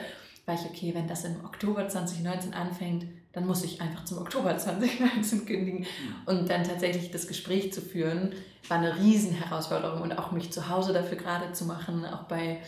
war 0.45 0.55
ich, 0.55 0.61
okay, 0.61 0.93
wenn 0.93 1.07
das 1.07 1.25
im 1.25 1.43
Oktober 1.43 1.87
2019 1.87 2.53
anfängt, 2.53 3.05
dann 3.33 3.45
muss 3.45 3.63
ich 3.63 3.81
einfach 3.81 4.05
zum 4.05 4.17
Oktober 4.19 4.57
2019 4.57 5.45
kündigen. 5.45 5.85
Und 6.25 6.49
dann 6.49 6.63
tatsächlich 6.63 7.11
das 7.11 7.27
Gespräch 7.27 7.71
zu 7.73 7.81
führen, 7.81 8.33
war 8.67 8.77
eine 8.77 8.97
Riesenherausforderung. 8.97 10.01
Und 10.01 10.17
auch 10.17 10.31
mich 10.31 10.51
zu 10.51 10.69
Hause 10.69 10.93
dafür 10.93 11.17
gerade 11.17 11.51
zu 11.53 11.65
machen, 11.65 12.05
auch 12.05 12.23
bei, 12.23 12.59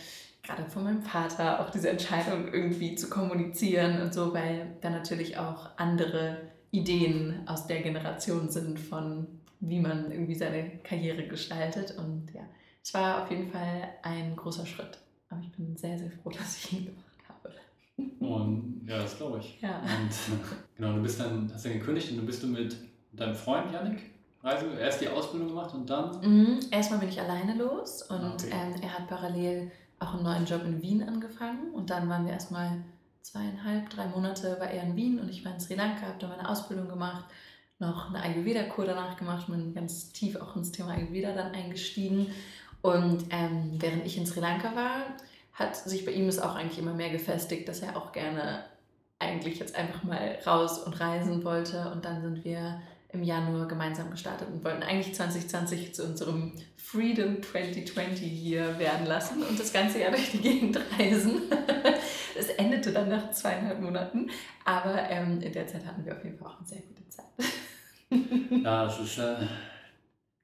gerade 0.56 0.70
von 0.70 0.84
meinem 0.84 1.02
Vater, 1.02 1.60
auch 1.60 1.70
diese 1.70 1.90
Entscheidung 1.90 2.52
irgendwie 2.52 2.94
zu 2.94 3.08
kommunizieren 3.08 4.02
und 4.02 4.12
so, 4.14 4.32
weil 4.34 4.76
da 4.80 4.90
natürlich 4.90 5.38
auch 5.38 5.70
andere 5.76 6.38
Ideen 6.70 7.42
aus 7.46 7.66
der 7.66 7.82
Generation 7.82 8.48
sind 8.48 8.78
von, 8.78 9.26
wie 9.60 9.80
man 9.80 10.10
irgendwie 10.10 10.34
seine 10.34 10.78
Karriere 10.82 11.26
gestaltet. 11.26 11.96
Und 11.98 12.32
ja, 12.34 12.42
es 12.82 12.94
war 12.94 13.22
auf 13.22 13.30
jeden 13.30 13.50
Fall 13.50 13.88
ein 14.02 14.36
großer 14.36 14.66
Schritt. 14.66 14.98
Aber 15.28 15.40
ich 15.40 15.50
bin 15.52 15.76
sehr, 15.76 15.98
sehr 15.98 16.10
froh, 16.10 16.30
dass 16.38 16.56
ich 16.56 16.72
ihn 16.72 16.86
gemacht 16.86 17.04
habe. 17.28 17.54
Und 18.20 18.82
ja, 18.86 18.98
das 18.98 19.16
glaube 19.16 19.38
ich. 19.38 19.60
Ja. 19.60 19.78
Und 19.80 20.10
genau, 20.76 20.94
du 20.94 21.02
bist 21.02 21.20
dann, 21.20 21.50
hast 21.52 21.64
dann 21.64 21.74
gekündigt 21.74 22.10
und 22.12 22.18
du 22.18 22.26
bist 22.26 22.42
du 22.42 22.46
mit 22.46 22.76
deinem 23.12 23.34
Freund 23.34 23.72
Yannick 23.72 24.00
reisen, 24.42 24.78
erst 24.78 25.00
die 25.00 25.08
Ausbildung 25.08 25.48
gemacht 25.48 25.74
und 25.74 25.88
dann. 25.90 26.20
Mhm. 26.22 26.60
Erstmal 26.70 27.00
bin 27.00 27.08
ich 27.08 27.20
alleine 27.20 27.54
los 27.56 28.02
und 28.02 28.20
Ah, 28.20 28.32
okay. 28.34 28.50
ähm, 28.52 28.74
er 28.82 28.98
hat 28.98 29.08
parallel 29.08 29.70
auch 30.00 30.14
einen 30.14 30.24
neuen 30.24 30.46
Job 30.46 30.64
in 30.64 30.82
Wien 30.82 31.06
angefangen. 31.06 31.72
Und 31.72 31.90
dann 31.90 32.08
waren 32.08 32.26
wir 32.26 32.32
erstmal 32.32 32.82
zweieinhalb, 33.22 33.90
drei 33.90 34.06
Monate 34.06 34.58
war 34.58 34.70
er 34.70 34.82
in 34.82 34.96
Wien 34.96 35.20
und 35.20 35.28
ich 35.28 35.44
war 35.44 35.52
in 35.52 35.60
Sri 35.60 35.74
Lanka, 35.74 36.06
habe 36.06 36.18
da 36.18 36.28
meine 36.28 36.48
Ausbildung 36.48 36.88
gemacht, 36.88 37.24
noch 37.78 38.12
eine 38.12 38.22
Ayurveda-Kur 38.22 38.86
danach 38.86 39.16
gemacht, 39.16 39.46
bin 39.46 39.74
ganz 39.74 40.12
tief 40.12 40.36
auch 40.36 40.56
ins 40.56 40.72
Thema 40.72 40.92
Ayurveda 40.92 41.32
dann 41.32 41.52
eingestiegen. 41.52 42.28
Und 42.82 43.24
ähm, 43.30 43.74
während 43.78 44.06
ich 44.06 44.16
in 44.16 44.26
Sri 44.26 44.40
Lanka 44.40 44.74
war, 44.74 45.06
hat 45.52 45.76
sich 45.76 46.04
bei 46.04 46.12
ihm 46.12 46.28
es 46.28 46.38
auch 46.38 46.54
eigentlich 46.54 46.78
immer 46.78 46.94
mehr 46.94 47.10
gefestigt, 47.10 47.68
dass 47.68 47.80
er 47.80 47.96
auch 47.96 48.12
gerne 48.12 48.64
eigentlich 49.18 49.58
jetzt 49.58 49.74
einfach 49.74 50.02
mal 50.02 50.38
raus 50.46 50.78
und 50.78 50.98
reisen 50.98 51.44
wollte. 51.44 51.90
Und 51.92 52.04
dann 52.04 52.22
sind 52.22 52.44
wir 52.44 52.80
im 53.12 53.22
Januar 53.22 53.66
gemeinsam 53.66 54.10
gestartet 54.10 54.48
und 54.52 54.64
wollten 54.64 54.82
eigentlich 54.82 55.14
2020 55.14 55.94
zu 55.94 56.04
unserem 56.04 56.52
Freedom 56.76 57.42
2020 57.42 58.32
Year 58.44 58.78
werden 58.78 59.06
lassen 59.06 59.42
und 59.42 59.58
das 59.58 59.72
ganze 59.72 60.00
Jahr 60.00 60.10
durch 60.10 60.32
die 60.32 60.38
Gegend 60.40 60.78
reisen. 60.98 61.42
Es 62.38 62.48
endete 62.50 62.92
dann 62.92 63.08
nach 63.08 63.32
zweieinhalb 63.32 63.80
Monaten, 63.80 64.30
aber 64.64 65.10
ähm, 65.10 65.40
in 65.42 65.52
der 65.52 65.66
Zeit 65.66 65.84
hatten 65.84 66.04
wir 66.04 66.16
auf 66.16 66.24
jeden 66.24 66.38
Fall 66.38 66.48
auch 66.48 66.58
eine 66.58 66.66
sehr 66.66 66.80
gute 66.80 67.08
Zeit. 67.08 67.26
Ja, 68.64 68.84
das 68.84 69.00
ist. 69.00 69.18
Äh, 69.18 69.36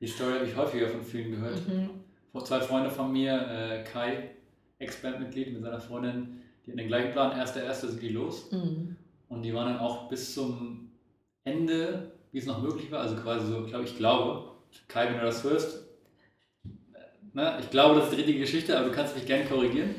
die 0.01 0.07
Story 0.07 0.35
habe 0.35 0.45
ich 0.45 0.57
häufiger 0.57 0.89
von 0.89 1.03
vielen 1.03 1.33
gehört. 1.33 1.67
Mhm. 1.67 1.91
Vor 2.33 2.45
zwei 2.45 2.61
Freunde 2.61 2.91
von 2.91 3.13
mir, 3.13 3.33
äh, 3.33 3.85
Kai, 3.85 4.31
Ex-Bandmitglied 4.79 5.53
mit 5.53 5.63
seiner 5.63 5.81
Freundin, 5.81 6.43
die 6.65 6.71
hatten 6.71 6.79
den 6.79 6.89
gleichen 6.89 7.13
Plan. 7.13 7.37
Erster, 7.37 7.63
erster 7.63 7.89
sind 7.89 8.03
die 8.03 8.11
los. 8.11 8.51
Mhm. 8.53 8.97
Und 9.29 9.43
die 9.43 9.55
waren 9.55 9.73
dann 9.73 9.79
auch 9.79 10.09
bis 10.09 10.35
zum 10.35 10.91
Ende, 11.45 12.13
wie 12.37 12.41
es 12.41 12.47
noch 12.47 12.61
möglich 12.61 12.93
war. 12.93 13.01
Also 13.01 13.17
quasi 13.17 13.47
so, 13.47 13.65
glaube 13.65 13.85
ich, 13.85 13.97
glaube, 13.97 14.51
Kai, 14.89 15.07
wenn 15.07 15.19
du 15.19 15.25
das 15.25 15.43
hörst, 15.43 15.87
äh, 16.67 16.99
ne, 17.33 17.57
ich 17.61 17.71
glaube, 17.71 17.95
das 17.95 18.05
ist 18.05 18.11
die 18.11 18.17
richtige 18.17 18.41
Geschichte, 18.41 18.79
aber 18.79 18.91
du 18.91 18.95
kannst 18.95 19.17
mich 19.17 19.25
gerne 19.25 19.47
korrigieren. 19.47 19.95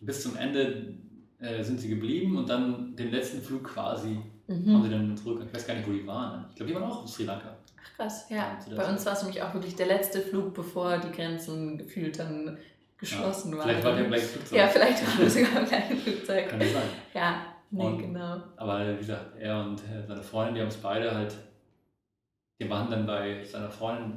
Bis 0.00 0.24
zum 0.24 0.36
Ende 0.36 0.94
äh, 1.38 1.62
sind 1.62 1.78
sie 1.78 1.88
geblieben 1.88 2.36
und 2.36 2.48
dann 2.48 2.96
den 2.96 3.12
letzten 3.12 3.40
Flug 3.40 3.62
quasi 3.62 4.18
mhm. 4.48 4.74
haben 4.74 4.82
sie 4.82 4.90
dann 4.90 5.16
zurück. 5.16 5.40
Ich 5.46 5.54
weiß 5.54 5.68
gar 5.68 5.74
nicht, 5.74 5.86
wo 5.86 5.92
die 5.92 6.04
waren. 6.04 6.46
Ich 6.48 6.56
glaube, 6.56 6.72
die 6.72 6.74
waren 6.74 6.90
auch 6.90 7.02
in 7.02 7.06
Sri 7.06 7.22
Lanka. 7.22 7.56
Ach 7.80 7.96
krass, 7.96 8.26
ja. 8.28 8.58
Bei 8.74 8.90
uns 8.90 9.06
war 9.06 9.12
es 9.12 9.22
nämlich 9.22 9.40
auch 9.40 9.54
wirklich 9.54 9.76
der 9.76 9.86
letzte 9.86 10.20
Flug, 10.20 10.54
bevor 10.54 10.98
die 10.98 11.12
Grenzen 11.12 11.78
gefühlt 11.78 12.18
dann 12.18 12.58
geschlossen 12.98 13.52
ja, 13.52 13.58
waren. 13.58 13.68
Vielleicht 13.68 13.84
war 13.84 13.92
der 13.92 14.04
im 14.04 14.10
gleichen 14.10 14.26
Flugzeug. 14.26 14.58
Ja, 14.58 14.66
vielleicht 14.66 15.06
war 15.06 15.24
er 15.24 15.30
sogar 15.30 15.60
im 15.60 15.68
gleichen 15.68 15.96
Flugzeug. 15.98 16.48
Kann 16.48 16.58
das 16.58 16.72
sein. 16.72 16.88
Ja, 17.14 17.42
nee, 17.70 17.86
und, 17.86 17.98
genau. 17.98 18.42
Aber 18.56 18.94
wie 18.94 18.98
gesagt, 18.98 19.38
er 19.38 19.60
und 19.60 19.80
seine 20.08 20.22
Freundin, 20.24 20.56
die 20.56 20.60
haben 20.62 20.68
es 20.68 20.76
beide 20.76 21.14
halt, 21.14 21.36
die 22.58 22.68
waren 22.68 22.90
dann 22.90 23.06
bei 23.06 23.44
seiner 23.44 23.70
Freundin, 23.70 24.16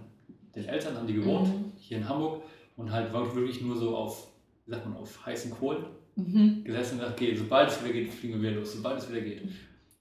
den 0.56 0.66
Eltern, 0.66 0.96
haben 0.98 1.08
die 1.08 1.14
gewohnt, 1.14 1.48
mhm. 1.48 1.72
hier 1.78 1.98
in 1.98 2.10
Hamburg 2.10 2.44
und 2.76 2.92
halt 2.92 3.14
wirklich 3.14 3.62
nur 3.62 3.76
so 3.76 3.96
auf, 3.96 4.28
wie 4.66 4.72
sagt 4.72 4.86
man, 4.86 4.98
auf 4.98 5.26
heißen 5.26 5.52
Kohlen 5.52 5.86
mhm. 6.16 6.64
gesessen 6.64 6.94
und 6.94 7.00
gesagt, 7.00 7.20
okay, 7.20 7.36
sobald 7.36 7.70
es 7.70 7.84
wieder 7.84 7.94
geht, 7.94 8.14
fliegen 8.14 8.42
wir 8.42 8.50
wieder 8.50 8.60
los, 8.60 8.74
sobald 8.74 9.00
es 9.00 9.10
wieder 9.10 9.22
geht. 9.22 9.44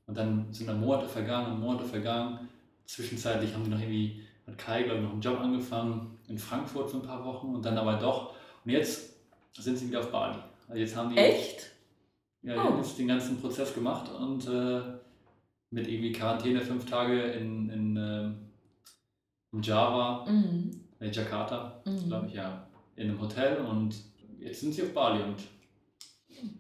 Und 0.07 0.17
dann 0.17 0.47
sind 0.53 0.67
dann 0.67 0.81
Monate 0.81 1.07
vergangen, 1.07 1.61
Monate 1.61 1.85
vergangen. 1.85 2.49
Zwischenzeitlich 2.87 3.55
haben 3.55 3.65
sie 3.65 3.71
noch 3.71 3.79
irgendwie, 3.79 4.23
hat 4.47 4.59
Kai, 4.59 4.83
glaube 4.83 4.99
ich, 4.99 5.05
noch 5.05 5.13
einen 5.13 5.21
Job 5.21 5.41
angefangen 5.41 6.19
in 6.29 6.39
Frankfurt 6.39 6.91
für 6.91 6.97
ein 6.97 7.03
paar 7.03 7.25
Wochen 7.25 7.55
und 7.55 7.65
dann 7.65 7.79
aber 7.79 7.95
doch. 7.95 8.35
Und 8.65 8.73
jetzt 8.73 9.15
sind 9.53 9.79
sie 9.79 9.89
wieder 9.89 10.01
auf 10.01 10.11
Bali. 10.11 10.39
Also 10.67 10.81
jetzt 10.81 10.97
haben 10.97 11.11
die. 11.11 11.17
Echt? 11.17 11.71
Ja, 12.43 12.55
die 12.55 12.59
oh. 12.59 12.63
haben 12.65 12.79
jetzt 12.79 12.99
den 12.99 13.07
ganzen 13.07 13.41
Prozess 13.41 13.75
gemacht 13.75 14.11
und 14.11 14.49
äh, 14.49 14.81
mit 15.71 15.89
irgendwie 15.89 16.13
Quarantäne 16.13 16.61
fünf 16.61 16.85
Tage 16.87 17.21
in, 17.23 17.71
in, 17.71 17.97
äh, 17.97 18.31
in 19.53 19.63
Java, 19.63 20.27
mhm. 20.29 20.71
in 20.99 21.13
Jakarta, 21.13 21.83
mhm. 21.85 22.09
glaube 22.09 22.27
ich, 22.27 22.35
ja, 22.35 22.67
in 22.97 23.09
einem 23.09 23.21
Hotel 23.21 23.59
und 23.59 23.95
jetzt 24.39 24.61
sind 24.61 24.75
sie 24.75 24.83
auf 24.83 24.93
Bali 24.93 25.23
und 25.23 25.37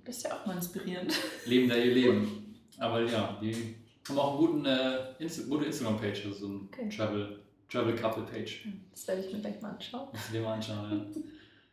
das 0.05 0.19
ist 0.19 0.25
ja 0.25 0.35
auch 0.35 0.47
mal 0.47 0.57
inspirierend. 0.57 1.15
Leben 1.47 1.69
da 1.69 1.77
ihr 1.77 1.95
Leben. 1.95 2.55
Aber 2.79 3.03
ja, 3.03 3.39
die 3.41 3.77
haben 4.09 4.19
auch 4.19 4.39
eine 4.39 4.47
guten, 4.47 4.67
äh, 4.67 5.15
Insta 5.19 5.43
gute 5.49 5.67
Instagram-Page, 5.67 6.27
also 6.27 6.39
so 6.39 6.49
ein 6.49 6.69
okay. 6.73 6.89
Travel, 6.89 7.41
Travel 7.69 7.95
Couple 7.95 8.25
Page. 8.25 8.69
Das 8.91 9.07
werde 9.09 9.25
ich 9.25 9.33
mir 9.33 9.41
gleich 9.41 9.61
mal 9.61 9.71
anschauen. 9.71 10.09
Das 10.13 10.27
du 10.27 10.33
dir 10.33 10.43
mal 10.43 10.55
anschauen, 10.55 10.91
ja. 10.91 11.23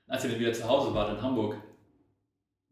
Als 0.07 0.23
ihr 0.23 0.31
dann 0.31 0.39
wieder 0.39 0.53
zu 0.53 0.67
Hause 0.67 0.93
wart 0.93 1.17
in 1.17 1.21
Hamburg, 1.21 1.57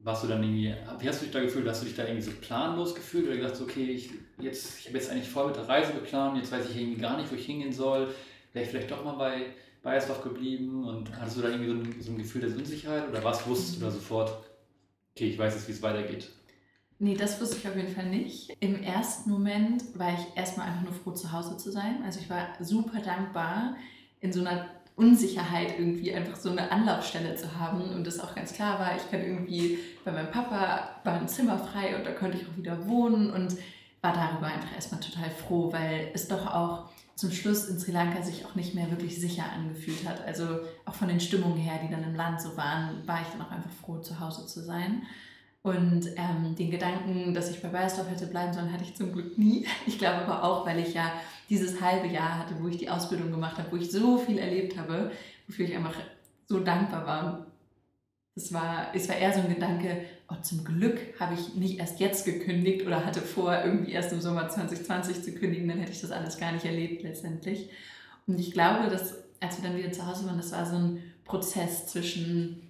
warst 0.05 0.23
du 0.23 0.27
dann 0.27 0.43
irgendwie, 0.43 0.73
wie 0.99 1.09
hast 1.09 1.21
du 1.21 1.25
dich 1.25 1.33
da 1.33 1.41
gefühlt? 1.41 1.67
Hast 1.67 1.81
du 1.81 1.87
dich 1.87 1.95
da 1.95 2.03
irgendwie 2.03 2.21
so 2.21 2.31
planlos 2.39 2.95
gefühlt 2.95 3.25
oder 3.27 3.35
gedacht, 3.35 3.59
okay, 3.59 3.85
ich, 3.85 4.11
jetzt, 4.39 4.79
ich 4.79 4.87
habe 4.87 4.97
jetzt 4.97 5.11
eigentlich 5.11 5.29
voll 5.29 5.47
mit 5.47 5.55
der 5.55 5.67
Reise 5.67 5.93
geplant, 5.93 6.37
jetzt 6.37 6.51
weiß 6.51 6.69
ich 6.69 6.77
irgendwie 6.77 7.01
gar 7.01 7.17
nicht, 7.17 7.31
wo 7.31 7.35
ich 7.35 7.45
hingehen 7.45 7.73
soll. 7.73 8.13
Wäre 8.53 8.63
ich 8.63 8.71
vielleicht 8.71 8.91
doch 8.91 9.03
mal 9.03 9.17
bei 9.17 9.47
Bayersdorf 9.81 10.21
geblieben 10.21 10.85
und 10.85 11.11
hattest 11.19 11.37
du 11.37 11.41
da 11.41 11.49
irgendwie 11.49 11.69
so 11.69 11.73
ein, 11.73 12.01
so 12.01 12.11
ein 12.11 12.17
Gefühl 12.17 12.41
der 12.41 12.55
Unsicherheit 12.55 13.09
oder 13.09 13.23
was 13.23 13.45
wusstest 13.47 13.77
du 13.77 13.85
da 13.85 13.91
sofort? 13.91 14.31
okay, 15.15 15.29
ich 15.29 15.39
weiß 15.39 15.53
jetzt, 15.55 15.67
wie 15.67 15.71
es 15.71 15.81
weitergeht? 15.81 16.29
Nee, 16.99 17.15
das 17.15 17.39
wusste 17.39 17.57
ich 17.57 17.67
auf 17.67 17.75
jeden 17.75 17.93
Fall 17.93 18.09
nicht. 18.09 18.55
Im 18.59 18.81
ersten 18.81 19.29
Moment 19.29 19.83
war 19.97 20.13
ich 20.13 20.37
erstmal 20.37 20.67
einfach 20.67 20.83
nur 20.83 20.93
froh, 20.93 21.11
zu 21.11 21.31
Hause 21.31 21.57
zu 21.57 21.71
sein. 21.71 22.03
Also 22.03 22.19
ich 22.19 22.29
war 22.29 22.49
super 22.59 22.99
dankbar, 23.01 23.75
in 24.21 24.31
so 24.31 24.41
einer 24.41 24.69
Unsicherheit 24.95 25.77
irgendwie 25.77 26.13
einfach 26.13 26.37
so 26.37 26.49
eine 26.49 26.71
Anlaufstelle 26.71 27.35
zu 27.35 27.59
haben 27.59 27.81
und 27.81 28.07
das 28.07 28.19
auch 28.19 28.33
ganz 28.33 28.53
klar 28.53 28.79
war, 28.79 28.95
ich 28.95 29.11
kann 29.11 29.21
irgendwie 29.21 29.79
bei 30.05 30.11
meinem 30.11 30.31
Papa 30.31 30.89
war 31.03 31.13
ein 31.13 31.27
Zimmer 31.27 31.57
frei 31.57 31.97
und 31.97 32.05
da 32.05 32.11
konnte 32.11 32.37
ich 32.37 32.47
auch 32.47 32.57
wieder 32.57 32.87
wohnen 32.87 33.29
und 33.29 33.57
war 34.01 34.13
darüber 34.13 34.47
einfach 34.47 34.73
erstmal 34.73 35.01
total 35.01 35.29
froh, 35.29 35.73
weil 35.73 36.11
es 36.13 36.27
doch 36.27 36.47
auch 36.47 36.89
zum 37.15 37.31
Schluss 37.31 37.65
in 37.65 37.79
Sri 37.79 37.91
Lanka 37.91 38.21
sich 38.21 38.45
auch 38.45 38.55
nicht 38.55 38.75
mehr 38.75 38.89
wirklich 38.91 39.19
sicher 39.19 39.43
angefühlt 39.53 40.07
hat. 40.07 40.25
Also 40.25 40.59
auch 40.85 40.93
von 40.93 41.07
den 41.07 41.19
Stimmungen 41.19 41.57
her, 41.57 41.79
die 41.83 41.91
dann 41.91 42.03
im 42.03 42.15
Land 42.15 42.41
so 42.41 42.55
waren, 42.55 43.05
war 43.07 43.21
ich 43.21 43.27
dann 43.27 43.41
auch 43.41 43.51
einfach 43.51 43.71
froh, 43.71 43.99
zu 43.99 44.19
Hause 44.19 44.45
zu 44.45 44.61
sein. 44.61 45.03
Und 45.65 46.11
ähm, 46.15 46.55
den 46.55 46.69
Gedanken, 46.69 47.33
dass 47.33 47.49
ich 47.49 47.59
bei 47.59 47.69
Bayersdorf 47.69 48.07
hätte 48.07 48.27
bleiben 48.27 48.53
sollen, 48.53 48.71
hatte 48.71 48.83
ich 48.83 48.93
zum 48.93 49.11
Glück 49.11 49.35
nie. 49.35 49.65
Ich 49.87 49.97
glaube 49.97 50.17
aber 50.17 50.43
auch, 50.43 50.63
weil 50.63 50.77
ich 50.77 50.93
ja 50.93 51.11
dieses 51.49 51.81
halbe 51.81 52.05
Jahr 52.05 52.37
hatte, 52.37 52.53
wo 52.61 52.67
ich 52.67 52.77
die 52.77 52.87
Ausbildung 52.87 53.31
gemacht 53.31 53.57
habe, 53.57 53.71
wo 53.71 53.75
ich 53.75 53.89
so 53.89 54.19
viel 54.19 54.37
erlebt 54.37 54.77
habe, 54.77 55.09
wofür 55.47 55.65
ich 55.65 55.75
einfach 55.75 55.95
so 56.45 56.59
dankbar 56.59 57.07
war. 57.07 57.47
Es 58.35 58.53
war, 58.53 58.93
es 58.93 59.09
war 59.09 59.15
eher 59.15 59.33
so 59.33 59.39
ein 59.39 59.49
Gedanke, 59.49 60.05
oh, 60.29 60.35
zum 60.39 60.63
Glück 60.63 60.99
habe 61.19 61.33
ich 61.33 61.55
nicht 61.55 61.79
erst 61.79 61.99
jetzt 61.99 62.25
gekündigt 62.25 62.85
oder 62.85 63.03
hatte 63.03 63.21
vor, 63.21 63.57
irgendwie 63.63 63.93
erst 63.93 64.13
im 64.13 64.21
Sommer 64.21 64.47
2020 64.47 65.23
zu 65.23 65.31
kündigen, 65.33 65.67
dann 65.67 65.79
hätte 65.79 65.93
ich 65.93 66.01
das 66.01 66.11
alles 66.11 66.37
gar 66.37 66.51
nicht 66.51 66.65
erlebt 66.65 67.01
letztendlich. 67.01 67.71
Und 68.27 68.39
ich 68.39 68.51
glaube, 68.51 68.87
dass 68.91 69.15
als 69.39 69.59
wir 69.59 69.67
dann 69.67 69.79
wieder 69.79 69.91
zu 69.91 70.05
Hause 70.05 70.27
waren, 70.27 70.37
das 70.37 70.51
war 70.51 70.67
so 70.67 70.75
ein 70.75 71.01
Prozess 71.23 71.87
zwischen 71.87 72.64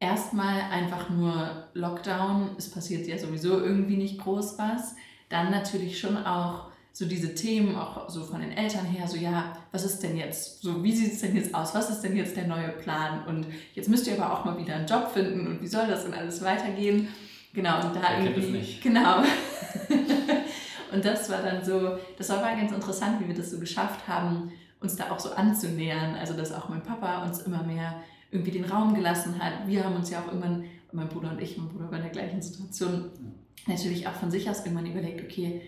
erstmal 0.00 0.60
einfach 0.70 1.08
nur 1.10 1.68
Lockdown, 1.74 2.50
es 2.58 2.70
passiert 2.70 3.06
ja 3.06 3.18
sowieso 3.18 3.60
irgendwie 3.60 3.96
nicht 3.96 4.18
groß 4.20 4.58
was, 4.58 4.94
dann 5.28 5.50
natürlich 5.50 5.98
schon 5.98 6.16
auch 6.16 6.66
so 6.92 7.04
diese 7.04 7.34
Themen, 7.34 7.76
auch 7.76 8.08
so 8.08 8.24
von 8.24 8.40
den 8.40 8.52
Eltern 8.52 8.86
her, 8.86 9.06
so 9.06 9.18
ja, 9.18 9.52
was 9.70 9.84
ist 9.84 10.02
denn 10.02 10.16
jetzt, 10.16 10.62
so 10.62 10.82
wie 10.82 10.92
sieht 10.92 11.12
es 11.12 11.20
denn 11.20 11.36
jetzt 11.36 11.54
aus, 11.54 11.74
was 11.74 11.90
ist 11.90 12.00
denn 12.00 12.16
jetzt 12.16 12.36
der 12.36 12.46
neue 12.46 12.70
Plan 12.70 13.26
und 13.26 13.46
jetzt 13.74 13.90
müsst 13.90 14.06
ihr 14.06 14.14
aber 14.14 14.32
auch 14.32 14.44
mal 14.46 14.56
wieder 14.56 14.76
einen 14.76 14.86
Job 14.86 15.10
finden 15.12 15.46
und 15.46 15.60
wie 15.60 15.66
soll 15.66 15.86
das 15.86 16.04
denn 16.04 16.14
alles 16.14 16.42
weitergehen? 16.42 17.08
Genau, 17.52 17.76
und 17.86 17.96
da 17.96 18.00
Wer 18.16 18.24
irgendwie, 18.24 18.50
nicht. 18.50 18.82
genau. 18.82 19.18
und 20.92 21.04
das 21.04 21.28
war 21.30 21.42
dann 21.42 21.62
so, 21.62 21.98
das 22.16 22.28
war 22.30 22.42
ganz 22.42 22.72
interessant, 22.72 23.20
wie 23.20 23.28
wir 23.28 23.34
das 23.34 23.50
so 23.50 23.58
geschafft 23.58 24.08
haben, 24.08 24.52
uns 24.80 24.96
da 24.96 25.10
auch 25.10 25.18
so 25.18 25.32
anzunähern, 25.32 26.14
also 26.14 26.34
dass 26.34 26.52
auch 26.52 26.68
mein 26.68 26.82
Papa 26.82 27.24
uns 27.24 27.40
immer 27.40 27.62
mehr 27.62 27.94
irgendwie 28.36 28.52
den 28.52 28.64
Raum 28.64 28.94
gelassen 28.94 29.42
hat. 29.42 29.66
Wir 29.66 29.84
haben 29.84 29.96
uns 29.96 30.10
ja 30.10 30.20
auch 30.20 30.28
irgendwann, 30.28 30.64
mein 30.92 31.08
Bruder 31.08 31.30
und 31.30 31.40
ich, 31.40 31.56
mein 31.58 31.68
Bruder 31.68 31.90
war 31.90 31.98
in 31.98 32.04
der 32.04 32.12
gleichen 32.12 32.40
Situation, 32.40 33.10
natürlich 33.66 34.06
auch 34.06 34.14
von 34.14 34.30
sich 34.30 34.48
aus 34.48 34.64
irgendwann 34.64 34.86
überlegt, 34.86 35.22
okay, 35.22 35.62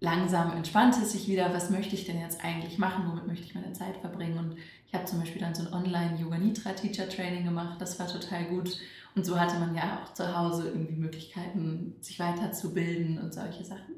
langsam 0.00 0.52
entspannt 0.56 0.96
es 1.00 1.12
sich 1.12 1.28
wieder, 1.28 1.52
was 1.54 1.70
möchte 1.70 1.94
ich 1.94 2.06
denn 2.06 2.20
jetzt 2.20 2.44
eigentlich 2.44 2.78
machen, 2.78 3.04
womit 3.08 3.26
möchte 3.26 3.46
ich 3.46 3.54
meine 3.54 3.72
Zeit 3.72 3.96
verbringen. 3.98 4.38
Und 4.38 4.56
ich 4.86 4.94
habe 4.94 5.04
zum 5.04 5.20
Beispiel 5.20 5.40
dann 5.40 5.54
so 5.54 5.62
ein 5.62 5.72
Online-Yoga-Nitra-Teacher-Training 5.72 7.44
gemacht, 7.44 7.80
das 7.80 7.98
war 7.98 8.08
total 8.08 8.44
gut. 8.46 8.78
Und 9.14 9.26
so 9.26 9.38
hatte 9.38 9.58
man 9.58 9.74
ja 9.74 10.00
auch 10.02 10.12
zu 10.14 10.36
Hause 10.36 10.68
irgendwie 10.68 10.96
Möglichkeiten, 10.96 11.94
sich 12.00 12.18
weiterzubilden 12.18 13.18
und 13.18 13.32
solche 13.32 13.64
Sachen. 13.64 13.94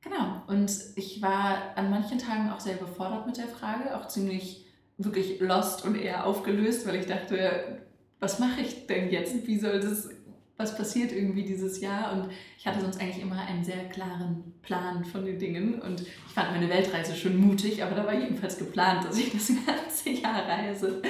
Genau, 0.00 0.42
und 0.46 0.70
ich 0.94 1.20
war 1.22 1.76
an 1.76 1.90
manchen 1.90 2.18
Tagen 2.18 2.50
auch 2.50 2.60
sehr 2.60 2.80
überfordert 2.80 3.26
mit 3.26 3.36
der 3.36 3.48
Frage, 3.48 3.96
auch 3.96 4.06
ziemlich 4.06 4.67
wirklich 4.98 5.40
lost 5.40 5.84
und 5.84 5.94
eher 5.94 6.26
aufgelöst, 6.26 6.86
weil 6.86 6.96
ich 6.96 7.06
dachte, 7.06 7.78
was 8.20 8.38
mache 8.38 8.60
ich 8.60 8.86
denn 8.86 9.10
jetzt? 9.10 9.46
Wie 9.46 9.58
soll 9.58 9.80
das 9.80 10.10
was 10.58 10.76
passiert 10.76 11.12
irgendwie 11.12 11.44
dieses 11.44 11.80
Jahr. 11.80 12.12
Und 12.12 12.30
ich 12.58 12.66
hatte 12.66 12.80
sonst 12.80 13.00
eigentlich 13.00 13.22
immer 13.22 13.40
einen 13.40 13.64
sehr 13.64 13.88
klaren 13.88 14.54
Plan 14.60 15.04
von 15.04 15.24
den 15.24 15.38
Dingen. 15.38 15.80
Und 15.80 16.02
ich 16.02 16.34
fand 16.34 16.50
meine 16.50 16.68
Weltreise 16.68 17.14
schon 17.14 17.36
mutig, 17.36 17.82
aber 17.82 17.94
da 17.94 18.04
war 18.04 18.14
jedenfalls 18.14 18.58
geplant, 18.58 19.04
dass 19.04 19.16
ich 19.16 19.32
das 19.32 19.48
ganze 19.66 20.10
Jahr 20.10 20.42
reise. 20.46 21.00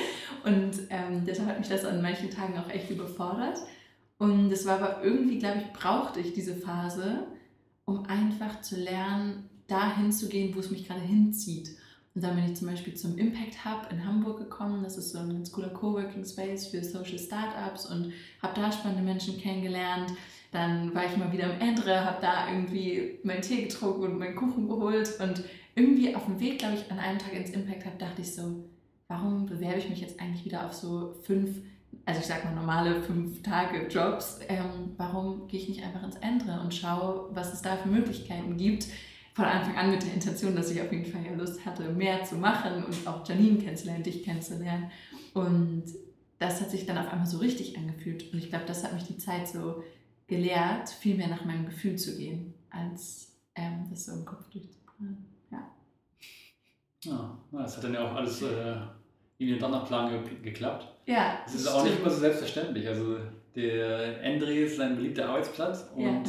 Und 0.45 0.73
ähm, 0.91 1.25
deshalb 1.27 1.49
hat 1.49 1.59
mich 1.59 1.69
das 1.69 1.87
an 1.87 2.03
manchen 2.03 2.31
Tagen 2.31 2.59
auch 2.59 2.69
echt 2.69 2.91
überfordert. 2.91 3.59
Und 4.19 4.53
es 4.53 4.67
war 4.67 4.81
aber 4.81 5.03
irgendwie, 5.03 5.39
glaube 5.39 5.63
ich, 5.65 5.73
brauchte 5.73 6.21
ich 6.21 6.35
diese 6.35 6.55
Phase, 6.55 7.27
um 7.87 8.05
einfach 8.05 8.61
zu 8.61 8.77
lernen, 8.77 9.49
dahin 9.67 10.13
zu 10.13 10.29
gehen, 10.29 10.55
wo 10.55 10.61
es 10.61 10.71
mich 10.71 10.87
gerade 10.87 11.01
hinzieht. 11.01 11.71
Und 12.15 12.25
dann 12.25 12.35
bin 12.35 12.47
ich 12.47 12.57
zum 12.57 12.69
Beispiel 12.69 12.95
zum 12.95 13.17
Impact 13.17 13.65
Hub 13.65 13.93
in 13.93 14.05
Hamburg 14.05 14.39
gekommen. 14.39 14.83
Das 14.83 14.97
ist 14.97 15.11
so 15.11 15.19
ein 15.19 15.29
ganz 15.29 15.53
cooler 15.53 15.69
Coworking 15.69 16.25
Space 16.25 16.67
für 16.67 16.83
Social 16.83 17.19
Startups 17.19 17.87
und 17.87 18.13
habe 18.43 18.61
da 18.61 18.73
spannende 18.73 19.03
Menschen 19.03 19.39
kennengelernt. 19.39 20.13
Dann 20.51 20.95
war 20.95 21.05
ich 21.05 21.17
mal 21.17 21.33
wieder 21.33 21.53
im 21.53 21.61
Endre, 21.61 22.05
habe 22.05 22.19
da 22.21 22.51
irgendwie 22.51 23.19
meinen 23.23 23.43
Tee 23.43 23.63
getrunken 23.63 24.05
und 24.05 24.19
meinen 24.19 24.35
Kuchen 24.35 24.67
geholt. 24.67 25.21
Und 25.21 25.45
irgendwie 25.75 26.15
auf 26.17 26.25
dem 26.25 26.41
Weg, 26.41 26.59
glaube 26.59 26.75
ich, 26.75 26.91
an 26.91 26.99
einem 26.99 27.19
Tag 27.19 27.35
ins 27.35 27.51
Impact 27.51 27.87
Hub 27.87 27.99
dachte 27.99 28.23
ich 28.23 28.35
so, 28.35 28.65
warum 29.09 29.47
bewerbe 29.47 29.79
ich 29.79 29.89
mich 29.89 30.01
jetzt 30.01 30.21
eigentlich 30.21 30.45
wieder 30.45 30.67
auf 30.67 30.73
so 30.73 31.15
fünf, 31.23 31.51
also 32.05 32.21
ich 32.21 32.27
sag 32.27 32.45
mal 32.45 32.55
normale 32.55 33.03
fünf 33.03 33.43
Tage 33.43 33.87
Jobs? 33.89 34.41
Ähm, 34.49 34.95
warum 34.97 35.49
gehe 35.49 35.61
ich 35.61 35.69
nicht 35.69 35.85
einfach 35.85 36.03
ins 36.03 36.17
Endre 36.17 36.61
und 36.61 36.75
schaue, 36.75 37.29
was 37.33 37.53
es 37.53 37.63
da 37.63 37.77
für 37.77 37.89
Möglichkeiten 37.89 38.57
gibt? 38.57 38.87
Von 39.39 39.47
Anfang 39.47 39.77
an 39.77 39.93
mit 39.93 40.03
der 40.03 40.15
Intention, 40.15 40.57
dass 40.57 40.69
ich 40.73 40.83
auf 40.83 40.91
jeden 40.91 41.05
Fall 41.05 41.25
ja 41.25 41.33
Lust 41.33 41.65
hatte, 41.65 41.89
mehr 41.91 42.25
zu 42.25 42.35
machen 42.35 42.83
und 42.83 43.07
auch 43.07 43.25
Janine 43.25 43.59
kennenzulernen, 43.59 44.03
dich 44.03 44.25
kennenzulernen. 44.25 44.91
Und 45.33 45.85
das 46.41 46.61
hat 46.61 46.73
sich 46.73 46.87
dann 46.87 46.99
auf 46.99 47.13
einmal 47.13 47.27
so 47.29 47.39
richtig 47.39 47.79
angefühlt. 47.79 48.33
Und 48.33 48.41
ich 48.41 48.49
glaube, 48.49 48.65
das 48.67 48.83
hat 48.83 48.95
mich 48.95 49.05
die 49.05 49.17
Zeit 49.17 49.47
so 49.47 49.85
gelehrt, 50.27 50.89
viel 50.89 51.15
mehr 51.15 51.29
nach 51.29 51.45
meinem 51.45 51.67
Gefühl 51.67 51.95
zu 51.95 52.17
gehen, 52.17 52.53
als 52.71 53.37
ähm, 53.55 53.87
das 53.89 54.07
so 54.07 54.13
im 54.15 54.25
Kopf 54.25 54.51
durchzuplanen. 54.51 55.25
Ja. 55.53 55.71
Ja, 57.05 57.39
das 57.53 57.77
hat 57.77 57.85
dann 57.85 57.95
ja 57.95 58.11
auch 58.11 58.17
alles 58.17 58.43
äh, 58.43 58.75
in 59.39 59.51
den 59.51 59.61
Donnerplan 59.61 60.11
ge 60.11 60.51
geklappt. 60.51 60.85
Ja. 61.07 61.43
Es 61.47 61.55
ist 61.55 61.69
auch 61.69 61.85
nicht 61.85 62.01
immer 62.01 62.11
so 62.11 62.19
selbstverständlich. 62.19 62.89
Also 62.89 63.19
der 63.55 64.21
Endre 64.21 64.53
ist 64.53 64.79
sein 64.79 64.97
beliebter 64.97 65.29
Arbeitsplatz 65.29 65.89
und 65.95 66.03
ja 66.03 66.23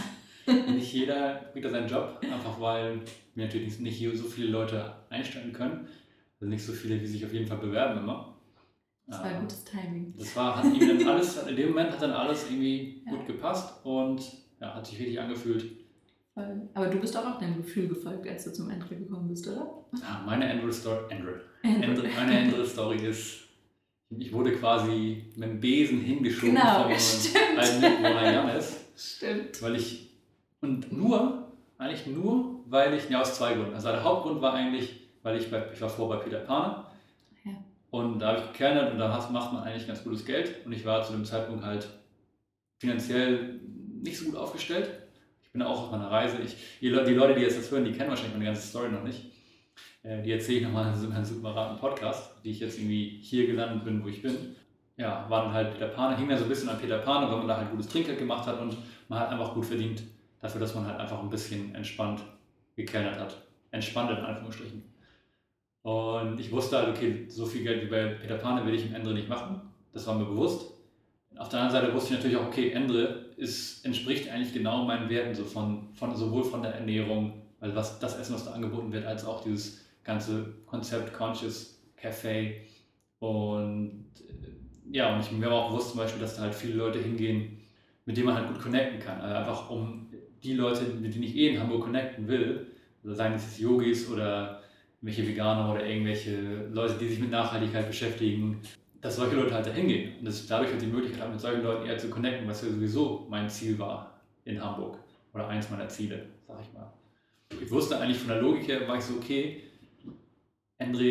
nicht 0.49 0.93
jeder 0.93 1.49
kriegt 1.51 1.65
da 1.65 1.69
seinen 1.69 1.87
Job, 1.87 2.19
einfach 2.21 2.59
weil 2.59 3.01
wir 3.35 3.45
natürlich 3.45 3.79
nicht 3.79 3.97
hier 3.97 4.15
so 4.15 4.25
viele 4.25 4.49
Leute 4.49 4.93
einstellen 5.09 5.53
können. 5.53 5.87
Also 6.39 6.49
nicht 6.49 6.63
so 6.63 6.71
viele, 6.71 6.99
wie 7.01 7.05
sich 7.05 7.25
auf 7.25 7.33
jeden 7.33 7.47
Fall 7.47 7.57
bewerben 7.57 7.99
immer. 7.99 8.35
Das 9.07 9.19
war 9.19 9.25
ein 9.25 9.41
gutes 9.41 9.63
Timing. 9.65 10.13
Das 10.17 10.35
war, 10.35 10.57
hat 10.57 10.65
ihm 10.65 10.99
dann 10.99 11.07
alles, 11.07 11.47
in 11.47 11.55
dem 11.55 11.69
Moment 11.69 11.91
hat 11.91 12.01
dann 12.01 12.11
alles 12.11 12.45
irgendwie 12.49 13.03
ja. 13.05 13.11
gut 13.11 13.25
gepasst 13.25 13.83
und 13.83 14.21
ja, 14.61 14.75
hat 14.75 14.85
sich 14.85 14.99
richtig 14.99 15.19
angefühlt. 15.19 15.65
Voll. 16.33 16.69
Aber 16.73 16.87
du 16.87 16.99
bist 16.99 17.17
auch 17.17 17.39
deinem 17.39 17.57
Gefühl 17.57 17.87
gefolgt, 17.87 18.27
als 18.27 18.45
du 18.45 18.53
zum 18.53 18.69
Andrew 18.69 18.95
gekommen 18.95 19.27
bist, 19.27 19.47
oder? 19.47 19.85
Ja, 19.99 20.23
meine 20.25 20.49
Andrew 20.49 20.71
Story, 20.71 21.11
Andrew. 21.11 21.33
Andrew. 21.63 22.03
meine 22.15 22.39
Andrew 22.39 22.63
Story 22.63 22.97
ist, 23.07 23.47
ich 24.17 24.31
wurde 24.31 24.53
quasi 24.53 25.25
mit 25.35 25.49
dem 25.49 25.59
Besen 25.59 26.01
hingeschoben 26.01 26.55
genau, 26.55 26.83
von 26.83 26.91
stimmt. 26.99 27.57
einem 27.57 27.81
Mitbewohner 27.81 28.31
Janis. 28.31 28.85
Stimmt. 28.95 29.61
Weil 29.61 29.75
ich, 29.75 30.09
und 30.61 30.91
nur, 30.91 31.53
eigentlich 31.77 32.07
nur, 32.07 32.61
weil 32.67 32.93
ich, 32.93 33.09
ja 33.09 33.21
aus 33.21 33.35
zwei 33.35 33.53
Gründen. 33.53 33.73
Also 33.73 33.89
der 33.89 34.03
Hauptgrund 34.03 34.41
war 34.41 34.53
eigentlich, 34.53 35.09
weil 35.23 35.37
ich, 35.37 35.49
bei, 35.49 35.63
ich 35.73 35.81
war 35.81 35.89
vor 35.89 36.09
bei 36.09 36.17
Peter 36.17 36.39
Pane 36.39 36.83
ja. 37.45 37.51
und 37.91 38.19
da 38.19 38.29
habe 38.29 38.39
ich 38.39 38.51
gekellnert 38.51 38.91
und 38.91 38.99
da 38.99 39.07
macht 39.31 39.53
man 39.53 39.63
eigentlich 39.63 39.87
ganz 39.87 40.03
gutes 40.03 40.25
Geld 40.25 40.65
und 40.65 40.71
ich 40.71 40.85
war 40.85 41.03
zu 41.03 41.13
dem 41.13 41.25
Zeitpunkt 41.25 41.63
halt 41.63 41.87
finanziell 42.77 43.59
nicht 44.01 44.17
so 44.17 44.25
gut 44.25 44.35
aufgestellt. 44.35 44.89
Ich 45.41 45.51
bin 45.51 45.61
auch 45.61 45.83
auf 45.83 45.91
meiner 45.91 46.11
Reise. 46.11 46.37
Ich, 46.41 46.55
die 46.79 46.89
Leute, 46.89 47.35
die 47.35 47.41
jetzt 47.41 47.57
das 47.57 47.71
hören, 47.71 47.83
die 47.83 47.91
kennen 47.91 48.09
wahrscheinlich 48.09 48.33
meine 48.33 48.45
ganze 48.45 48.67
Story 48.67 48.89
noch 48.89 49.03
nicht. 49.03 49.31
Äh, 50.03 50.21
die 50.21 50.31
erzähle 50.31 50.59
ich 50.59 50.63
nochmal 50.63 50.93
in 50.93 51.11
einem 51.11 51.25
separaten 51.25 51.77
Podcast, 51.77 52.31
die 52.43 52.51
ich 52.51 52.59
jetzt 52.59 52.77
irgendwie 52.77 53.19
hier 53.21 53.47
gelandet 53.47 53.83
bin, 53.83 54.03
wo 54.03 54.07
ich 54.07 54.21
bin. 54.21 54.55
Ja, 54.97 55.25
war 55.29 55.45
dann 55.45 55.53
halt 55.53 55.73
Peter 55.73 55.87
Pane, 55.87 56.17
hing 56.17 56.27
dann 56.27 56.37
so 56.37 56.43
ein 56.43 56.49
bisschen 56.49 56.69
an 56.69 56.77
Peter 56.77 56.99
Pane, 56.99 57.29
weil 57.29 57.37
man 57.37 57.47
da 57.47 57.57
halt 57.57 57.71
gutes 57.71 57.87
Trinkgeld 57.87 58.19
gemacht 58.19 58.45
hat 58.45 58.59
und 58.59 58.75
man 59.07 59.19
hat 59.19 59.29
einfach 59.29 59.53
gut 59.53 59.65
verdient, 59.65 60.03
dafür, 60.41 60.61
dass 60.61 60.75
man 60.75 60.85
halt 60.85 60.99
einfach 60.99 61.21
ein 61.21 61.29
bisschen 61.29 61.75
entspannt 61.75 62.21
gekellnert 62.75 63.19
hat. 63.19 63.41
Entspannt 63.71 64.11
in 64.11 64.17
Anführungsstrichen. 64.17 64.83
Und 65.81 66.39
ich 66.39 66.51
wusste 66.51 66.77
halt, 66.77 66.89
okay, 66.89 67.25
so 67.29 67.45
viel 67.45 67.63
Geld 67.63 67.83
wie 67.83 67.89
bei 67.89 68.05
Peter 68.07 68.37
Pane 68.37 68.65
will 68.65 68.73
ich 68.73 68.85
im 68.85 68.95
Ende 68.95 69.13
nicht 69.13 69.29
machen. 69.29 69.61
Das 69.91 70.05
war 70.07 70.15
mir 70.15 70.25
bewusst. 70.25 70.73
Auf 71.37 71.49
der 71.49 71.61
anderen 71.61 71.81
Seite 71.81 71.93
wusste 71.93 72.13
ich 72.13 72.19
natürlich 72.19 72.37
auch, 72.37 72.47
okay, 72.47 72.71
Endre 72.71 73.25
ist, 73.37 73.85
entspricht 73.85 74.29
eigentlich 74.29 74.53
genau 74.53 74.83
meinen 74.83 75.09
Werten, 75.09 75.33
so 75.33 75.45
von, 75.45 75.87
von, 75.93 76.15
sowohl 76.15 76.43
von 76.43 76.61
der 76.61 76.75
Ernährung, 76.75 77.41
also 77.59 77.75
was, 77.75 77.99
das 77.99 78.19
Essen, 78.19 78.35
was 78.35 78.45
da 78.45 78.51
angeboten 78.51 78.91
wird, 78.91 79.05
als 79.05 79.25
auch 79.25 79.41
dieses 79.43 79.85
ganze 80.03 80.53
Konzept 80.65 81.13
Conscious 81.13 81.81
Café. 82.01 82.55
Und 83.19 84.05
äh, 84.27 84.97
ja, 84.97 85.13
und 85.13 85.21
ich 85.21 85.31
mir 85.31 85.49
war 85.49 85.65
auch 85.65 85.69
bewusst 85.69 85.91
zum 85.91 85.99
Beispiel, 85.99 86.21
dass 86.21 86.35
da 86.35 86.43
halt 86.43 86.55
viele 86.55 86.73
Leute 86.73 86.99
hingehen, 86.99 87.59
mit 88.05 88.17
denen 88.17 88.25
man 88.27 88.35
halt 88.35 88.47
gut 88.47 88.61
connecten 88.61 88.99
kann. 88.99 89.21
Also 89.21 89.35
einfach 89.35 89.69
um 89.69 90.08
die 90.43 90.53
Leute, 90.53 90.83
mit 90.85 91.13
denen 91.13 91.23
ich 91.23 91.35
eh 91.35 91.49
in 91.49 91.59
Hamburg 91.59 91.83
connecten 91.83 92.27
will, 92.27 92.67
also 93.03 93.15
seien 93.15 93.33
es 93.33 93.59
Yogis 93.59 94.09
oder 94.09 94.61
irgendwelche 95.01 95.29
Veganer 95.29 95.71
oder 95.71 95.85
irgendwelche 95.85 96.67
Leute, 96.71 96.95
die 96.99 97.07
sich 97.07 97.19
mit 97.19 97.31
Nachhaltigkeit 97.31 97.87
beschäftigen, 97.87 98.61
dass 99.01 99.15
solche 99.15 99.35
Leute 99.35 99.53
halt 99.53 99.65
da 99.65 99.71
hingehen 99.71 100.17
und 100.19 100.25
dass 100.25 100.41
ich 100.41 100.47
dadurch 100.47 100.71
halt 100.71 100.81
die 100.81 100.87
Möglichkeit 100.87 101.21
habe, 101.21 101.31
mit 101.31 101.39
solchen 101.39 101.63
Leuten 101.63 101.87
eher 101.87 101.97
zu 101.97 102.09
connecten, 102.09 102.47
was 102.47 102.61
ja 102.61 102.69
sowieso 102.69 103.25
mein 103.29 103.49
Ziel 103.49 103.79
war 103.79 104.19
in 104.43 104.61
Hamburg. 104.61 104.97
Oder 105.33 105.47
eins 105.47 105.69
meiner 105.69 105.87
Ziele, 105.87 106.25
sag 106.47 106.57
ich 106.61 106.73
mal. 106.73 106.91
Ich 107.61 107.71
wusste 107.71 107.99
eigentlich 107.99 108.17
von 108.17 108.29
der 108.29 108.41
Logik 108.41 108.67
her, 108.67 108.87
war 108.87 108.97
ich 108.97 109.03
so, 109.03 109.15
okay, 109.15 109.63
Andre, 110.79 111.03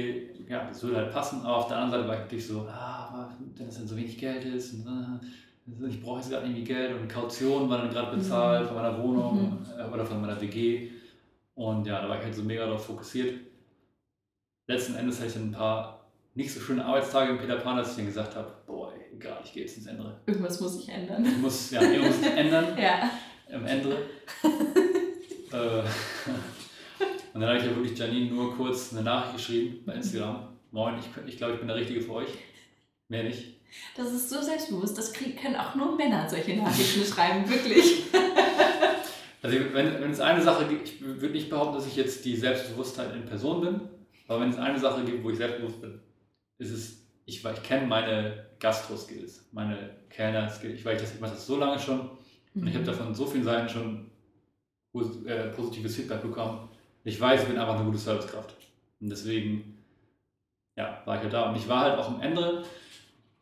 ja, 0.49 0.67
das 0.67 0.83
würde 0.83 0.97
halt 0.97 1.12
passen, 1.12 1.43
aber 1.43 1.59
auf 1.59 1.69
der 1.69 1.77
anderen 1.77 2.03
Seite 2.03 2.09
war 2.09 2.14
ich 2.17 2.23
natürlich 2.23 2.47
so, 2.47 2.61
ah, 2.62 3.31
wenn 3.57 3.67
das 3.67 3.77
dann 3.77 3.87
so 3.87 3.97
wenig 3.97 4.17
Geld 4.17 4.45
ist, 4.45 4.75
und, 4.75 4.87
äh, 4.87 5.27
ich 5.88 6.02
brauche 6.02 6.18
jetzt 6.18 6.31
gerade 6.31 6.46
irgendwie 6.46 6.64
Geld 6.64 6.98
und 6.98 7.09
Kaution 7.09 7.68
war 7.68 7.78
dann 7.78 7.90
gerade 7.90 8.16
bezahlt 8.16 8.64
mhm. 8.64 8.66
von 8.68 8.76
meiner 8.76 9.02
Wohnung 9.02 9.61
mhm. 9.61 9.81
äh, 9.81 9.92
oder 9.92 10.04
von 10.04 10.20
meiner 10.20 10.40
WG 10.40 10.90
und 11.54 11.87
ja, 11.87 12.00
da 12.00 12.09
war 12.09 12.18
ich 12.18 12.24
halt 12.24 12.35
so 12.35 12.42
mega 12.42 12.64
darauf 12.64 12.87
fokussiert. 12.87 13.40
Letzten 14.66 14.94
Endes 14.94 15.18
hatte 15.18 15.28
ich 15.28 15.35
dann 15.35 15.48
ein 15.48 15.52
paar 15.52 15.98
nicht 16.35 16.54
so 16.54 16.61
schöne 16.61 16.85
Arbeitstage 16.85 17.33
in 17.33 17.38
Peter 17.38 17.57
Pan, 17.57 17.76
dass 17.76 17.90
ich 17.90 17.96
dann 17.96 18.07
gesagt 18.07 18.37
habe, 18.37 18.52
boah, 18.64 18.92
egal, 19.12 19.40
ich 19.44 19.52
gehe 19.52 19.62
jetzt 19.64 19.76
ins 19.76 19.87
Ende. 19.87 20.20
Irgendwas 20.26 20.61
muss 20.61 20.81
ich 20.81 20.88
ändern. 20.88 21.24
Ich 21.24 21.37
muss, 21.38 21.70
ja, 21.72 21.83
irgendwas 21.83 22.16
muss 22.18 22.26
ich 22.26 22.33
ändern. 22.33 22.66
ja. 22.78 23.11
Im 23.48 23.66
Ende. 23.66 23.90
äh, 25.52 25.57
und 27.35 27.40
dann 27.40 27.48
habe 27.48 27.59
ich 27.59 27.64
ja 27.64 27.74
wirklich 27.74 27.98
Janine 27.98 28.31
nur 28.31 28.54
kurz 28.57 28.92
eine 28.92 29.02
Nachricht 29.02 29.37
geschrieben 29.37 29.83
bei 29.85 29.94
Instagram. 29.94 30.48
Moin, 30.70 30.94
ich, 31.00 31.07
ich 31.26 31.37
glaube, 31.38 31.54
ich 31.54 31.59
bin 31.59 31.66
der 31.66 31.76
Richtige 31.76 32.02
für 32.02 32.12
euch. 32.12 32.31
Mehr 33.09 33.24
nicht. 33.24 33.58
Das 33.96 34.12
ist 34.12 34.31
so 34.31 34.40
selbstbewusst, 34.40 34.96
das 34.96 35.12
können 35.12 35.57
auch 35.57 35.74
nur 35.74 35.96
Männer 35.96 36.28
solche 36.28 36.57
Nachrichten 36.57 37.04
schreiben, 37.04 37.48
wirklich. 37.48 38.04
Also 39.40 39.57
wenn, 39.72 40.00
wenn 40.00 40.11
es 40.11 40.18
eine 40.18 40.42
Sache 40.42 40.66
gibt, 40.66 40.88
ich 40.88 41.00
würde 41.00 41.31
nicht 41.31 41.48
behaupten, 41.48 41.76
dass 41.76 41.87
ich 41.87 41.94
jetzt 41.94 42.24
die 42.24 42.35
Selbstbewusstheit 42.35 43.14
in 43.14 43.24
Person 43.24 43.61
bin, 43.61 43.81
aber 44.26 44.40
wenn 44.40 44.50
es 44.50 44.59
eine 44.59 44.78
Sache 44.81 45.04
gibt, 45.04 45.22
wo 45.22 45.31
ich 45.31 45.37
selbstbewusst 45.37 45.81
bin, 45.81 46.00
ist 46.59 46.72
es, 46.72 47.07
ich, 47.24 47.44
ich 47.44 47.62
kenne 47.62 47.87
meine 47.87 48.46
Gastro-Skills, 48.59 49.48
meine 49.52 49.90
Kellner-Skills, 50.11 50.74
ich, 50.74 50.85
weiß, 50.85 51.14
ich 51.14 51.20
mache 51.20 51.35
das 51.35 51.46
so 51.46 51.57
lange 51.57 51.78
schon 51.78 52.11
und 52.54 52.66
ich 52.66 52.74
habe 52.74 52.83
mhm. 52.83 52.88
davon 52.88 53.14
so 53.14 53.26
vielen 53.26 53.44
Seiten 53.44 53.68
schon 53.68 54.11
äh, 55.26 55.48
positives 55.50 55.96
Feedback 55.96 56.22
bekommen. 56.22 56.68
Ich 57.04 57.20
weiß, 57.20 57.42
ich 57.42 57.48
bin 57.48 57.59
einfach 57.59 57.76
eine 57.76 57.85
gute 57.85 57.98
Servicekraft. 57.98 58.54
Und 59.00 59.11
deswegen, 59.11 59.78
ja, 60.76 61.02
war 61.04 61.16
ich 61.16 61.22
halt 61.22 61.33
da. 61.33 61.50
Und 61.50 61.57
ich 61.57 61.68
war 61.68 61.83
halt 61.83 61.98
auch 61.98 62.09
am 62.09 62.20
Ende 62.20 62.64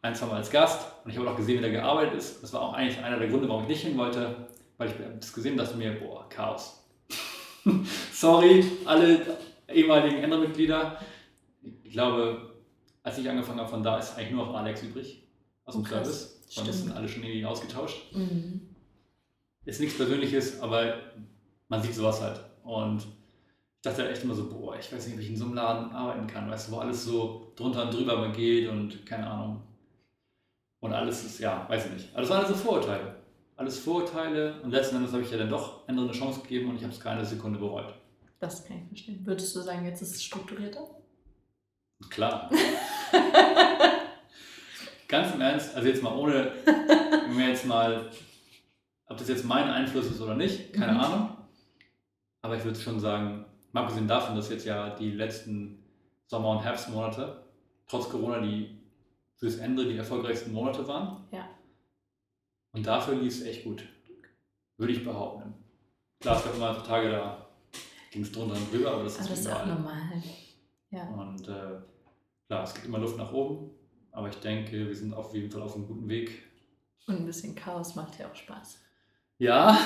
ein, 0.03 0.15
zwei 0.15 0.27
Mal 0.27 0.37
als 0.37 0.51
Gast 0.51 0.87
und 1.05 1.11
ich 1.11 1.19
habe 1.19 1.31
auch 1.31 1.37
gesehen, 1.37 1.59
wie 1.59 1.63
der 1.63 1.71
gearbeitet 1.71 2.15
ist. 2.15 2.43
Das 2.43 2.53
war 2.53 2.63
auch 2.63 2.73
eigentlich 2.75 3.03
einer 3.03 3.19
der 3.19 3.29
Gründe, 3.29 3.49
warum 3.49 3.63
ich 3.63 3.69
nicht 3.69 3.83
hin 3.83 3.99
wollte, 3.99 4.49
weil 4.79 4.89
ich 4.89 4.95
das 5.21 5.33
gesehen 5.33 5.53
habe, 5.53 5.65
dachte 5.65 5.79
mir, 5.79 5.99
boah, 5.99 6.29
Chaos. 6.29 6.85
Sorry, 8.13 8.65
alle 8.85 9.21
ehemaligen 9.69 10.19
Ändermitglieder. 10.23 11.01
Ich 11.83 11.93
glaube, 11.93 12.55
als 13.03 13.19
ich 13.19 13.29
angefangen 13.29 13.59
habe, 13.59 13.69
von 13.69 13.83
da 13.83 13.99
ist 13.99 14.17
eigentlich 14.17 14.33
nur 14.33 14.47
noch 14.47 14.55
Alex 14.55 14.83
übrig 14.83 15.27
aus 15.65 15.75
dem 15.75 15.83
oh, 15.83 15.87
Service. 15.87 16.41
Sonst 16.49 16.85
sind 16.85 16.93
alle 16.93 17.09
schon 17.09 17.23
irgendwie 17.23 17.45
ausgetauscht. 17.45 18.13
Mhm. 18.13 18.61
Ist 19.65 19.81
nichts 19.81 19.97
Persönliches, 19.97 20.61
aber 20.61 20.95
man 21.69 21.83
sieht 21.83 21.95
sowas 21.95 22.21
halt. 22.21 22.41
Und 22.63 22.99
ich 22.99 23.83
dachte 23.83 24.03
halt 24.03 24.13
echt 24.13 24.23
immer 24.25 24.35
so, 24.35 24.49
boah, 24.49 24.77
ich 24.79 24.93
weiß 24.93 25.07
nicht, 25.07 25.19
wie 25.19 25.23
ich 25.23 25.31
in 25.31 25.37
so 25.37 25.45
einem 25.45 25.55
Laden 25.55 25.91
arbeiten 25.91 26.27
kann, 26.27 26.49
weißt 26.51 26.69
du, 26.69 26.73
wo 26.73 26.79
alles 26.79 27.05
so 27.05 27.53
drunter 27.57 27.85
und 27.85 27.95
drüber 27.95 28.29
geht 28.31 28.69
und 28.69 29.05
keine 29.05 29.29
Ahnung. 29.29 29.63
Und 30.87 30.93
alles 30.93 31.25
ist, 31.25 31.41
ja, 31.41 31.67
weiß 31.69 31.87
ich 31.87 31.93
nicht. 31.93 32.09
Aber 32.13 32.21
das 32.21 32.31
waren 32.31 32.45
also 32.45 32.55
Vorurteile. 32.55 33.17
Alles 33.57 33.81
Vorurteile 33.81 34.61
und 34.63 34.71
letzten 34.71 34.95
Endes 34.97 35.13
habe 35.13 35.23
ich 35.23 35.31
ja 35.33 35.39
dann 35.39 35.51
doch 35.51 35.89
eine 35.89 36.09
Chance 36.13 36.43
gegeben 36.43 36.71
und 36.71 36.77
ich 36.77 36.83
habe 36.83 36.93
es 36.93 37.01
keine 37.01 37.25
Sekunde 37.25 37.59
bereut. 37.59 37.93
Das 38.39 38.65
kann 38.65 38.83
ich 38.83 38.89
verstehen. 38.89 39.27
Würdest 39.27 39.57
du 39.57 39.63
sagen, 39.63 39.85
jetzt 39.85 40.01
ist 40.01 40.15
es 40.15 40.23
strukturierter? 40.23 40.87
Klar. 42.09 42.49
Ganz 45.09 45.35
im 45.35 45.41
Ernst, 45.41 45.75
also 45.75 45.89
jetzt 45.89 46.05
mal 46.05 46.15
ohne, 46.15 46.53
mir 47.35 47.49
jetzt 47.49 47.67
mal, 47.67 48.09
ob 49.07 49.17
das 49.17 49.29
jetzt 49.29 49.45
mein 49.45 49.69
Einfluss 49.69 50.07
ist 50.07 50.21
oder 50.21 50.37
nicht, 50.37 50.73
keine 50.73 50.93
mhm. 50.93 51.01
Ahnung. 51.01 51.37
Aber 52.43 52.57
ich 52.57 52.65
würde 52.65 52.79
schon 52.79 53.01
sagen, 53.01 53.45
mal 53.73 53.83
abgesehen 53.83 54.07
davon, 54.07 54.37
dass 54.37 54.51
jetzt 54.51 54.67
ja 54.67 54.91
die 54.91 55.11
letzten 55.11 55.83
Sommer- 56.27 56.51
und 56.51 56.63
Herbstmonate, 56.63 57.45
trotz 57.89 58.09
Corona, 58.09 58.41
die 58.41 58.86
fürs 59.37 59.57
Ende 59.57 59.87
die 59.87 59.97
erfolgreichsten 59.97 60.53
Monate 60.53 60.87
waren. 60.89 61.25
Ja. 61.31 61.49
Und 62.73 62.87
dafür 62.87 63.15
lief 63.15 63.35
es 63.35 63.43
echt 63.47 63.65
gut. 63.65 63.85
Würde 64.77 64.93
ich 64.93 65.05
behaupten. 65.05 65.55
Klar, 66.21 66.37
es 66.37 66.45
gab 66.45 66.55
immer 66.55 66.83
Tage, 66.83 67.11
da 67.11 67.47
ging 68.11 68.23
es 68.23 68.33
drunter 68.33 68.55
und 68.55 68.73
drüber, 68.73 68.93
aber 68.93 69.05
das 69.05 69.19
aber 69.19 69.25
ist, 69.25 69.31
das 69.31 69.41
ist 69.41 69.53
auch 69.53 69.67
normal. 69.67 70.23
Ja. 70.91 71.09
Und 71.09 71.49
äh, 71.49 71.81
klar, 72.47 72.65
es 72.65 72.75
gibt 72.75 72.87
immer 72.87 72.99
Luft 72.99 73.17
nach 73.19 73.33
oben, 73.33 73.71
aber 74.13 74.29
ich 74.29 74.37
denke, 74.37 74.73
wir 74.73 74.95
sind 74.95 75.13
auf 75.15 75.35
jeden 75.35 75.51
Fall 75.51 75.63
auf 75.63 75.75
einem 75.75 75.87
guten 75.87 76.09
Weg. 76.09 76.43
Und 77.07 77.17
ein 77.17 77.27
bisschen 77.27 77.55
Chaos 77.55 77.95
macht 77.95 78.19
ja 78.19 78.31
auch 78.31 78.35
Spaß. 78.35 78.79
Ja. 79.39 79.79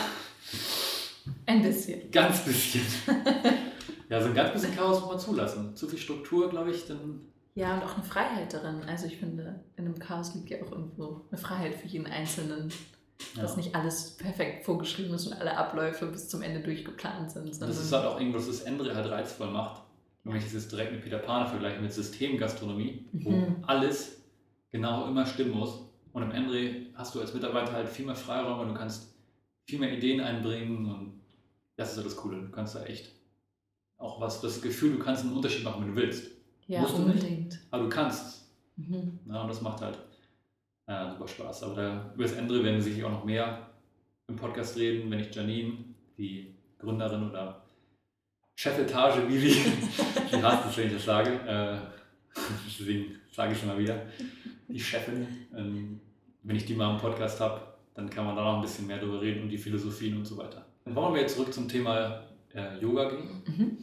Ein 1.47 1.63
bisschen. 1.63 2.11
Ganz 2.11 2.45
bisschen. 2.45 2.83
ja, 4.09 4.21
so 4.21 4.29
ein 4.29 4.35
ganz 4.35 4.53
bisschen 4.53 4.75
Chaos 4.75 5.01
muss 5.01 5.11
man 5.11 5.19
zulassen. 5.19 5.77
Zu 5.77 5.89
viel 5.89 5.99
Struktur, 5.99 6.49
glaube 6.49 6.71
ich, 6.71 6.87
dann. 6.87 7.27
Ja, 7.55 7.75
und 7.75 7.83
auch 7.83 7.95
eine 7.95 8.05
Freiheit 8.05 8.53
darin. 8.53 8.83
Also 8.85 9.07
ich 9.07 9.17
finde, 9.17 9.65
in 9.77 9.85
einem 9.85 9.99
Chaos 9.99 10.35
liegt 10.35 10.51
ja 10.51 10.59
auch 10.63 10.71
irgendwo 10.73 11.23
eine 11.31 11.39
Freiheit 11.39 11.75
für 11.75 11.89
jeden 11.89 12.07
Einzelnen. 12.07 12.73
Ja. 13.37 13.43
Dass 13.43 13.57
nicht 13.57 13.75
alles 13.75 14.17
perfekt 14.17 14.65
vorgeschrieben 14.65 15.15
ist 15.15 15.27
und 15.27 15.35
alle 15.35 15.57
Abläufe 15.57 16.07
bis 16.07 16.29
zum 16.29 16.41
Ende 16.41 16.61
durchgeplant 16.61 17.31
sind. 17.31 17.61
Das 17.61 17.79
ist 17.79 17.93
halt 17.93 18.07
auch 18.07 18.19
irgendwas, 18.19 18.47
das 18.47 18.63
Ende 18.63 18.95
halt 18.95 19.11
reizvoll 19.11 19.51
macht. 19.51 19.83
Wenn 20.25 20.37
ich 20.37 20.45
das 20.45 20.55
jetzt 20.55 20.73
direkt 20.73 20.93
mit 20.93 21.03
Peter 21.03 21.19
Pan 21.19 21.47
vergleiche, 21.47 21.81
mit 21.81 21.93
Systemgastronomie, 21.93 23.07
mhm. 23.13 23.25
wo 23.25 23.67
alles 23.67 24.23
genau 24.71 25.07
immer 25.07 25.27
stimmen 25.27 25.53
muss. 25.53 25.83
Und 26.13 26.23
am 26.23 26.33
Ende 26.33 26.87
hast 26.95 27.15
du 27.15 27.21
als 27.21 27.35
Mitarbeiter 27.35 27.73
halt 27.73 27.89
viel 27.89 28.07
mehr 28.07 28.17
Freiraum 28.17 28.61
und 28.61 28.69
du 28.69 28.75
kannst 28.75 29.15
viel 29.67 29.79
mehr 29.79 29.93
Ideen 29.93 30.21
einbringen 30.21 30.87
und 30.87 31.21
das 31.77 31.93
ist 31.93 31.99
ja 31.99 32.03
das 32.03 32.17
Coole. 32.17 32.41
Du 32.43 32.51
kannst 32.51 32.75
da 32.75 32.85
echt 32.85 33.13
auch 33.97 34.21
was, 34.21 34.41
das 34.41 34.61
Gefühl, 34.61 34.97
du 34.97 34.99
kannst 34.99 35.25
einen 35.25 35.35
Unterschied 35.35 35.65
machen, 35.65 35.83
wenn 35.83 35.95
du 35.95 36.01
willst. 36.01 36.27
Ja, 36.71 36.83
Musst 36.83 36.95
unbedingt. 36.95 37.47
Nicht, 37.47 37.59
aber 37.73 37.83
du 37.83 37.89
kannst. 37.89 38.49
Mhm. 38.77 39.19
Ja, 39.29 39.43
und 39.43 39.49
das 39.49 39.61
macht 39.61 39.81
halt 39.81 39.99
äh, 40.87 41.11
super 41.11 41.27
Spaß. 41.27 41.65
Aber 41.65 41.75
da, 41.75 42.13
über 42.15 42.23
das 42.23 42.39
andere 42.39 42.63
werden 42.63 42.77
wir 42.77 42.83
sicher 42.83 43.09
auch 43.09 43.11
noch 43.11 43.25
mehr 43.25 43.71
im 44.29 44.37
Podcast 44.37 44.77
reden, 44.77 45.11
wenn 45.11 45.19
ich 45.19 45.35
Janine 45.35 45.79
die 46.17 46.55
Gründerin 46.79 47.29
oder 47.29 47.61
Chefetage, 48.55 49.29
wie 49.29 49.39
sie, 49.39 49.73
die 50.33 50.41
hasst 50.41 50.69
es, 50.69 50.77
wenn 50.77 50.87
ich 50.87 50.93
das 50.93 51.05
sage. 51.07 51.33
Äh, 51.45 52.39
deswegen 52.65 53.17
sage 53.33 53.53
ich 53.53 53.59
schon 53.59 53.69
mal 53.69 53.79
wieder, 53.79 54.07
die 54.69 54.79
Chefin. 54.79 55.27
Ähm, 55.57 56.01
wenn 56.45 56.55
ich 56.55 56.67
die 56.67 56.75
mal 56.75 56.95
im 56.95 57.01
Podcast 57.01 57.41
habe, 57.41 57.63
dann 57.95 58.09
kann 58.09 58.25
man 58.25 58.37
da 58.37 58.45
noch 58.45 58.57
ein 58.57 58.63
bisschen 58.63 58.87
mehr 58.87 58.99
darüber 58.99 59.21
reden 59.21 59.43
und 59.43 59.49
die 59.49 59.59
Philosophien 59.59 60.17
und 60.17 60.25
so 60.25 60.37
weiter. 60.37 60.65
Dann 60.85 60.95
wollen 60.95 61.15
wir 61.15 61.23
jetzt 61.23 61.35
zurück 61.35 61.53
zum 61.53 61.69
Thema 61.69 62.23
äh, 62.55 62.79
Yoga 62.81 63.11
gehen. 63.11 63.43
Mhm. 63.45 63.79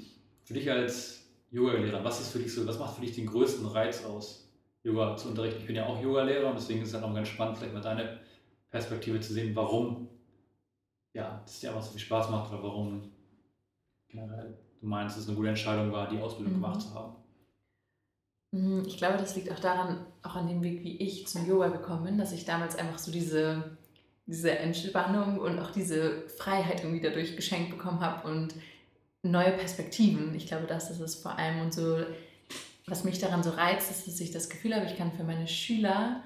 Für 0.45 0.53
dich 0.53 0.71
als 0.71 1.26
Yoga-Lehrer, 1.51 2.03
was 2.03 2.19
ist 2.19 2.31
für 2.31 2.39
dich 2.39 2.53
so, 2.53 2.65
was 2.67 2.79
macht 2.79 2.95
für 2.95 3.01
dich 3.01 3.15
den 3.15 3.27
größten 3.27 3.65
Reiz 3.67 4.03
aus, 4.03 4.49
Yoga 4.83 5.15
zu 5.15 5.29
unterrichten? 5.29 5.61
Ich 5.61 5.67
bin 5.67 5.75
ja 5.75 5.85
auch 5.85 6.01
Yoga-Lehrer 6.01 6.49
und 6.49 6.55
deswegen 6.57 6.81
ist 6.81 6.89
es 6.89 6.93
halt 6.93 7.03
auch 7.03 7.13
ganz 7.13 7.27
spannend, 7.29 7.57
vielleicht 7.57 7.73
mal 7.73 7.81
deine 7.81 8.19
Perspektive 8.69 9.19
zu 9.19 9.33
sehen, 9.33 9.55
warum 9.55 10.09
ja, 11.13 11.41
das 11.43 11.59
dir 11.59 11.69
einfach 11.69 11.81
so 11.81 11.91
viel 11.91 12.01
Spaß 12.01 12.29
macht 12.29 12.51
oder 12.51 12.61
warum 12.61 13.11
generell 14.07 14.57
du 14.79 14.85
meinst, 14.85 15.15
dass 15.15 15.23
es 15.23 15.29
eine 15.29 15.37
gute 15.37 15.49
Entscheidung 15.49 15.91
war, 15.91 16.09
die 16.09 16.19
Ausbildung 16.19 16.53
mhm. 16.53 16.61
gemacht 16.61 16.81
zu 16.81 16.93
haben. 16.93 17.15
Mhm, 18.51 18.83
ich 18.85 18.97
glaube, 18.97 19.17
das 19.17 19.35
liegt 19.35 19.51
auch 19.51 19.59
daran, 19.59 20.05
auch 20.21 20.35
an 20.35 20.47
dem 20.47 20.61
Weg, 20.61 20.83
wie 20.83 20.97
ich 20.97 21.27
zum 21.27 21.47
Yoga 21.47 21.69
gekommen 21.69 22.03
bin, 22.03 22.17
dass 22.17 22.31
ich 22.31 22.45
damals 22.45 22.75
einfach 22.75 22.99
so 22.99 23.11
diese, 23.11 23.77
diese 24.25 24.57
Entspannung 24.57 25.39
und 25.39 25.59
auch 25.59 25.71
diese 25.71 26.27
Freiheit 26.29 26.83
irgendwie 26.83 27.01
dadurch 27.01 27.35
geschenkt 27.35 27.71
bekommen 27.71 28.01
habe 28.01 28.27
und 28.27 28.53
neue 29.23 29.51
Perspektiven. 29.51 30.35
Ich 30.35 30.47
glaube, 30.47 30.67
das 30.67 30.89
ist 30.89 30.99
es 30.99 31.15
vor 31.15 31.37
allem. 31.37 31.61
Und 31.61 31.73
so, 31.73 31.97
was 32.85 33.03
mich 33.03 33.19
daran 33.19 33.43
so 33.43 33.51
reizt, 33.51 33.91
ist, 33.91 34.07
dass 34.07 34.19
ich 34.19 34.31
das 34.31 34.49
Gefühl 34.49 34.75
habe, 34.75 34.85
ich 34.85 34.97
kann 34.97 35.11
für 35.11 35.23
meine 35.23 35.47
Schüler 35.47 36.23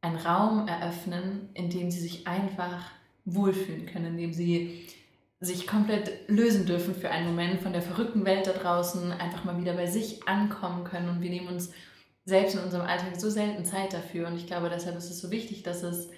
einen 0.00 0.16
Raum 0.16 0.66
eröffnen, 0.66 1.48
in 1.54 1.70
dem 1.70 1.90
sie 1.90 2.00
sich 2.00 2.26
einfach 2.26 2.90
wohlfühlen 3.24 3.86
können, 3.86 4.06
in 4.06 4.16
dem 4.16 4.32
sie 4.32 4.86
sich 5.40 5.66
komplett 5.66 6.28
lösen 6.28 6.66
dürfen 6.66 6.94
für 6.94 7.10
einen 7.10 7.26
Moment 7.26 7.60
von 7.60 7.72
der 7.72 7.82
verrückten 7.82 8.24
Welt 8.24 8.46
da 8.46 8.52
draußen, 8.52 9.12
einfach 9.12 9.44
mal 9.44 9.60
wieder 9.60 9.74
bei 9.74 9.86
sich 9.86 10.26
ankommen 10.28 10.84
können. 10.84 11.08
Und 11.08 11.20
wir 11.20 11.30
nehmen 11.30 11.48
uns 11.48 11.72
selbst 12.24 12.54
in 12.54 12.62
unserem 12.62 12.86
Alltag 12.86 13.20
so 13.20 13.28
selten 13.28 13.64
Zeit 13.64 13.92
dafür. 13.92 14.28
Und 14.28 14.36
ich 14.36 14.46
glaube, 14.46 14.70
deshalb 14.70 14.96
ist 14.96 15.10
es 15.10 15.20
so 15.20 15.30
wichtig, 15.30 15.62
dass 15.62 15.82
es 15.82 16.10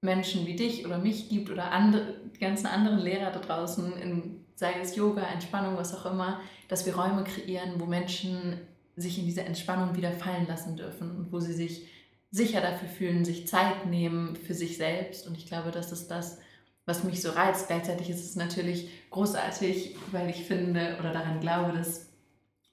Menschen 0.00 0.46
wie 0.46 0.56
dich 0.56 0.86
oder 0.86 0.98
mich 0.98 1.28
gibt 1.28 1.50
oder 1.50 1.70
andere, 1.70 2.16
die 2.34 2.40
ganzen 2.40 2.66
anderen 2.66 2.98
Lehrer 2.98 3.30
da 3.30 3.38
draußen, 3.38 3.92
in, 3.98 4.41
sei 4.54 4.74
es 4.80 4.96
Yoga, 4.96 5.22
Entspannung, 5.22 5.76
was 5.76 5.94
auch 5.94 6.10
immer, 6.10 6.40
dass 6.68 6.86
wir 6.86 6.96
Räume 6.96 7.24
kreieren, 7.24 7.74
wo 7.78 7.86
Menschen 7.86 8.60
sich 8.96 9.18
in 9.18 9.24
diese 9.24 9.42
Entspannung 9.42 9.96
wieder 9.96 10.12
fallen 10.12 10.46
lassen 10.46 10.76
dürfen 10.76 11.16
und 11.16 11.32
wo 11.32 11.40
sie 11.40 11.54
sich 11.54 11.86
sicher 12.30 12.60
dafür 12.60 12.88
fühlen, 12.88 13.24
sich 13.24 13.46
Zeit 13.46 13.86
nehmen 13.86 14.36
für 14.36 14.54
sich 14.54 14.76
selbst. 14.76 15.26
Und 15.26 15.36
ich 15.36 15.46
glaube, 15.46 15.70
das 15.70 15.92
ist 15.92 16.10
das, 16.10 16.38
was 16.86 17.04
mich 17.04 17.20
so 17.20 17.30
reizt. 17.30 17.68
Gleichzeitig 17.68 18.10
ist 18.10 18.24
es 18.24 18.36
natürlich 18.36 18.88
großartig, 19.10 19.96
weil 20.10 20.30
ich 20.30 20.44
finde 20.44 20.96
oder 20.98 21.12
daran 21.12 21.40
glaube, 21.40 21.72
dass 21.72 22.06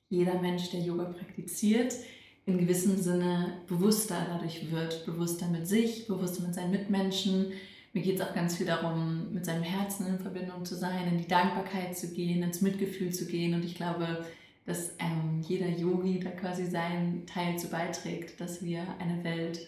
jeder 0.10 0.42
Mensch, 0.42 0.72
der 0.72 0.80
Yoga 0.80 1.06
praktiziert, 1.06 1.94
in 2.46 2.58
gewissem 2.58 2.98
Sinne 2.98 3.62
bewusster 3.68 4.26
dadurch 4.28 4.72
wird, 4.72 5.06
bewusster 5.06 5.48
mit 5.48 5.68
sich, 5.68 6.08
bewusster 6.08 6.44
mit 6.44 6.56
seinen 6.56 6.72
Mitmenschen. 6.72 7.52
Mir 7.94 8.04
geht 8.04 8.16
es 8.16 8.22
auch 8.22 8.34
ganz 8.34 8.58
viel 8.58 8.68
darum, 8.68 9.34
mit 9.34 9.46
seinem 9.46 9.64
Herzen 9.64 10.08
in 10.08 10.20
Verbindung 10.20 10.64
zu 10.64 10.76
sein, 10.76 11.08
in 11.08 11.18
die 11.18 11.28
Dankbarkeit 11.28 11.98
zu 11.98 12.14
gehen, 12.14 12.44
ins 12.44 12.62
Mitgefühl 12.62 13.12
zu 13.12 13.26
gehen. 13.26 13.54
Und 13.56 13.66
ich 13.66 13.76
glaube, 13.76 14.26
dass 14.66 14.92
ähm, 15.00 15.42
jeder 15.42 15.68
Yogi 15.68 16.20
da 16.20 16.30
quasi 16.30 16.68
seinen 16.68 17.26
Teil 17.26 17.58
zu 17.58 17.70
beiträgt, 17.70 18.40
dass 18.40 18.64
wir 18.64 18.84
eine 19.00 19.24
Welt 19.24 19.68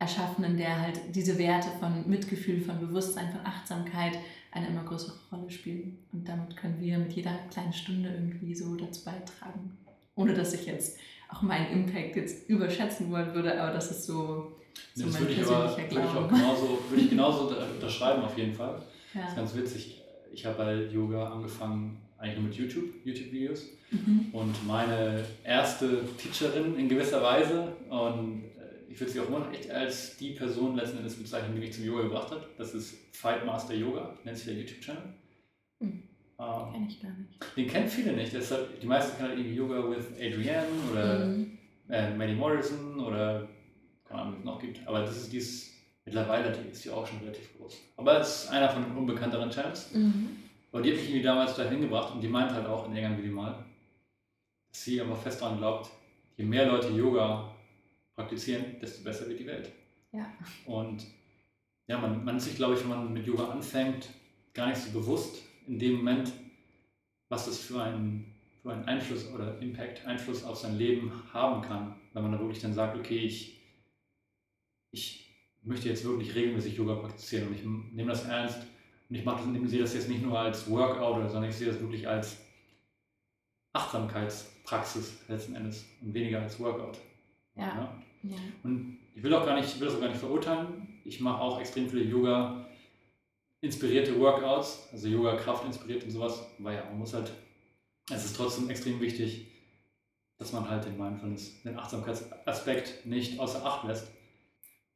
erschaffen, 0.00 0.44
in 0.44 0.56
der 0.56 0.80
halt 0.80 1.00
diese 1.14 1.38
Werte 1.38 1.68
von 1.78 2.08
Mitgefühl, 2.08 2.60
von 2.60 2.80
Bewusstsein, 2.80 3.30
von 3.30 3.44
Achtsamkeit 3.44 4.18
eine 4.50 4.66
immer 4.66 4.82
größere 4.82 5.14
Rolle 5.30 5.50
spielen. 5.50 5.98
Und 6.12 6.28
damit 6.28 6.56
können 6.56 6.80
wir 6.80 6.98
mit 6.98 7.12
jeder 7.12 7.38
kleinen 7.50 7.72
Stunde 7.72 8.08
irgendwie 8.08 8.54
so 8.54 8.74
dazu 8.74 9.04
beitragen. 9.04 9.78
Ohne 10.16 10.34
dass 10.34 10.54
ich 10.54 10.66
jetzt 10.66 10.98
auch 11.28 11.42
meinen 11.42 11.70
Impact 11.70 12.16
jetzt 12.16 12.48
überschätzen 12.48 13.10
wollen 13.10 13.34
würde, 13.34 13.60
aber 13.60 13.72
das 13.72 13.90
ist 13.90 14.04
so, 14.04 14.56
so 14.94 15.06
das 15.06 15.20
würde 15.20 15.32
ich 15.32 15.46
aber, 15.46 15.76
Würde 15.76 15.88
ich 15.90 15.98
auch 15.98 16.28
genauso, 16.28 16.78
würde 16.88 17.02
ich 17.02 17.10
genauso 17.10 17.54
unterschreiben 17.74 18.22
auf 18.22 18.36
jeden 18.36 18.54
Fall. 18.54 18.80
Ja. 19.14 19.22
Das 19.22 19.30
ist 19.30 19.36
ganz 19.36 19.56
witzig. 19.56 20.02
Ich 20.32 20.46
habe 20.46 20.56
bei 20.56 20.74
Yoga 20.92 21.30
angefangen 21.30 22.00
eigentlich 22.18 22.38
nur 22.38 22.48
mit 22.48 22.54
YouTube, 22.54 22.94
YouTube-Videos. 23.04 23.70
Mhm. 23.90 24.26
Und 24.32 24.66
meine 24.66 25.24
erste 25.42 26.02
Teacherin 26.16 26.76
in 26.76 26.88
gewisser 26.88 27.22
Weise, 27.22 27.72
und 27.88 28.44
äh, 28.44 28.92
ich 28.92 29.00
würde 29.00 29.12
sie 29.12 29.20
auch 29.20 29.28
immer 29.28 29.50
echt 29.52 29.70
als 29.70 30.16
die 30.16 30.30
Person 30.30 30.76
letzten 30.76 30.98
Endes 30.98 31.16
bezeichnen, 31.16 31.54
die 31.54 31.60
mich 31.60 31.72
zum 31.72 31.84
Yoga 31.84 32.02
gebracht 32.02 32.30
hat. 32.30 32.46
Das 32.58 32.74
ist 32.74 32.94
Fight 33.12 33.44
Master 33.44 33.74
Yoga, 33.74 34.16
nennt 34.24 34.36
sich 34.36 34.46
der 34.46 34.54
YouTube-Channel. 34.54 35.02
Mhm. 35.80 36.02
Ähm, 36.38 36.72
Kenn 36.72 36.86
ich 36.88 37.02
gar 37.02 37.10
nicht. 37.10 37.56
Den 37.56 37.66
kennen 37.66 37.88
viele 37.88 38.12
nicht. 38.12 38.32
Deshalb, 38.32 38.80
die 38.80 38.86
meisten 38.86 39.16
kennen 39.16 39.30
halt 39.30 39.38
irgendwie 39.38 39.56
Yoga 39.56 39.90
with 39.90 40.06
Adrienne 40.16 40.66
oder 40.90 41.26
mhm. 41.26 41.58
äh, 41.88 42.14
Maddie 42.14 42.34
Morrison 42.34 43.00
oder 43.00 43.48
keine 44.10 44.22
Ahnung, 44.22 44.36
es 44.40 44.44
noch 44.44 44.60
gibt. 44.60 44.86
Aber 44.86 45.00
das 45.00 45.16
ist 45.16 45.32
dies, 45.32 45.72
mittlerweile 46.04 46.52
die 46.52 46.70
ist 46.70 46.84
die 46.84 46.90
auch 46.90 47.06
schon 47.06 47.20
relativ 47.20 47.56
groß. 47.56 47.80
Aber 47.96 48.20
es 48.20 48.44
ist 48.44 48.50
einer 48.50 48.68
von 48.68 48.82
den 48.82 48.96
unbekannteren 48.96 49.50
Channels. 49.50 49.94
Mhm. 49.94 50.36
Aber 50.72 50.82
die 50.82 50.90
hat 50.90 50.96
mich 50.96 51.06
irgendwie 51.06 51.22
damals 51.22 51.54
dahin 51.54 51.80
gebracht 51.80 52.12
und 52.14 52.20
die 52.20 52.28
meint 52.28 52.52
halt 52.52 52.66
auch 52.66 52.86
in 52.86 52.94
irgendeinem 52.94 53.22
Video 53.22 53.36
mal, 53.36 53.64
dass 54.70 54.84
sie 54.84 55.00
aber 55.00 55.16
fest 55.16 55.40
daran 55.40 55.58
glaubt, 55.58 55.90
je 56.36 56.44
mehr 56.44 56.66
Leute 56.66 56.88
Yoga 56.88 57.54
praktizieren, 58.14 58.76
desto 58.80 59.02
besser 59.04 59.28
wird 59.28 59.40
die 59.40 59.46
Welt. 59.46 59.70
Ja. 60.12 60.26
Und 60.66 61.06
ja, 61.86 61.98
man, 61.98 62.24
man 62.24 62.36
ist 62.36 62.44
sich, 62.44 62.56
glaube 62.56 62.74
ich, 62.74 62.80
wenn 62.82 62.88
man 62.88 63.12
mit 63.12 63.26
Yoga 63.26 63.48
anfängt, 63.48 64.08
gar 64.54 64.68
nicht 64.68 64.78
so 64.78 64.90
bewusst 64.90 65.42
in 65.66 65.78
dem 65.78 65.98
Moment, 65.98 66.32
was 67.28 67.46
das 67.46 67.58
für 67.58 67.82
einen, 67.82 68.34
für 68.62 68.72
einen 68.72 68.84
Einfluss 68.84 69.32
oder 69.32 69.58
Impact, 69.60 70.04
Einfluss 70.06 70.44
auf 70.44 70.56
sein 70.56 70.76
Leben 70.76 71.12
haben 71.32 71.62
kann. 71.62 71.94
Wenn 72.12 72.22
man 72.22 72.32
da 72.32 72.40
wirklich 72.40 72.60
dann 72.60 72.74
sagt, 72.74 72.96
okay, 72.96 73.18
ich, 73.18 73.59
ich 74.90 75.30
möchte 75.62 75.88
jetzt 75.88 76.04
wirklich 76.04 76.34
regelmäßig 76.34 76.76
Yoga 76.76 76.94
praktizieren 76.94 77.48
und 77.48 77.54
ich 77.54 77.64
nehme 77.64 78.10
das 78.10 78.24
ernst 78.24 78.58
und 79.08 79.16
ich 79.16 79.24
mache 79.24 79.42
das, 79.46 79.70
sehe 79.70 79.80
das 79.80 79.94
jetzt 79.94 80.08
nicht 80.08 80.22
nur 80.22 80.38
als 80.38 80.68
Workout, 80.70 81.30
sondern 81.30 81.50
ich 81.50 81.56
sehe 81.56 81.66
das 81.66 81.80
wirklich 81.80 82.08
als 82.08 82.38
Achtsamkeitspraxis 83.72 85.20
letzten 85.28 85.54
Endes 85.54 85.86
und 86.00 86.12
weniger 86.14 86.42
als 86.42 86.58
Workout. 86.58 86.98
Ja. 87.54 87.94
ja. 88.22 88.36
Und 88.62 88.98
ich 89.14 89.22
will 89.22 89.34
auch 89.34 89.44
gar 89.44 89.56
nicht, 89.56 89.68
ich 89.68 89.80
will 89.80 89.86
das 89.86 89.96
auch 89.96 90.00
gar 90.00 90.08
nicht 90.08 90.20
verurteilen. 90.20 91.00
Ich 91.04 91.20
mache 91.20 91.40
auch 91.40 91.60
extrem 91.60 91.88
viele 91.88 92.04
Yoga 92.04 92.66
inspirierte 93.60 94.18
Workouts, 94.18 94.88
also 94.92 95.08
Yoga 95.08 95.36
Kraft 95.36 95.64
inspiriert 95.66 96.04
und 96.04 96.10
sowas, 96.10 96.46
weil 96.58 96.76
ja, 96.76 96.84
man 96.84 96.98
muss 96.98 97.12
halt, 97.12 97.30
es 98.10 98.24
ist 98.24 98.36
trotzdem 98.36 98.70
extrem 98.70 99.00
wichtig, 99.00 99.46
dass 100.38 100.52
man 100.52 100.68
halt 100.68 100.86
den 100.86 100.96
Mindfulness, 100.96 101.62
den 101.62 101.78
Achtsamkeitsaspekt 101.78 103.04
nicht 103.04 103.38
außer 103.38 103.64
Acht 103.64 103.86
lässt. 103.86 104.10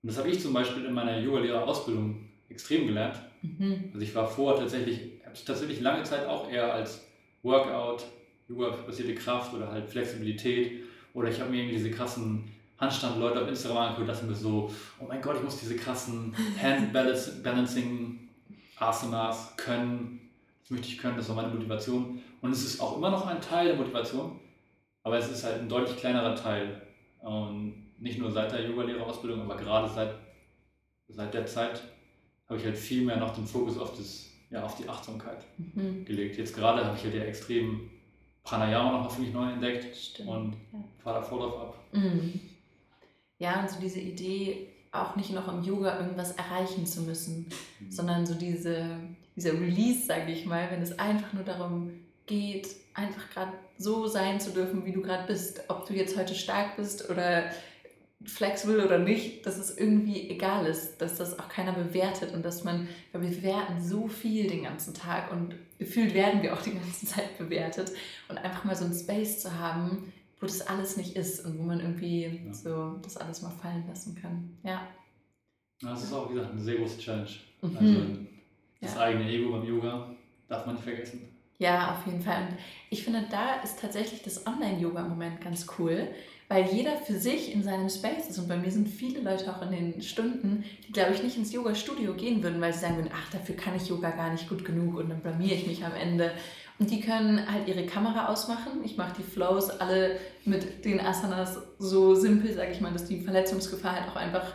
Und 0.04 0.10
das 0.10 0.18
habe 0.18 0.28
ich 0.28 0.38
zum 0.38 0.52
Beispiel 0.52 0.84
in 0.84 0.92
meiner 0.92 1.18
Yoga-Lehrer-Ausbildung 1.18 2.28
extrem 2.50 2.86
gelernt. 2.86 3.18
Mhm. 3.40 3.84
Also 3.94 4.04
ich 4.04 4.14
war 4.14 4.28
vorher 4.28 4.60
tatsächlich, 4.60 5.00
habe 5.24 5.34
tatsächlich 5.46 5.80
lange 5.80 6.02
Zeit 6.02 6.26
auch 6.26 6.50
eher 6.50 6.74
als 6.74 7.06
Workout, 7.42 8.04
Yoga-basierte 8.46 9.14
Kraft 9.14 9.54
oder 9.54 9.72
halt 9.72 9.88
Flexibilität 9.88 10.82
oder 11.14 11.30
ich 11.30 11.40
habe 11.40 11.50
mir 11.50 11.62
irgendwie 11.62 11.78
diese 11.78 11.90
krassen 11.90 12.44
Handstand-Leute 12.76 13.40
auf 13.40 13.48
Instagram 13.48 13.78
angeguckt, 13.78 14.10
das 14.10 14.22
mir 14.22 14.34
so, 14.34 14.70
oh 15.00 15.06
mein 15.08 15.22
Gott, 15.22 15.36
ich 15.38 15.42
muss 15.42 15.56
diese 15.56 15.76
krassen 15.76 16.34
Hand-Balancing 16.60 18.28
Asanas 18.76 19.54
können, 19.56 20.20
das 20.60 20.70
möchte 20.70 20.88
ich 20.88 20.98
können, 20.98 21.16
das 21.16 21.30
war 21.30 21.36
meine 21.36 21.48
Motivation. 21.48 22.20
Und 22.42 22.50
es 22.50 22.62
ist 22.62 22.78
auch 22.78 22.98
immer 22.98 23.08
noch 23.08 23.26
ein 23.26 23.40
Teil 23.40 23.68
der 23.68 23.76
Motivation, 23.76 24.38
aber 25.02 25.16
es 25.16 25.30
ist 25.30 25.44
halt 25.44 25.60
ein 25.60 25.68
deutlich 25.70 25.96
kleinerer 25.96 26.34
Teil. 26.34 26.82
Und 27.20 27.83
nicht 28.04 28.18
nur 28.18 28.30
seit 28.30 28.52
der 28.52 28.68
Yoga-Lehrerausbildung, 28.68 29.40
aber 29.40 29.56
gerade 29.56 29.88
seit, 29.92 30.14
seit 31.08 31.32
der 31.32 31.46
Zeit 31.46 31.82
habe 32.46 32.58
ich 32.58 32.64
halt 32.64 32.76
viel 32.76 33.02
mehr 33.02 33.16
noch 33.16 33.34
den 33.34 33.46
Fokus 33.46 33.78
auf, 33.78 33.96
das, 33.96 34.26
ja, 34.50 34.62
auf 34.62 34.76
die 34.76 34.86
Achtsamkeit 34.86 35.42
mhm. 35.56 36.04
gelegt. 36.04 36.36
Jetzt 36.36 36.54
gerade 36.54 36.84
habe 36.84 36.96
ich 36.98 37.02
halt 37.02 37.14
ja 37.14 37.22
extrem 37.22 37.90
Pranayama 38.42 39.02
noch 39.02 39.10
für 39.10 39.22
mich 39.22 39.32
neu 39.32 39.50
entdeckt 39.50 39.96
Stimmt. 39.96 40.28
und 40.28 40.52
ja. 40.72 40.84
fahre 41.02 41.20
da 41.20 41.22
voll 41.22 41.40
drauf 41.40 41.60
ab. 41.60 41.78
Mhm. 41.92 42.40
Ja, 43.38 43.62
und 43.62 43.70
so 43.70 43.80
diese 43.80 44.00
Idee, 44.00 44.68
auch 44.92 45.16
nicht 45.16 45.32
noch 45.32 45.50
im 45.50 45.64
Yoga 45.64 45.98
irgendwas 45.98 46.32
erreichen 46.32 46.86
zu 46.86 47.00
müssen, 47.00 47.46
mhm. 47.80 47.90
sondern 47.90 48.26
so 48.26 48.34
diese, 48.34 48.98
dieser 49.34 49.54
Release, 49.54 50.04
sage 50.04 50.30
ich 50.30 50.44
mal, 50.44 50.70
wenn 50.70 50.82
es 50.82 50.98
einfach 50.98 51.32
nur 51.32 51.42
darum 51.42 51.90
geht, 52.26 52.68
einfach 52.92 53.30
gerade 53.30 53.52
so 53.78 54.06
sein 54.06 54.40
zu 54.40 54.50
dürfen, 54.50 54.84
wie 54.84 54.92
du 54.92 55.00
gerade 55.00 55.26
bist. 55.26 55.62
Ob 55.68 55.86
du 55.86 55.94
jetzt 55.94 56.18
heute 56.18 56.34
stark 56.34 56.76
bist 56.76 57.08
oder 57.08 57.50
flexibel 58.24 58.80
oder 58.80 58.98
nicht, 58.98 59.44
dass 59.44 59.58
es 59.58 59.76
irgendwie 59.76 60.30
egal 60.30 60.66
ist, 60.66 60.98
dass 60.98 61.16
das 61.16 61.38
auch 61.38 61.48
keiner 61.48 61.72
bewertet 61.72 62.32
und 62.32 62.44
dass 62.44 62.64
man, 62.64 62.88
weil 63.12 63.22
wir 63.22 63.30
bewerten 63.30 63.82
so 63.82 64.08
viel 64.08 64.48
den 64.48 64.64
ganzen 64.64 64.94
Tag 64.94 65.30
und 65.32 65.54
gefühlt 65.78 66.14
werden 66.14 66.42
wir 66.42 66.54
auch 66.54 66.62
die 66.62 66.74
ganze 66.74 67.06
Zeit 67.06 67.36
bewertet 67.38 67.92
und 68.28 68.38
einfach 68.38 68.64
mal 68.64 68.76
so 68.76 68.84
ein 68.84 68.94
Space 68.94 69.40
zu 69.40 69.58
haben, 69.58 70.12
wo 70.40 70.46
das 70.46 70.62
alles 70.62 70.96
nicht 70.96 71.16
ist 71.16 71.44
und 71.44 71.58
wo 71.58 71.62
man 71.62 71.80
irgendwie 71.80 72.40
ja. 72.46 72.52
so 72.52 72.98
das 73.02 73.16
alles 73.16 73.42
mal 73.42 73.50
fallen 73.50 73.84
lassen 73.88 74.14
kann. 74.14 74.56
Ja. 74.62 74.88
Das 75.80 76.04
ist 76.04 76.12
auch, 76.12 76.30
wie 76.30 76.34
gesagt, 76.34 76.52
eine 76.52 76.62
sehr 76.62 76.76
große 76.76 76.98
Challenge. 76.98 77.30
Mhm. 77.62 77.76
Also 77.76 78.00
das 78.80 78.94
ja. 78.94 79.00
eigene 79.00 79.28
Ego 79.30 79.50
beim 79.50 79.64
Yoga, 79.66 80.14
darf 80.48 80.66
man 80.66 80.76
nicht 80.76 80.84
vergessen. 80.84 81.28
Ja, 81.58 81.92
auf 81.92 82.06
jeden 82.06 82.20
Fall. 82.20 82.48
Und 82.48 82.56
ich 82.90 83.04
finde, 83.04 83.26
da 83.30 83.62
ist 83.62 83.80
tatsächlich 83.80 84.22
das 84.22 84.46
Online-Yoga 84.46 85.02
im 85.02 85.10
Moment 85.10 85.40
ganz 85.40 85.66
cool, 85.78 86.08
weil 86.48 86.66
jeder 86.66 86.96
für 86.98 87.18
sich 87.18 87.52
in 87.52 87.62
seinem 87.62 87.88
Space 87.88 88.28
ist. 88.28 88.38
Und 88.38 88.48
bei 88.48 88.56
mir 88.56 88.70
sind 88.70 88.88
viele 88.88 89.20
Leute 89.20 89.50
auch 89.50 89.62
in 89.62 89.70
den 89.70 90.02
Stunden, 90.02 90.64
die, 90.86 90.92
glaube 90.92 91.14
ich, 91.14 91.22
nicht 91.22 91.36
ins 91.36 91.52
Yoga-Studio 91.52 92.14
gehen 92.14 92.42
würden, 92.42 92.60
weil 92.60 92.72
sie 92.72 92.80
sagen 92.80 92.96
würden, 92.96 93.10
ach, 93.12 93.30
dafür 93.30 93.56
kann 93.56 93.76
ich 93.76 93.88
Yoga 93.88 94.10
gar 94.10 94.30
nicht 94.30 94.48
gut 94.48 94.64
genug 94.64 94.96
und 94.98 95.08
dann 95.08 95.20
blamier 95.20 95.54
ich 95.54 95.66
mich 95.66 95.84
am 95.84 95.94
Ende. 95.94 96.32
Und 96.78 96.90
die 96.90 97.00
können 97.00 97.50
halt 97.50 97.68
ihre 97.68 97.86
Kamera 97.86 98.28
ausmachen. 98.28 98.84
Ich 98.84 98.96
mache 98.96 99.14
die 99.18 99.22
Flows 99.22 99.70
alle 99.70 100.18
mit 100.44 100.84
den 100.84 101.00
Asanas 101.00 101.58
so 101.78 102.14
simpel, 102.14 102.52
sage 102.52 102.72
ich 102.72 102.80
mal, 102.80 102.92
dass 102.92 103.06
die 103.06 103.20
Verletzungsgefahr 103.20 104.00
halt 104.00 104.10
auch 104.10 104.16
einfach 104.16 104.54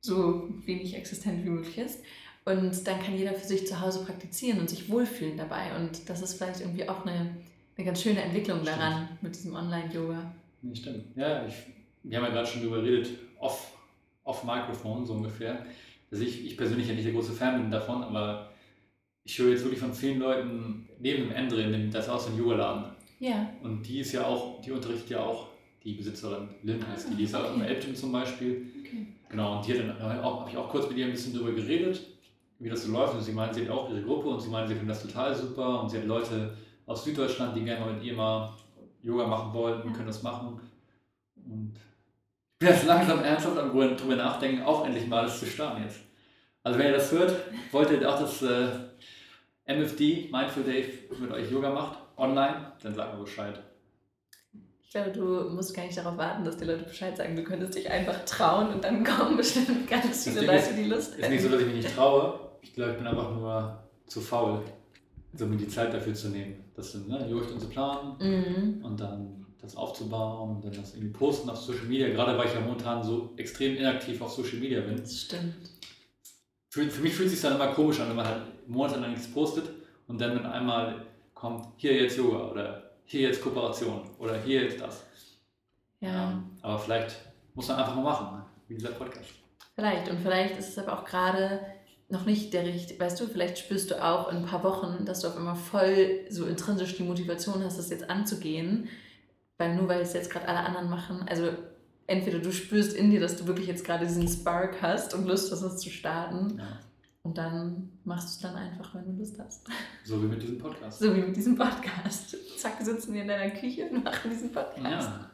so 0.00 0.48
wenig 0.64 0.94
existent 0.96 1.44
wie 1.44 1.50
möglich 1.50 1.78
ist. 1.78 2.02
Und 2.44 2.86
dann 2.86 3.02
kann 3.02 3.16
jeder 3.16 3.34
für 3.34 3.46
sich 3.46 3.66
zu 3.66 3.80
Hause 3.80 4.04
praktizieren 4.04 4.60
und 4.60 4.70
sich 4.70 4.88
wohlfühlen 4.88 5.36
dabei. 5.36 5.76
Und 5.76 6.08
das 6.08 6.22
ist 6.22 6.34
vielleicht 6.34 6.60
irgendwie 6.60 6.88
auch 6.88 7.04
eine, 7.04 7.36
eine 7.76 7.84
ganz 7.84 8.00
schöne 8.00 8.22
Entwicklung 8.22 8.62
Stimmt. 8.62 8.78
daran 8.78 9.08
mit 9.20 9.34
diesem 9.34 9.54
Online-Yoga. 9.54 10.32
Nee, 10.62 10.74
stimmt. 10.74 11.16
Ja, 11.16 11.46
ich, 11.46 11.54
wir 12.02 12.18
haben 12.18 12.24
ja 12.24 12.30
gerade 12.30 12.46
schon 12.46 12.62
darüber 12.62 12.82
geredet, 12.82 13.10
off, 13.38 13.76
off 14.24 14.44
Mikrofon 14.44 15.04
so 15.06 15.14
ungefähr. 15.14 15.64
Also 16.10 16.24
ich, 16.24 16.44
ich 16.44 16.56
persönlich 16.56 16.88
ja 16.88 16.94
nicht 16.94 17.06
der 17.06 17.12
große 17.12 17.32
Fan 17.32 17.60
bin 17.60 17.70
davon, 17.70 18.02
aber 18.02 18.50
ich 19.24 19.38
höre 19.38 19.50
jetzt 19.50 19.62
wirklich 19.62 19.80
von 19.80 19.94
vielen 19.94 20.18
Leuten, 20.18 20.88
neben 20.98 21.24
dem 21.24 21.32
Endre, 21.32 21.62
in 21.62 21.72
dem, 21.72 21.90
das 21.90 22.06
ist 22.06 22.10
auch 22.10 22.20
so 22.20 22.30
ein 22.30 22.38
Yoga-Laden. 22.38 22.92
Ja, 23.20 23.50
Und 23.62 23.82
die 23.86 24.00
ist 24.00 24.12
ja 24.12 24.24
auch, 24.26 24.60
die 24.62 24.72
unterrichtet 24.72 25.10
ja 25.10 25.20
auch 25.20 25.48
die 25.84 25.94
Besitzerin, 25.94 26.48
Lynn 26.62 26.86
heißt 26.86 27.10
die, 27.10 27.14
die 27.16 27.24
ist 27.24 27.34
auch 27.34 27.54
in 27.54 27.62
Elbton 27.62 27.94
zum 27.94 28.12
Beispiel. 28.12 28.66
okay. 28.80 29.06
Genau, 29.28 29.58
und 29.58 29.66
die 29.66 29.72
hat 29.72 29.80
dann 29.80 30.20
auch, 30.20 30.40
habe 30.40 30.50
ich 30.50 30.56
auch 30.56 30.68
kurz 30.68 30.88
mit 30.88 30.98
ihr 30.98 31.06
ein 31.06 31.12
bisschen 31.12 31.32
darüber 31.32 31.52
geredet, 31.52 32.00
wie 32.58 32.68
das 32.68 32.84
so 32.84 32.92
läuft. 32.92 33.14
Und 33.14 33.22
sie 33.22 33.32
meint, 33.32 33.54
sie 33.54 33.62
hat 33.62 33.70
auch 33.70 33.88
ihre 33.90 34.02
Gruppe 34.02 34.28
und 34.28 34.40
sie 34.40 34.48
meint, 34.50 34.68
sie 34.68 34.74
findet 34.74 34.96
das 34.96 35.02
total 35.02 35.34
super. 35.34 35.82
Und 35.82 35.88
sie 35.90 35.98
hat 35.98 36.06
Leute 36.06 36.56
aus 36.86 37.04
Süddeutschland, 37.04 37.56
die 37.56 37.62
gerne 37.62 37.84
mal 37.84 37.94
mit 37.94 38.02
ihr 38.02 38.14
mal 38.14 38.52
Yoga 39.02 39.26
machen 39.26 39.52
wollten, 39.52 39.88
Ja. 39.88 39.94
können 39.94 40.06
das 40.06 40.22
machen. 40.22 40.60
Und 41.36 41.74
ich 41.74 42.58
bin 42.58 42.68
jetzt 42.68 42.86
langsam 42.86 43.22
ernsthaft 43.24 43.58
am 43.58 43.70
drüber 43.72 44.16
nachdenken, 44.16 44.62
auch 44.62 44.84
endlich 44.84 45.06
mal 45.06 45.24
das 45.24 45.40
zu 45.40 45.46
starten 45.46 45.82
jetzt. 45.82 46.00
Also 46.62 46.78
wenn 46.78 46.86
ihr 46.88 46.92
das 46.92 47.10
hört, 47.10 47.34
wollt 47.72 47.90
ihr 47.90 48.08
auch 48.08 48.20
das 48.20 48.42
äh, 48.42 48.68
MFD, 49.64 50.28
Mindful 50.30 50.64
Dave, 50.64 50.88
mit 51.18 51.30
euch 51.32 51.50
Yoga 51.50 51.70
macht, 51.70 51.98
online, 52.16 52.72
dann 52.82 52.94
sagt 52.94 53.14
mir 53.14 53.24
Bescheid. 53.24 53.58
Ich 54.82 54.90
glaube, 54.90 55.12
du 55.12 55.48
musst 55.50 55.74
gar 55.74 55.84
nicht 55.84 55.96
darauf 55.96 56.18
warten, 56.18 56.44
dass 56.44 56.56
die 56.56 56.64
Leute 56.64 56.82
Bescheid 56.82 57.16
sagen. 57.16 57.36
Du 57.36 57.44
könntest 57.44 57.76
dich 57.76 57.88
einfach 57.88 58.24
trauen 58.24 58.74
und 58.74 58.82
dann 58.82 59.04
kommen 59.04 59.36
bestimmt 59.36 59.88
ganz 59.88 60.24
viele 60.24 60.44
Leute, 60.44 60.74
die 60.74 60.84
Lust 60.84 61.14
Ist 61.14 61.30
nicht 61.30 61.42
so, 61.42 61.48
dass 61.48 61.60
ich 61.60 61.66
mich 61.66 61.76
nicht 61.76 61.94
traue. 61.94 62.40
Ich 62.60 62.74
glaube, 62.74 62.90
ich 62.90 62.98
bin 62.98 63.06
einfach 63.06 63.30
nur 63.30 63.78
zu 64.06 64.20
faul, 64.20 64.62
so 65.34 65.46
mir 65.46 65.56
die 65.56 65.68
Zeit 65.68 65.92
dafür 65.94 66.14
zu 66.14 66.28
nehmen. 66.28 66.64
Das 66.74 66.92
sind 66.92 67.08
ne, 67.08 67.26
Jurcht 67.28 67.50
und 67.50 67.60
zu 67.60 67.68
planen 67.68 68.16
Mhm. 68.18 68.84
und 68.84 68.98
dann 69.00 69.46
das 69.60 69.76
aufzubauen 69.76 70.56
und 70.56 70.64
dann 70.64 70.72
das 70.72 70.94
irgendwie 70.94 71.12
posten 71.12 71.50
auf 71.50 71.58
Social 71.58 71.84
Media. 71.84 72.08
Gerade 72.08 72.36
weil 72.38 72.46
ich 72.46 72.54
ja 72.54 72.60
momentan 72.60 73.02
so 73.04 73.32
extrem 73.36 73.76
inaktiv 73.76 74.20
auf 74.22 74.32
Social 74.32 74.58
Media 74.58 74.80
bin. 74.80 74.96
Das 74.96 75.20
stimmt. 75.20 75.54
Für, 76.70 76.82
für 76.88 77.02
mich 77.02 77.12
fühlt 77.14 77.26
es 77.26 77.34
sich 77.34 77.42
dann 77.42 77.54
immer 77.56 77.68
komisch 77.68 78.00
an, 78.00 78.08
wenn 78.08 78.16
man 78.16 78.26
halt 78.26 78.42
monatelang 78.68 79.10
nichts 79.10 79.30
postet 79.30 79.64
und 80.06 80.20
dann 80.20 80.34
mit 80.34 80.44
einmal 80.46 81.04
kommt, 81.34 81.66
hier 81.76 81.94
jetzt 82.02 82.16
Yoga 82.16 82.50
oder 82.50 82.90
hier 83.04 83.22
jetzt 83.28 83.42
Kooperation 83.42 84.02
oder 84.18 84.40
hier 84.40 84.62
jetzt 84.64 84.80
das. 84.80 85.04
Ja. 86.00 86.30
Ähm, 86.30 86.44
aber 86.62 86.78
vielleicht 86.78 87.16
muss 87.54 87.68
man 87.68 87.78
einfach 87.78 87.94
mal 87.96 88.02
machen, 88.02 88.36
ne? 88.38 88.44
wie 88.68 88.74
dieser 88.74 88.90
Podcast. 88.90 89.28
Vielleicht. 89.74 90.10
Und 90.10 90.20
vielleicht 90.20 90.56
ist 90.58 90.68
es 90.70 90.78
aber 90.78 90.98
auch 90.98 91.04
gerade 91.04 91.60
noch 92.10 92.26
nicht 92.26 92.52
der 92.52 92.64
richtige, 92.66 93.00
weißt 93.00 93.20
du, 93.20 93.26
vielleicht 93.26 93.58
spürst 93.58 93.90
du 93.90 94.04
auch 94.04 94.30
in 94.30 94.38
ein 94.38 94.44
paar 94.46 94.64
Wochen, 94.64 95.04
dass 95.04 95.20
du 95.20 95.28
auf 95.28 95.36
einmal 95.36 95.54
voll 95.56 96.20
so 96.28 96.46
intrinsisch 96.46 96.96
die 96.96 97.04
Motivation 97.04 97.62
hast, 97.64 97.78
das 97.78 97.90
jetzt 97.90 98.10
anzugehen, 98.10 98.88
weil 99.58 99.76
nur 99.76 99.88
weil 99.88 100.00
es 100.00 100.12
jetzt 100.12 100.30
gerade 100.30 100.48
alle 100.48 100.58
anderen 100.60 100.90
machen, 100.90 101.24
also 101.28 101.50
entweder 102.06 102.40
du 102.40 102.50
spürst 102.52 102.94
in 102.94 103.10
dir, 103.10 103.20
dass 103.20 103.36
du 103.36 103.46
wirklich 103.46 103.68
jetzt 103.68 103.84
gerade 103.84 104.06
diesen 104.06 104.26
Spark 104.26 104.82
hast 104.82 105.14
und 105.14 105.26
Lust 105.26 105.52
hast, 105.52 105.62
das 105.62 105.78
zu 105.78 105.88
starten 105.90 106.58
Ja. 106.58 106.80
und 107.22 107.38
dann 107.38 107.90
machst 108.04 108.28
du 108.28 108.30
es 108.32 108.38
dann 108.52 108.56
einfach, 108.60 108.92
wenn 108.96 109.04
du 109.04 109.12
Lust 109.20 109.38
hast. 109.38 109.68
So 110.04 110.20
wie 110.20 110.26
mit 110.26 110.42
diesem 110.42 110.58
Podcast. 110.58 110.98
So 110.98 111.14
wie 111.14 111.20
mit 111.20 111.36
diesem 111.36 111.54
Podcast. 111.56 112.36
Zack, 112.58 112.74
sitzen 112.80 113.14
wir 113.14 113.22
in 113.22 113.28
deiner 113.28 113.52
Küche 113.52 113.88
und 113.88 114.02
machen 114.02 114.30
diesen 114.30 114.50
Podcast. 114.50 114.84
Ja. 114.84 115.30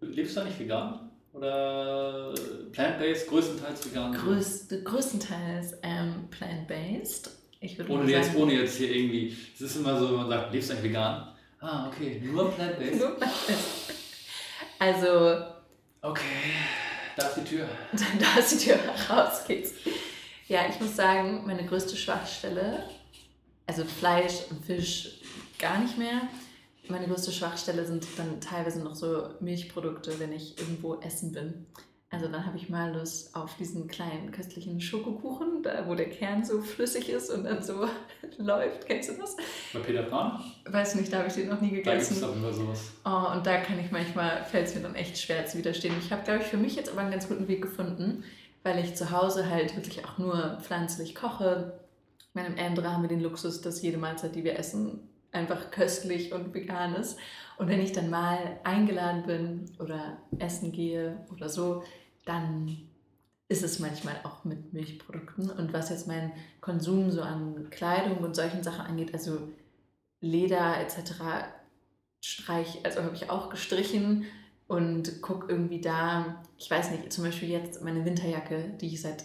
Lebst 0.00 0.36
du 0.36 0.44
nicht 0.44 0.58
vegan? 0.58 1.10
Oder 1.36 2.34
plant-based, 2.72 3.28
größtenteils 3.28 3.86
vegan? 3.86 4.12
Größt, 4.14 4.84
größtenteils 4.84 5.74
ähm, 5.82 6.28
plant-based. 6.30 7.30
Ohne 7.88 8.10
jetzt, 8.10 8.28
sagen, 8.28 8.42
ohne 8.42 8.54
jetzt 8.54 8.76
hier 8.76 8.94
irgendwie. 8.94 9.36
Es 9.54 9.60
ist 9.60 9.76
immer 9.76 9.98
so, 9.98 10.10
wenn 10.10 10.16
man 10.16 10.28
sagt, 10.28 10.52
lebst 10.52 10.70
du 10.70 10.74
eigentlich 10.74 10.90
vegan? 10.90 11.28
Ah, 11.60 11.88
okay, 11.88 12.20
nur 12.24 12.50
plant-based. 12.52 12.98
Nur 12.98 13.16
plant-based. 13.16 13.94
Also, 14.78 15.56
Okay, 16.06 16.22
da 17.16 17.26
ist 17.26 17.36
die 17.38 17.44
Tür. 17.44 17.68
da 17.92 18.38
ist 18.38 18.52
die 18.52 18.68
Tür 18.68 18.78
raus 19.10 19.44
geht's. 19.46 19.72
Ja, 20.46 20.60
ich 20.68 20.78
muss 20.80 20.94
sagen, 20.94 21.42
meine 21.44 21.64
größte 21.64 21.96
Schwachstelle, 21.96 22.84
also 23.66 23.84
Fleisch 23.84 24.42
und 24.50 24.64
Fisch 24.64 25.20
gar 25.58 25.78
nicht 25.78 25.98
mehr. 25.98 26.28
Meine 26.88 27.06
größte 27.06 27.32
Schwachstelle 27.32 27.84
sind 27.84 28.06
dann 28.16 28.40
teilweise 28.40 28.82
noch 28.82 28.94
so 28.94 29.28
Milchprodukte, 29.40 30.18
wenn 30.18 30.32
ich 30.32 30.58
irgendwo 30.58 30.96
essen 31.00 31.32
bin. 31.32 31.66
Also 32.08 32.28
dann 32.28 32.46
habe 32.46 32.56
ich 32.56 32.68
mal 32.68 32.96
Lust 32.96 33.34
auf 33.34 33.56
diesen 33.56 33.88
kleinen 33.88 34.30
köstlichen 34.30 34.80
Schokokuchen, 34.80 35.64
da 35.64 35.88
wo 35.88 35.94
der 35.96 36.08
Kern 36.08 36.44
so 36.44 36.60
flüssig 36.60 37.08
ist 37.08 37.30
und 37.30 37.44
dann 37.44 37.62
so 37.62 37.88
läuft. 38.38 38.86
Kennst 38.86 39.10
du 39.10 39.14
das? 39.14 39.36
Bei 39.72 39.80
Peter 39.80 40.04
Pan? 40.04 40.40
Weiß 40.66 40.94
nicht, 40.94 41.12
da 41.12 41.18
habe 41.18 41.28
ich 41.28 41.34
den 41.34 41.48
noch 41.48 41.60
nie 41.60 41.82
Da 41.82 41.92
gegessen. 41.92 42.22
auf 42.22 42.30
jeden 42.30 42.42
Fall 42.42 42.52
sowas. 42.54 42.92
Oh, 43.04 43.34
und 43.36 43.44
da 43.44 43.56
kann 43.58 43.80
ich 43.80 43.90
manchmal, 43.90 44.44
fällt 44.44 44.68
es 44.68 44.74
mir 44.76 44.82
dann 44.82 44.94
echt 44.94 45.18
schwer 45.18 45.44
zu 45.46 45.58
widerstehen. 45.58 45.94
Ich 45.98 46.12
habe, 46.12 46.22
glaube 46.22 46.42
ich, 46.42 46.46
für 46.46 46.56
mich 46.56 46.76
jetzt 46.76 46.90
aber 46.90 47.00
einen 47.00 47.10
ganz 47.10 47.26
guten 47.26 47.48
Weg 47.48 47.60
gefunden, 47.60 48.22
weil 48.62 48.82
ich 48.82 48.94
zu 48.94 49.10
Hause 49.10 49.50
halt 49.50 49.74
wirklich 49.74 50.04
auch 50.04 50.16
nur 50.16 50.58
pflanzlich 50.62 51.16
koche. 51.16 51.72
Ich 52.20 52.34
meine, 52.34 52.54
im 52.54 52.84
haben 52.84 53.02
wir 53.02 53.08
den 53.08 53.20
Luxus, 53.20 53.62
dass 53.62 53.82
jede 53.82 53.98
Mahlzeit, 53.98 54.36
die 54.36 54.44
wir 54.44 54.56
essen, 54.58 55.00
einfach 55.36 55.70
köstlich 55.70 56.32
und 56.32 56.52
vegan 56.54 56.94
ist. 56.94 57.18
Und 57.58 57.68
wenn 57.68 57.80
ich 57.80 57.92
dann 57.92 58.10
mal 58.10 58.58
eingeladen 58.64 59.24
bin 59.26 59.70
oder 59.78 60.18
essen 60.38 60.72
gehe 60.72 61.24
oder 61.32 61.48
so, 61.48 61.84
dann 62.24 62.76
ist 63.48 63.62
es 63.62 63.78
manchmal 63.78 64.16
auch 64.24 64.44
mit 64.44 64.72
Milchprodukten. 64.72 65.50
Und 65.50 65.72
was 65.72 65.90
jetzt 65.90 66.08
meinen 66.08 66.32
Konsum 66.60 67.10
so 67.10 67.22
an 67.22 67.70
Kleidung 67.70 68.18
und 68.18 68.34
solchen 68.34 68.62
Sachen 68.62 68.86
angeht, 68.86 69.14
also 69.14 69.48
Leder 70.20 70.80
etc., 70.80 71.12
streich, 72.20 72.80
also 72.84 73.02
habe 73.02 73.14
ich 73.14 73.30
auch 73.30 73.50
gestrichen 73.50 74.24
und 74.66 75.22
gucke 75.22 75.50
irgendwie 75.50 75.80
da, 75.80 76.42
ich 76.58 76.70
weiß 76.70 76.90
nicht, 76.90 77.12
zum 77.12 77.24
Beispiel 77.24 77.50
jetzt 77.50 77.82
meine 77.82 78.04
Winterjacke, 78.04 78.74
die 78.80 78.88
ich 78.88 79.00
seit, 79.00 79.24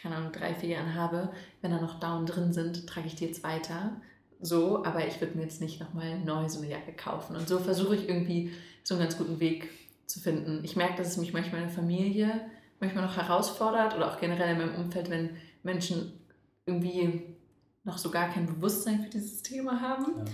keine 0.00 0.16
Ahnung, 0.16 0.32
drei, 0.32 0.54
vier 0.54 0.70
Jahren 0.70 0.94
habe, 0.94 1.30
wenn 1.62 1.70
da 1.70 1.80
noch 1.80 1.98
Down 1.98 2.26
drin 2.26 2.52
sind, 2.52 2.86
trage 2.86 3.06
ich 3.06 3.14
die 3.14 3.24
jetzt 3.24 3.42
weiter. 3.42 4.00
So, 4.40 4.84
aber 4.84 5.06
ich 5.06 5.20
würde 5.20 5.36
mir 5.36 5.44
jetzt 5.44 5.60
nicht 5.60 5.80
nochmal 5.80 6.18
neu 6.20 6.48
so 6.48 6.60
eine 6.60 6.70
Jacke 6.70 6.92
kaufen. 6.92 7.36
Und 7.36 7.48
so 7.48 7.58
versuche 7.58 7.96
ich 7.96 8.08
irgendwie 8.08 8.52
so 8.84 8.94
einen 8.94 9.02
ganz 9.04 9.16
guten 9.16 9.40
Weg 9.40 9.68
zu 10.06 10.20
finden. 10.20 10.60
Ich 10.62 10.76
merke, 10.76 10.98
dass 10.98 11.08
es 11.08 11.16
mich 11.16 11.32
manchmal 11.32 11.62
in 11.62 11.66
der 11.68 11.74
Familie 11.76 12.40
manchmal 12.78 13.04
noch 13.04 13.16
herausfordert 13.16 13.96
oder 13.96 14.12
auch 14.12 14.20
generell 14.20 14.52
in 14.52 14.58
meinem 14.58 14.74
Umfeld, 14.74 15.08
wenn 15.10 15.30
Menschen 15.62 16.12
irgendwie 16.66 17.22
noch 17.84 17.98
so 17.98 18.10
gar 18.10 18.28
kein 18.30 18.46
Bewusstsein 18.46 19.02
für 19.02 19.10
dieses 19.10 19.42
Thema 19.42 19.80
haben. 19.80 20.06
Ja. 20.18 20.24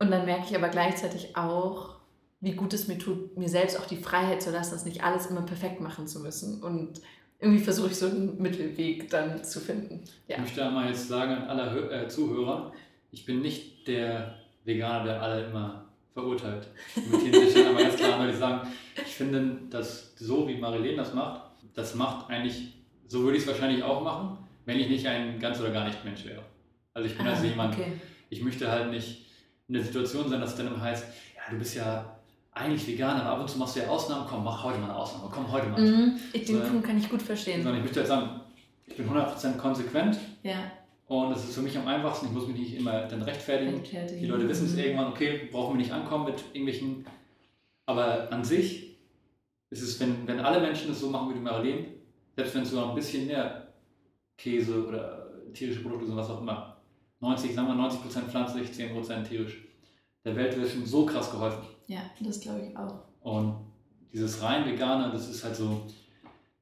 Und 0.00 0.10
dann 0.10 0.26
merke 0.26 0.44
ich 0.48 0.54
aber 0.56 0.68
gleichzeitig 0.68 1.36
auch, 1.36 1.96
wie 2.40 2.52
gut 2.52 2.72
es 2.74 2.86
mir 2.86 2.98
tut, 2.98 3.36
mir 3.36 3.48
selbst 3.48 3.78
auch 3.80 3.86
die 3.86 3.96
Freiheit 3.96 4.42
zu 4.42 4.50
lassen, 4.50 4.72
das 4.72 4.84
nicht 4.84 5.02
alles 5.02 5.26
immer 5.26 5.42
perfekt 5.42 5.80
machen 5.80 6.06
zu 6.06 6.20
müssen. 6.20 6.62
Und 6.62 7.00
irgendwie 7.40 7.62
versuche 7.62 7.88
ich 7.88 7.96
so 7.96 8.06
einen 8.06 8.40
Mittelweg 8.40 9.10
dann 9.10 9.42
zu 9.42 9.60
finden. 9.60 10.04
Ich 10.26 10.34
Ja. 10.36 10.40
möchte 10.40 10.64
einmal 10.64 10.88
jetzt 10.88 11.08
sagen 11.08 11.32
an 11.32 11.48
alle 11.48 11.90
äh, 11.90 12.08
Zuhörer, 12.08 12.72
ich 13.10 13.24
bin 13.24 13.40
nicht 13.40 13.86
der 13.86 14.34
Veganer, 14.64 15.04
der 15.04 15.22
alle 15.22 15.44
immer 15.46 15.84
verurteilt. 16.12 16.68
Ich 16.96 17.02
hier 17.22 17.30
nicht 17.30 17.56
einmal 17.56 17.82
ganz 17.84 17.96
klar 17.96 18.18
deutlich 18.18 18.36
sagen, 18.36 18.68
ich 18.96 19.14
finde, 19.14 19.58
dass 19.70 20.14
so 20.16 20.46
wie 20.48 20.56
Marilene 20.56 20.96
das 20.96 21.14
macht, 21.14 21.42
das 21.74 21.94
macht 21.94 22.28
eigentlich, 22.28 22.74
so 23.06 23.22
würde 23.22 23.36
ich 23.36 23.44
es 23.44 23.48
wahrscheinlich 23.48 23.82
auch 23.82 24.02
machen, 24.02 24.38
wenn 24.64 24.78
ich 24.80 24.88
nicht 24.88 25.06
ein 25.06 25.38
ganz 25.38 25.60
oder 25.60 25.70
gar 25.70 25.86
nicht 25.86 26.04
Mensch 26.04 26.24
wäre. 26.24 26.42
Also 26.92 27.08
ich 27.08 27.16
bin 27.16 27.26
also 27.26 27.42
Ah, 27.44 27.46
jemand, 27.46 27.74
okay. 27.74 27.92
ich 28.30 28.42
möchte 28.42 28.70
halt 28.70 28.90
nicht 28.90 29.26
in 29.68 29.74
der 29.74 29.84
Situation 29.84 30.28
sein, 30.28 30.40
dass 30.40 30.50
es 30.50 30.56
dann 30.56 30.66
immer 30.66 30.80
heißt, 30.80 31.06
ja, 31.36 31.42
du 31.50 31.58
bist 31.58 31.76
ja 31.76 32.18
eigentlich 32.52 32.86
vegan, 32.86 33.20
aber 33.20 33.30
ab 33.30 33.40
und 33.40 33.48
zu 33.48 33.58
machst 33.58 33.76
du 33.76 33.80
ja 33.80 33.86
Ausnahmen, 33.88 34.26
komm, 34.28 34.42
mach 34.42 34.64
heute 34.64 34.78
mal 34.78 34.86
eine 34.86 34.96
Ausnahme, 34.96 35.30
komm 35.32 35.50
heute 35.52 35.68
mal. 35.68 35.80
Mhm, 35.80 36.18
ich, 36.32 36.44
den. 36.46 36.60
Punkt 36.62 36.84
kann 36.84 36.98
ich 36.98 37.08
gut 37.08 37.22
verstehen. 37.22 37.62
Sondern 37.62 37.76
ich 37.78 37.84
möchte 37.84 38.00
halt 38.00 38.08
sagen, 38.08 38.40
ich 38.86 38.96
bin 38.96 39.08
100% 39.08 39.56
konsequent 39.56 40.18
Ja. 40.42 40.56
Und 41.08 41.30
das 41.30 41.44
ist 41.44 41.54
für 41.54 41.62
mich 41.62 41.76
am 41.76 41.86
einfachsten, 41.88 42.26
ich 42.26 42.32
muss 42.32 42.46
mich 42.46 42.56
nicht 42.58 42.74
immer 42.76 43.06
dann 43.06 43.22
rechtfertigen. 43.22 43.82
Die 43.82 44.26
Leute 44.26 44.48
wissen 44.48 44.66
es 44.66 44.74
Mhm. 44.74 44.78
irgendwann, 44.78 45.08
okay, 45.12 45.48
brauchen 45.50 45.74
wir 45.74 45.78
nicht 45.78 45.92
ankommen 45.92 46.26
mit 46.26 46.44
irgendwelchen. 46.52 47.04
Aber 47.86 48.30
an 48.30 48.44
sich 48.44 48.98
ist 49.70 49.82
es, 49.82 49.98
wenn, 50.00 50.26
wenn 50.26 50.40
alle 50.40 50.60
Menschen 50.60 50.88
das 50.88 51.00
so 51.00 51.08
machen 51.10 51.30
wie 51.30 51.34
die 51.34 51.40
Marilene, 51.40 51.86
selbst 52.36 52.54
wenn 52.54 52.62
es 52.62 52.70
sogar 52.70 52.90
ein 52.90 52.94
bisschen 52.94 53.26
mehr 53.26 53.72
Käse 54.36 54.86
oder 54.86 55.26
tierische 55.52 55.80
Produkte 55.80 56.06
sind, 56.06 56.16
was 56.16 56.30
auch 56.30 56.40
immer, 56.40 56.76
90, 57.20 57.54
sagen 57.54 57.68
wir 57.68 57.74
90% 57.74 58.28
pflanzlich, 58.30 58.68
10% 58.70 59.24
tierisch. 59.24 59.64
Der 60.24 60.36
Welt 60.36 60.56
wird 60.56 60.70
schon 60.70 60.86
so 60.86 61.04
krass 61.06 61.30
geholfen. 61.30 61.62
Ja, 61.86 62.00
das 62.20 62.40
glaube 62.40 62.60
ich 62.60 62.76
auch. 62.76 63.02
Und 63.22 63.56
dieses 64.12 64.42
rein 64.42 64.66
vegane, 64.66 65.10
das 65.10 65.28
ist 65.28 65.42
halt 65.42 65.56
so, 65.56 65.86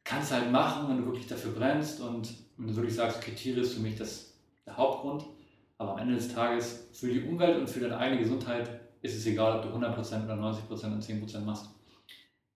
kannst 0.04 0.32
halt 0.32 0.50
machen, 0.50 0.88
wenn 0.88 0.98
du 0.98 1.06
wirklich 1.06 1.26
dafür 1.26 1.50
brennst 1.52 2.00
und 2.00 2.32
wenn 2.56 2.68
du 2.68 2.76
wirklich 2.76 2.94
sagst, 2.94 3.18
okay, 3.18 3.32
Tiere 3.32 3.60
ist 3.60 3.74
für 3.74 3.80
mich 3.80 3.96
das, 3.96 4.25
der 4.76 4.84
Hauptgrund. 4.84 5.24
Aber 5.78 5.92
am 5.92 5.98
Ende 5.98 6.14
des 6.14 6.32
Tages 6.32 6.88
für 6.92 7.08
die 7.08 7.22
Umwelt 7.22 7.58
und 7.58 7.68
für 7.68 7.80
deine 7.80 7.98
eigene 7.98 8.22
Gesundheit 8.22 8.80
ist 9.02 9.16
es 9.16 9.26
egal, 9.26 9.58
ob 9.58 9.62
du 9.62 9.68
100% 9.68 10.24
oder 10.24 10.34
90% 10.34 10.86
und 10.86 11.04
10% 11.04 11.40
machst. 11.40 11.68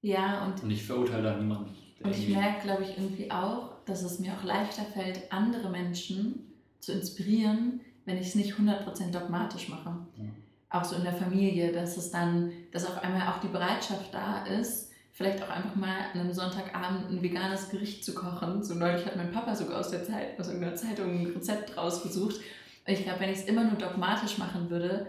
Ja, 0.03 0.47
und, 0.47 0.63
Und 0.63 0.71
ich 0.71 0.83
verurteile 0.85 1.23
da 1.23 1.37
niemanden. 1.37 1.75
und 2.03 2.11
ich 2.17 2.29
merke, 2.29 2.63
glaube 2.63 2.85
ich, 2.85 2.97
irgendwie 2.97 3.31
auch, 3.31 3.71
dass 3.85 4.03
es 4.03 4.19
mir 4.19 4.33
auch 4.33 4.45
leichter 4.45 4.83
fällt, 4.83 5.31
andere 5.31 5.69
Menschen 5.69 6.47
zu 6.81 6.93
inspirieren, 6.93 7.81
wenn 8.07 8.17
ich 8.17 8.29
es 8.29 8.35
nicht 8.35 8.55
100% 8.55 9.11
dogmatisch 9.11 9.69
mache. 9.69 9.95
Ja. 10.17 10.25
Auch 10.71 10.85
so 10.85 10.97
in 10.97 11.05
der 11.05 11.13
Familie, 11.13 11.73
dass 11.73 11.99
es 11.99 12.11
dann, 12.11 12.53
dass 12.73 12.87
auf 12.87 13.03
einmal 13.03 13.29
auch 13.29 13.41
die 13.41 13.49
Bereitschaft 13.49 14.15
da 14.15 14.45
ist, 14.45 14.90
vielleicht 15.21 15.43
auch 15.43 15.51
einfach 15.51 15.75
mal 15.77 15.97
an 16.15 16.21
einem 16.21 16.33
Sonntagabend 16.33 17.11
ein 17.11 17.23
veganes 17.23 17.69
Gericht 17.69 18.03
zu 18.03 18.15
kochen. 18.15 18.65
So 18.65 18.75
neulich 18.75 19.05
hat 19.05 19.17
mein 19.17 19.31
Papa 19.31 19.55
sogar 19.55 19.81
aus 19.81 19.91
der 19.91 20.03
Zeit, 20.03 20.41
aus 20.41 20.47
irgendeiner 20.49 20.77
Zeitung 20.77 21.11
ein 21.11 21.27
Rezept 21.27 21.77
rausgesucht. 21.77 22.37
Und 22.37 22.93
ich 22.95 23.03
glaube, 23.05 23.21
wenn 23.21 23.29
ich 23.29 23.41
es 23.41 23.45
immer 23.45 23.65
nur 23.65 23.75
dogmatisch 23.75 24.39
machen 24.39 24.71
würde, 24.71 25.07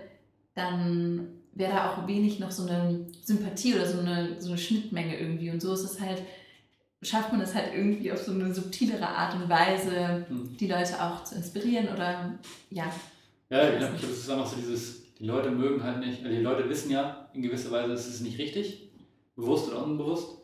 dann 0.54 1.30
wäre 1.54 1.72
da 1.72 1.92
auch 1.92 2.08
wenig 2.08 2.40
noch 2.42 2.52
so 2.52 2.68
eine 2.68 3.06
Sympathie 3.22 3.74
oder 3.76 3.86
so 3.86 4.00
eine, 4.00 4.36
so 4.42 4.50
eine 4.50 4.58
Schnittmenge 4.58 5.18
irgendwie. 5.18 5.50
Und 5.50 5.62
so 5.62 5.74
ist 5.74 5.86
es 5.86 6.02
halt, 6.02 6.22
schafft 7.02 7.32
man 7.32 7.40
es 7.40 7.56
halt 7.56 7.74
irgendwie 7.74 8.12
auf 8.12 8.20
so 8.22 8.34
eine 8.34 8.54
subtilere 8.54 9.08
Art 9.08 9.34
und 9.36 9.48
Weise, 9.48 10.26
Hm. 10.28 10.58
die 10.60 10.68
Leute 10.68 11.02
auch 11.02 11.24
zu 11.24 11.36
inspirieren 11.36 11.88
oder 11.88 12.38
ja. 12.70 12.92
Ja, 13.50 13.70
Ich 13.70 13.78
glaube, 13.80 13.94
das 14.02 14.10
ist 14.10 14.30
einfach 14.30 14.48
so 14.48 14.58
dieses, 14.58 15.16
die 15.18 15.26
Leute 15.26 15.52
mögen 15.52 15.82
halt 15.82 16.00
nicht, 16.00 16.22
also 16.22 16.36
die 16.36 16.44
Leute 16.44 16.68
wissen 16.70 16.92
ja, 16.92 17.30
in 17.34 17.42
gewisser 17.42 17.72
Weise 17.72 17.94
ist 17.94 18.08
es 18.08 18.20
nicht 18.20 18.38
richtig, 18.38 18.91
bewusst 19.42 19.70
oder 19.70 19.84
unbewusst. 19.84 20.38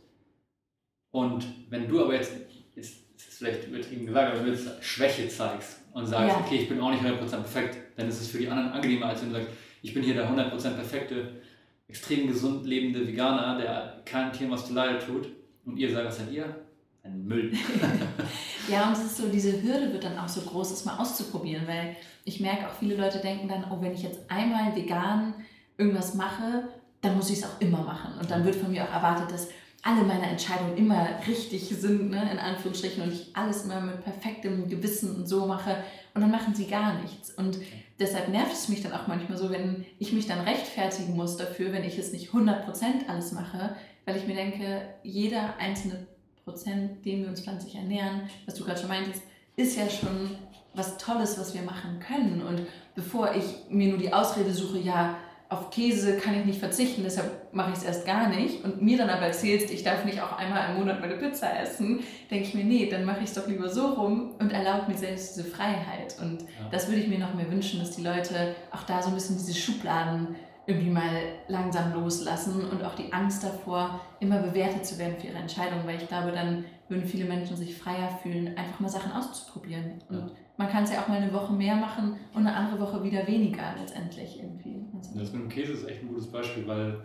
Und 1.11 1.45
wenn 1.69 1.87
du 1.87 2.03
aber 2.03 2.15
jetzt, 2.15 2.31
jetzt 2.75 2.95
ist 3.15 3.29
es 3.29 3.37
vielleicht 3.37 3.67
übertrieben 3.67 4.05
gesagt, 4.05 4.31
aber 4.31 4.39
wenn 4.39 4.47
du 4.47 4.57
jetzt 4.57 4.83
Schwäche 4.83 5.27
zeigst 5.29 5.79
und 5.93 6.05
sagst, 6.05 6.35
Ja. 6.35 6.41
okay, 6.45 6.57
ich 6.57 6.69
bin 6.69 6.79
auch 6.81 6.91
nicht 6.91 7.03
100% 7.03 7.29
perfekt, 7.29 7.77
dann 7.95 8.07
ist 8.07 8.21
es 8.21 8.27
für 8.27 8.37
die 8.39 8.49
anderen 8.49 8.71
angenehmer, 8.71 9.07
als 9.07 9.21
wenn 9.21 9.29
du 9.29 9.35
sagst, 9.39 9.49
ich 9.81 9.93
bin 9.93 10.03
hier 10.03 10.15
der 10.15 10.29
100% 10.29 10.51
perfekte, 10.75 11.41
extrem 11.87 12.27
gesund 12.27 12.65
lebende 12.65 13.07
Veganer, 13.07 13.57
der 13.57 14.01
keinem 14.05 14.33
Tier 14.33 14.49
was 14.51 14.67
zu 14.67 14.73
leide 14.73 14.99
tut. 14.99 15.29
Und 15.65 15.77
ihr 15.77 15.91
sagt, 15.91 16.07
was 16.07 16.17
seid 16.17 16.31
ihr? 16.31 16.55
Ein 17.03 17.25
Müll. 17.25 17.53
Ja, 18.69 18.87
und 18.87 18.93
es 18.93 19.05
ist 19.05 19.17
so, 19.17 19.29
diese 19.29 19.63
Hürde 19.63 19.93
wird 19.93 20.03
dann 20.03 20.17
auch 20.17 20.27
so 20.27 20.41
groß, 20.41 20.71
es 20.71 20.83
mal 20.83 20.97
auszuprobieren, 20.97 21.65
weil 21.67 21.95
ich 22.25 22.41
merke 22.41 22.67
auch, 22.67 22.73
viele 22.73 22.97
Leute 22.97 23.19
denken 23.19 23.47
dann, 23.47 23.63
oh, 23.71 23.81
wenn 23.81 23.93
ich 23.93 24.03
jetzt 24.03 24.29
einmal 24.29 24.75
vegan 24.75 25.33
irgendwas 25.77 26.15
mache, 26.15 26.67
dann 27.01 27.15
muss 27.15 27.29
ich 27.29 27.39
es 27.39 27.43
auch 27.43 27.59
immer 27.59 27.81
machen. 27.83 28.19
Und 28.19 28.29
dann 28.31 28.45
wird 28.45 28.55
von 28.55 28.71
mir 28.71 28.83
auch 28.83 28.93
erwartet, 28.93 29.31
dass 29.31 29.47
alle 29.83 30.03
meine 30.03 30.27
Entscheidungen 30.27 30.75
immer 30.75 31.07
richtig 31.27 31.69
sind, 31.69 32.09
ne, 32.09 32.29
in 32.31 32.39
Anführungsstrichen, 32.39 33.03
und 33.03 33.13
ich 33.13 33.35
alles 33.35 33.63
immer 33.63 33.79
mit 33.79 34.03
perfektem 34.03 34.67
Gewissen 34.67 35.15
und 35.15 35.27
so 35.27 35.45
mache. 35.45 35.77
Und 36.13 36.21
dann 36.21 36.31
machen 36.31 36.55
sie 36.55 36.65
gar 36.65 36.99
nichts. 37.01 37.31
Und 37.31 37.59
deshalb 37.99 38.29
nervt 38.29 38.53
es 38.53 38.69
mich 38.69 38.81
dann 38.81 38.93
auch 38.93 39.07
manchmal 39.07 39.37
so, 39.37 39.49
wenn 39.49 39.85
ich 39.99 40.11
mich 40.11 40.27
dann 40.27 40.39
rechtfertigen 40.41 41.15
muss 41.15 41.37
dafür, 41.37 41.71
wenn 41.71 41.83
ich 41.83 41.97
es 41.97 42.11
nicht 42.11 42.31
100% 42.31 43.07
alles 43.07 43.31
mache, 43.31 43.75
weil 44.05 44.17
ich 44.17 44.27
mir 44.27 44.35
denke, 44.35 44.81
jeder 45.03 45.57
einzelne 45.59 46.07
Prozent, 46.43 47.05
dem 47.05 47.21
wir 47.21 47.29
uns 47.29 47.41
pflanzlich 47.41 47.75
ernähren, 47.75 48.21
was 48.45 48.55
du 48.55 48.63
gerade 48.63 48.79
schon 48.79 48.89
meintest, 48.89 49.21
ist 49.55 49.77
ja 49.77 49.89
schon 49.89 50.37
was 50.73 50.97
Tolles, 50.97 51.39
was 51.39 51.53
wir 51.53 51.61
machen 51.61 51.99
können. 51.99 52.41
Und 52.41 52.61
bevor 52.95 53.35
ich 53.35 53.69
mir 53.69 53.89
nur 53.89 53.97
die 53.97 54.13
Ausrede 54.13 54.51
suche, 54.51 54.79
ja, 54.79 55.17
auf 55.49 55.69
Käse 55.69 56.17
kann 56.17 56.37
ich 56.37 56.45
nicht 56.45 56.59
verzichten, 56.59 57.03
deshalb 57.03 57.53
mache 57.53 57.71
ich 57.71 57.77
es 57.77 57.83
erst 57.83 58.05
gar 58.05 58.27
nicht 58.27 58.65
und 58.65 58.81
mir 58.81 58.97
dann 58.97 59.09
aber 59.09 59.27
erzählst, 59.27 59.71
ich 59.71 59.83
darf 59.83 60.03
nicht 60.03 60.21
auch 60.21 60.37
einmal 60.37 60.71
im 60.71 60.79
Monat 60.79 60.99
meine 60.99 61.15
Pizza 61.15 61.57
essen, 61.59 62.01
denke 62.29 62.47
ich 62.47 62.53
mir, 62.53 62.65
nee, 62.65 62.89
dann 62.89 63.05
mache 63.05 63.19
ich 63.19 63.29
es 63.29 63.33
doch 63.33 63.47
lieber 63.47 63.69
so 63.69 63.87
rum 63.93 64.35
und 64.39 64.51
erlaube 64.51 64.91
mir 64.91 64.97
selbst 64.97 65.37
diese 65.37 65.47
Freiheit. 65.47 66.17
Und 66.21 66.41
Ja. 66.41 66.47
das 66.71 66.89
würde 66.89 67.01
ich 67.01 67.07
mir 67.07 67.19
noch 67.19 67.33
mehr 67.33 67.49
wünschen, 67.49 67.79
dass 67.79 67.95
die 67.95 68.03
Leute 68.03 68.55
auch 68.71 68.83
da 68.83 69.01
so 69.01 69.09
ein 69.09 69.15
bisschen 69.15 69.37
diese 69.37 69.53
Schubladen 69.53 70.35
irgendwie 70.65 70.89
mal 70.91 71.09
langsam 71.47 71.93
loslassen 71.93 72.65
und 72.69 72.83
auch 72.83 72.95
die 72.95 73.13
Angst 73.13 73.41
davor, 73.41 74.01
immer 74.19 74.39
bewertet 74.39 74.85
zu 74.85 74.97
werden 74.99 75.15
für 75.17 75.27
ihre 75.27 75.37
Entscheidungen, 75.37 75.87
weil 75.87 75.95
ich 75.95 76.09
glaube, 76.09 76.33
dann 76.33 76.65
würden 76.89 77.05
viele 77.05 77.23
Menschen 77.23 77.55
sich 77.55 77.77
freier 77.77 78.09
fühlen, 78.21 78.57
einfach 78.57 78.81
mal 78.81 78.89
Sachen 78.89 79.13
auszuprobieren. 79.13 80.01
Und 80.09 80.31
man 80.57 80.67
kann 80.69 80.83
es 80.83 80.91
ja 80.91 81.01
auch 81.01 81.07
mal 81.07 81.21
eine 81.21 81.31
Woche 81.31 81.53
mehr 81.53 81.75
machen 81.75 82.17
und 82.33 82.45
eine 82.45 82.53
andere 82.55 82.81
Woche 82.81 83.01
wieder 83.01 83.25
weniger 83.27 83.75
letztendlich 83.79 84.39
irgendwie. 84.39 84.75
Das 85.15 85.31
mit 85.31 85.41
dem 85.43 85.49
Käse 85.49 85.73
ist 85.73 85.87
echt 85.87 86.01
ein 86.01 86.09
gutes 86.09 86.27
Beispiel, 86.27 86.67
weil 86.67 87.01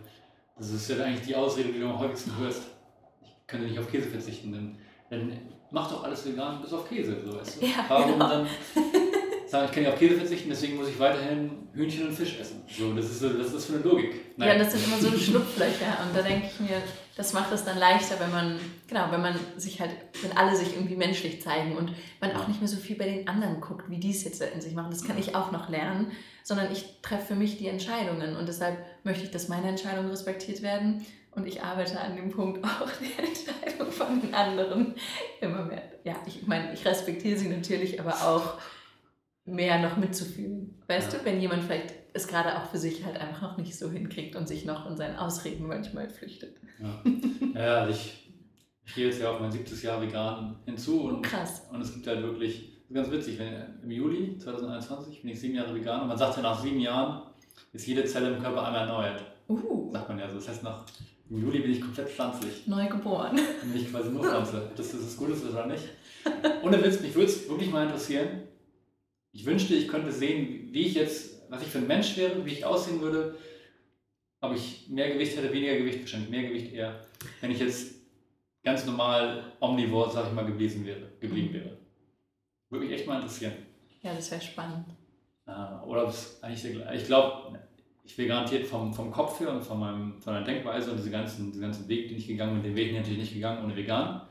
das 0.57 0.71
ist 0.71 0.89
ja 0.89 1.03
eigentlich 1.03 1.25
die 1.25 1.35
Ausrede, 1.35 1.71
die 1.71 1.79
du 1.79 1.87
am 1.87 1.99
häufigsten 1.99 2.37
hörst. 2.37 2.63
Ich 3.23 3.47
könnte 3.47 3.67
nicht 3.67 3.79
auf 3.79 3.89
Käse 3.89 4.07
verzichten, 4.09 4.51
denn, 4.51 4.75
dann 5.09 5.37
mach 5.71 5.89
doch 5.91 6.03
alles 6.03 6.25
vegan 6.25 6.61
bis 6.61 6.73
auf 6.73 6.87
Käse, 6.87 7.17
so 7.25 7.37
weißt 7.37 7.61
du. 7.61 7.65
Ja, 7.65 7.85
Warum 7.87 8.13
genau. 8.13 8.29
dann 8.29 8.47
sagen, 9.53 9.67
ich 9.67 9.71
kann 9.71 9.83
nicht 9.83 9.93
auf 9.93 9.99
Käse 9.99 10.15
verzichten, 10.15 10.49
deswegen 10.49 10.77
muss 10.77 10.89
ich 10.89 10.99
weiterhin 10.99 11.67
Hühnchen 11.73 12.07
und 12.07 12.15
Fisch 12.15 12.39
essen. 12.39 12.63
So, 12.67 12.91
das 12.93 13.05
ist 13.05 13.21
das 13.21 13.53
ist 13.53 13.65
für 13.65 13.73
eine 13.75 13.83
Logik. 13.83 14.13
Ja, 14.37 14.57
das 14.57 14.71
sind 14.71 14.85
immer 14.87 14.97
so 14.97 15.15
Schlupflöcher 15.15 15.99
und 16.03 16.17
da 16.17 16.23
denke 16.23 16.47
ich 16.47 16.59
mir, 16.59 16.81
das 17.15 17.33
macht 17.33 17.53
es 17.53 17.63
dann 17.63 17.77
leichter, 17.77 18.19
wenn 18.19 18.31
man, 18.31 18.59
genau, 18.87 19.11
wenn 19.11 19.21
man 19.21 19.39
sich 19.57 19.79
halt, 19.79 19.91
wenn 20.23 20.35
alle 20.35 20.55
sich 20.55 20.75
irgendwie 20.75 20.95
menschlich 20.95 21.39
zeigen 21.43 21.77
und 21.77 21.93
man 22.19 22.35
auch 22.35 22.47
nicht 22.47 22.61
mehr 22.61 22.67
so 22.67 22.77
viel 22.77 22.95
bei 22.95 23.05
den 23.05 23.27
anderen 23.27 23.61
guckt, 23.61 23.91
wie 23.91 23.99
die 23.99 24.09
es 24.09 24.23
jetzt 24.23 24.41
in 24.41 24.59
sich 24.59 24.73
machen. 24.73 24.89
Das 24.89 25.03
kann 25.03 25.19
ich 25.19 25.35
auch 25.35 25.51
noch 25.51 25.69
lernen, 25.69 26.11
sondern 26.43 26.71
ich 26.71 27.01
treffe 27.03 27.27
für 27.27 27.35
mich 27.35 27.59
die 27.59 27.67
Entscheidungen 27.67 28.35
und 28.35 28.47
deshalb 28.47 28.83
möchte 29.03 29.23
ich, 29.23 29.31
dass 29.31 29.49
meine 29.49 29.67
Entscheidungen 29.67 30.09
respektiert 30.09 30.63
werden 30.63 31.05
und 31.29 31.45
ich 31.45 31.61
arbeite 31.61 31.99
an 31.99 32.15
dem 32.15 32.31
Punkt 32.31 32.63
auch 32.65 32.89
die 32.99 33.23
Entscheidung 33.23 33.91
von 33.91 34.19
den 34.19 34.33
anderen 34.33 34.95
immer 35.41 35.63
mehr. 35.65 35.83
Ja, 36.03 36.15
ich 36.25 36.47
meine, 36.47 36.73
ich 36.73 36.83
respektiere 36.83 37.37
sie 37.37 37.49
natürlich, 37.49 37.99
aber 37.99 38.15
auch 38.15 38.57
mehr 39.45 39.79
noch 39.81 39.97
mitzufühlen. 39.97 40.81
Weißt 40.87 41.13
Ja. 41.13 41.19
du, 41.19 41.25
wenn 41.25 41.39
jemand 41.41 41.63
vielleicht 41.63 41.93
es 42.13 42.27
gerade 42.27 42.57
auch 42.57 42.69
für 42.69 42.77
sich 42.77 43.03
halt 43.03 43.17
einfach 43.17 43.41
noch 43.41 43.57
nicht 43.57 43.77
so 43.77 43.89
hinkriegt 43.89 44.35
und 44.35 44.47
sich 44.47 44.65
noch 44.65 44.89
in 44.89 44.95
seinen 44.95 45.15
Ausreden 45.17 45.67
manchmal 45.67 46.09
flüchtet. 46.09 46.55
Ja, 46.79 47.59
ja 47.59 47.75
also 47.81 47.91
ich, 47.91 48.29
ich 48.85 48.95
gehe 48.95 49.07
jetzt 49.07 49.19
ja 49.19 49.31
auf 49.31 49.39
mein 49.39 49.51
siebtes 49.51 49.81
Jahr 49.81 50.01
vegan 50.01 50.57
hinzu 50.65 51.01
und, 51.05 51.23
Krass. 51.23 51.63
und 51.71 51.81
es 51.81 51.93
gibt 51.93 52.05
halt 52.07 52.21
wirklich, 52.21 52.71
das 52.81 52.89
ist 52.89 52.95
ganz 52.95 53.11
witzig, 53.11 53.39
wenn, 53.39 53.53
im 53.81 53.91
Juli 53.91 54.37
2021 54.37 55.21
bin 55.23 55.31
ich 55.31 55.39
sieben 55.39 55.55
Jahre 55.55 55.73
vegan 55.73 56.01
und 56.01 56.07
man 56.07 56.17
sagt 56.17 56.37
ja 56.37 56.43
nach 56.43 56.61
sieben 56.61 56.79
Jahren 56.79 57.23
ist 57.73 57.87
jede 57.87 58.05
Zelle 58.05 58.35
im 58.35 58.41
Körper 58.41 58.65
einmal 58.67 58.81
erneuert. 58.87 59.23
Uh, 59.49 59.91
Sagt 59.91 60.09
man 60.09 60.19
ja 60.19 60.29
so. 60.29 60.35
Das 60.35 60.47
heißt, 60.49 60.63
nach, 60.63 60.85
im 61.29 61.41
Juli 61.41 61.59
bin 61.59 61.71
ich 61.71 61.81
komplett 61.81 62.09
pflanzlich. 62.09 62.67
neu 62.67 62.87
geboren. 62.87 63.35
Dann 63.35 63.71
bin 63.71 63.81
ich 63.81 63.89
quasi 63.91 64.09
nur 64.09 64.23
Pflanze. 64.23 64.57
Ob 64.69 64.75
das, 64.75 64.91
das 64.91 65.01
ist 65.01 65.17
gut 65.17 65.29
ist 65.31 65.43
oder 65.49 65.65
nicht. 65.65 65.83
Ohne 66.63 66.81
Witz, 66.83 67.01
mich 67.01 67.13
würde 67.15 67.27
es 67.27 67.49
wirklich 67.49 67.71
mal 67.71 67.85
interessieren. 67.85 68.43
Ich 69.33 69.45
wünschte, 69.45 69.73
ich 69.73 69.87
könnte 69.87 70.11
sehen, 70.11 70.69
wie 70.71 70.83
ich 70.83 70.93
jetzt, 70.93 71.49
was 71.49 71.61
ich 71.63 71.67
für 71.67 71.79
ein 71.79 71.87
Mensch 71.87 72.15
wäre, 72.15 72.45
wie 72.45 72.51
ich 72.51 72.65
aussehen 72.65 73.01
würde. 73.01 73.35
Ob 74.41 74.53
ich 74.55 74.87
mehr 74.89 75.11
Gewicht 75.11 75.35
hätte, 75.35 75.51
weniger 75.51 75.75
Gewicht, 75.77 76.01
wahrscheinlich 76.01 76.29
mehr 76.29 76.43
Gewicht 76.43 76.73
eher. 76.73 77.01
Wenn 77.41 77.51
ich 77.51 77.59
jetzt 77.59 77.95
ganz 78.63 78.85
normal 78.85 79.53
omnivore, 79.59 80.11
sag 80.11 80.27
ich 80.27 80.33
mal, 80.33 80.45
gewesen 80.45 80.85
wäre, 80.85 81.09
geblieben 81.19 81.53
wäre. 81.53 81.77
Würde 82.69 82.85
mich 82.85 82.93
echt 82.93 83.07
mal 83.07 83.15
interessieren. 83.15 83.53
Ja, 84.03 84.13
das 84.13 84.29
wäre 84.31 84.41
spannend. 84.41 84.85
Äh, 85.47 85.85
Oder 85.85 86.03
ob 86.03 86.09
es 86.09 86.41
eigentlich 86.43 86.61
der 86.61 86.71
gleiche. 86.71 87.01
Ich 87.01 87.05
glaube, 87.07 87.59
ich 88.03 88.17
will 88.17 88.27
garantiert 88.27 88.67
vom, 88.67 88.93
vom 88.93 89.11
Kopf 89.11 89.39
her 89.39 89.51
und 89.51 89.63
von, 89.63 89.79
meinem, 89.79 90.21
von 90.21 90.33
meiner 90.33 90.45
Denkweise 90.45 90.91
und 90.91 90.97
diese 90.97 91.09
ganzen, 91.09 91.47
diesen 91.47 91.61
ganzen 91.61 91.87
Weg, 91.87 92.09
den 92.09 92.17
ich 92.17 92.27
gegangen 92.27 92.61
bin, 92.61 92.63
den 92.63 92.75
Weg 92.75 92.87
bin 92.87 92.95
ich 92.95 93.01
natürlich 93.01 93.19
nicht 93.19 93.33
gegangen 93.33 93.63
ohne 93.63 93.75
vegan. 93.75 94.21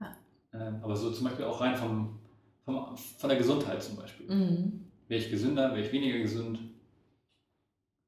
Ja. 0.00 0.16
Ähm, 0.54 0.80
aber 0.82 0.96
so 0.96 1.10
zum 1.10 1.24
Beispiel 1.24 1.44
auch 1.44 1.60
rein 1.60 1.76
vom, 1.76 2.20
vom, 2.64 2.96
von 2.96 3.28
der 3.28 3.38
Gesundheit 3.38 3.82
zum 3.82 3.96
Beispiel. 3.96 4.26
Mhm. 4.26 4.84
Wäre 5.08 5.20
ich 5.20 5.30
gesünder, 5.30 5.70
wäre 5.74 5.84
ich 5.84 5.92
weniger 5.92 6.18
gesund, 6.18 6.58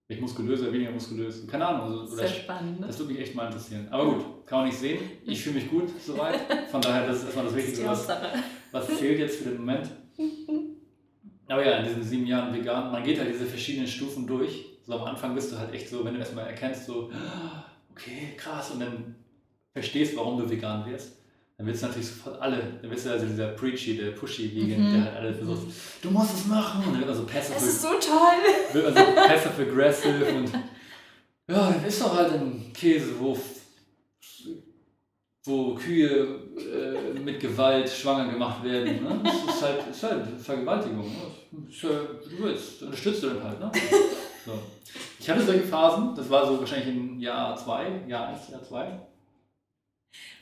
wäre 0.08 0.18
ich 0.18 0.20
muskulöser, 0.20 0.72
weniger 0.72 0.90
muskulös. 0.90 1.46
Keine 1.46 1.66
Ahnung. 1.66 1.82
Also, 1.82 2.12
oder 2.12 2.26
Sehr 2.26 2.28
spannend. 2.28 2.80
Ne? 2.80 2.86
das 2.86 2.98
würde 2.98 3.12
mich 3.12 3.22
echt 3.22 3.34
mal 3.34 3.46
interessieren. 3.46 3.88
Aber 3.90 4.06
gut, 4.06 4.46
kann 4.46 4.60
man 4.60 4.68
nicht 4.68 4.78
sehen. 4.78 4.98
Ich 5.24 5.42
fühle 5.42 5.56
mich 5.56 5.70
gut 5.70 5.88
soweit. 6.00 6.40
Von 6.70 6.80
daher, 6.80 7.06
das 7.06 7.18
ist 7.18 7.24
erstmal 7.24 7.46
das 7.46 7.56
Wichtigste, 7.56 7.86
was, 7.86 8.08
was 8.72 8.98
zählt 8.98 9.18
jetzt 9.18 9.38
für 9.38 9.50
den 9.50 9.58
Moment. 9.58 9.90
Aber 11.46 11.64
ja, 11.64 11.78
in 11.78 11.84
diesen 11.84 12.02
sieben 12.02 12.26
Jahren 12.26 12.54
vegan, 12.54 12.90
man 12.90 13.02
geht 13.02 13.18
halt 13.18 13.28
diese 13.32 13.44
verschiedenen 13.44 13.86
Stufen 13.86 14.26
durch. 14.26 14.64
So 14.86 14.94
am 14.94 15.04
Anfang 15.04 15.34
bist 15.34 15.52
du 15.52 15.58
halt 15.58 15.72
echt 15.72 15.88
so, 15.88 16.04
wenn 16.04 16.14
du 16.14 16.20
erstmal 16.20 16.46
erkennst, 16.46 16.86
so, 16.86 17.10
okay, 17.90 18.34
krass, 18.36 18.70
und 18.70 18.80
dann 18.80 19.14
verstehst, 19.72 20.16
warum 20.16 20.38
du 20.38 20.48
vegan 20.48 20.86
wirst, 20.86 21.18
dann 21.56 21.66
willst 21.66 21.82
du 21.82 21.86
natürlich 21.86 22.08
sofort 22.08 22.40
alle, 22.42 22.78
dann 22.82 22.90
bist 22.90 23.06
du 23.06 23.10
also 23.10 23.26
dieser 23.26 23.48
Preachy, 23.48 23.96
der 23.96 24.10
Pushy 24.10 24.54
Vegan, 24.54 24.88
Mhm. 24.88 24.92
der 24.92 25.04
halt 25.04 25.16
alle 25.16 25.34
versucht, 25.34 25.66
du 26.02 26.10
musst 26.10 26.34
es 26.34 26.46
machen, 26.46 26.80
und 26.84 26.92
dann 26.92 26.98
wird 27.00 27.08
man 27.08 27.16
so 27.16 27.24
passive, 27.26 27.56
Es 27.56 27.62
ist 27.62 27.82
so 27.82 27.88
toll. 27.88 28.72
wird 28.72 28.94
man 28.94 29.06
so 29.06 29.12
passive 29.14 29.62
aggressive 29.70 30.24
und 30.34 30.52
ja, 31.46 31.70
dann 31.70 31.84
ist 31.84 32.00
doch 32.00 32.16
halt 32.16 32.32
ein 32.32 32.70
Käse, 32.74 33.12
wo 33.18 33.38
wo 35.46 35.74
Kühe 35.74 36.26
äh, 36.56 37.18
mit 37.18 37.38
Gewalt 37.38 37.86
schwanger 37.90 38.32
gemacht 38.32 38.64
werden. 38.64 39.04
Ne? 39.04 39.20
Das 39.22 39.54
ist 39.56 39.62
halt, 39.62 39.88
ist 39.90 40.02
halt 40.02 40.26
Vergewaltigung. 40.40 41.04
Ne? 41.04 41.68
Ist, 41.68 41.84
äh, 41.84 41.88
du 41.88 42.42
willst, 42.44 42.82
unterstützt 42.82 43.22
du 43.24 43.28
dann 43.28 43.44
halt. 43.44 43.60
Ne? 43.60 43.70
So. 44.46 44.52
Ich 45.20 45.28
hatte 45.28 45.42
solche 45.44 45.64
Phasen, 45.64 46.14
das 46.14 46.30
war 46.30 46.46
so 46.46 46.58
wahrscheinlich 46.60 46.88
im 46.88 47.18
Jahr 47.20 47.54
2, 47.56 48.04
Jahr 48.08 48.28
1, 48.28 48.48
Jahr 48.52 48.62
2. 48.62 49.00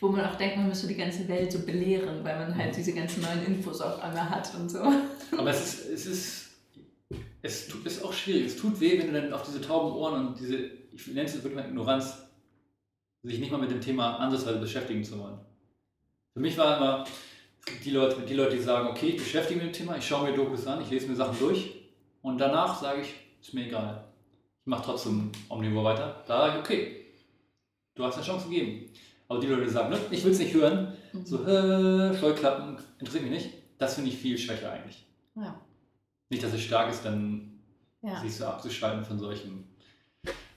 Wo 0.01 0.09
man 0.09 0.25
auch 0.25 0.37
denkt, 0.37 0.57
man 0.57 0.69
müsste 0.69 0.87
die 0.87 0.97
ganze 0.97 1.27
Welt 1.29 1.53
so 1.53 1.61
belehren, 1.61 2.25
weil 2.25 2.39
man 2.39 2.57
halt 2.57 2.77
diese 2.77 2.93
ganzen 2.93 3.23
neuen 3.23 3.45
Infos 3.47 3.81
auf 3.81 4.03
einmal 4.03 4.29
hat 4.29 4.53
und 4.55 4.71
so. 4.71 4.81
Aber 5.37 5.51
es 5.51 5.63
ist, 5.63 5.89
es 5.89 6.07
ist, 6.07 6.51
es 7.43 7.69
tut, 7.69 7.87
ist 7.87 8.05
auch 8.05 8.13
schwierig. 8.13 8.47
Es 8.47 8.57
tut 8.57 8.81
weh, 8.81 8.99
wenn 8.99 9.13
du 9.13 9.21
dann 9.21 9.33
auf 9.33 9.43
diese 9.43 9.61
tauben 9.61 9.95
Ohren 9.97 10.27
und 10.27 10.41
diese, 10.41 10.57
ich 10.93 11.07
nenne 11.09 11.25
es 11.25 11.35
wirklich 11.35 11.55
mal 11.55 11.69
Ignoranz, 11.69 12.19
sich 13.23 13.39
nicht 13.39 13.53
mal 13.53 13.59
mit 13.59 13.71
dem 13.71 13.81
Thema 13.81 14.17
ansatzweise 14.17 14.59
beschäftigen 14.59 15.05
zu 15.05 15.19
wollen. 15.19 15.39
Für 16.35 16.41
mich 16.41 16.57
war 16.59 16.77
immer, 16.77 17.05
es 17.61 17.67
gibt 17.67 17.85
die 17.85 17.91
Leute, 17.91 18.21
die 18.23 18.35
Leute, 18.35 18.57
die 18.57 18.63
sagen, 18.63 18.89
okay, 18.89 19.11
ich 19.11 19.17
beschäftige 19.19 19.61
mich 19.61 19.69
mit 19.69 19.77
dem 19.77 19.79
Thema, 19.79 19.97
ich 19.97 20.07
schaue 20.07 20.29
mir 20.29 20.37
Dokus 20.37 20.67
an, 20.67 20.83
ich 20.83 20.91
lese 20.91 21.07
mir 21.07 21.17
Sachen 21.17 21.39
durch 21.39 21.75
und 22.23 22.39
danach 22.39 22.81
sage 22.81 23.03
ich, 23.03 23.15
ist 23.41 23.55
mir 23.55 23.67
egal. 23.67 24.05
Ich 24.61 24.67
mache 24.67 24.85
trotzdem 24.85 25.31
Omnivore 25.49 25.85
weiter. 25.85 26.25
Da 26.27 26.39
sage 26.39 26.53
ich, 26.55 26.61
okay, 26.61 27.07
du 27.95 28.05
hast 28.05 28.17
eine 28.17 28.25
Chance 28.25 28.49
gegeben. 28.49 28.91
Aber 29.33 29.41
die 29.41 29.47
Leute, 29.47 29.71
sagen, 29.71 29.89
ne, 29.89 29.99
ich 30.11 30.23
will 30.25 30.33
es 30.33 30.39
nicht 30.39 30.53
hören, 30.53 30.93
mhm. 31.13 31.25
so, 31.25 31.43
äh, 31.47 32.15
Scheuklappen, 32.19 32.77
interessiert 32.99 33.25
mich 33.25 33.33
nicht, 33.33 33.51
das 33.79 33.95
finde 33.95 34.11
ich 34.11 34.19
viel 34.19 34.37
schwächer 34.37 34.71
eigentlich. 34.71 35.07
Ja. 35.35 35.59
Nicht, 36.29 36.43
dass 36.43 36.53
es 36.53 36.61
stark 36.61 36.91
ist, 36.91 37.03
dann 37.03 37.61
ja. 38.03 38.21
sich 38.21 38.37
so 38.37 38.45
abzuschalten 38.45 39.05
von 39.05 39.19
solchen 39.19 39.73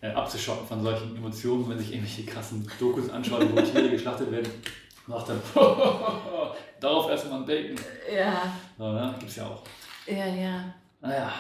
äh, 0.02 0.10
abzuschotten 0.10 0.68
von 0.68 0.84
solchen 0.84 1.16
Emotionen, 1.16 1.70
wenn 1.70 1.80
sich 1.80 1.94
irgendwelche 1.94 2.26
krassen 2.26 2.70
Dokus 2.80 3.10
anschauen, 3.10 3.48
wo 3.56 3.62
Tiere 3.62 3.90
geschlachtet 3.90 4.30
werden. 4.30 4.52
Macht 5.08 5.30
dann, 5.30 5.40
darauf 6.82 7.10
erstmal 7.10 7.40
ein 7.40 7.46
Bacon. 7.46 7.76
Ja. 8.14 8.54
So, 8.78 8.92
ne? 8.92 9.16
Gibt's 9.20 9.38
ja 9.38 9.48
auch. 9.48 9.64
Ja, 10.06 10.26
ja. 10.26 10.74
Naja, 11.00 11.32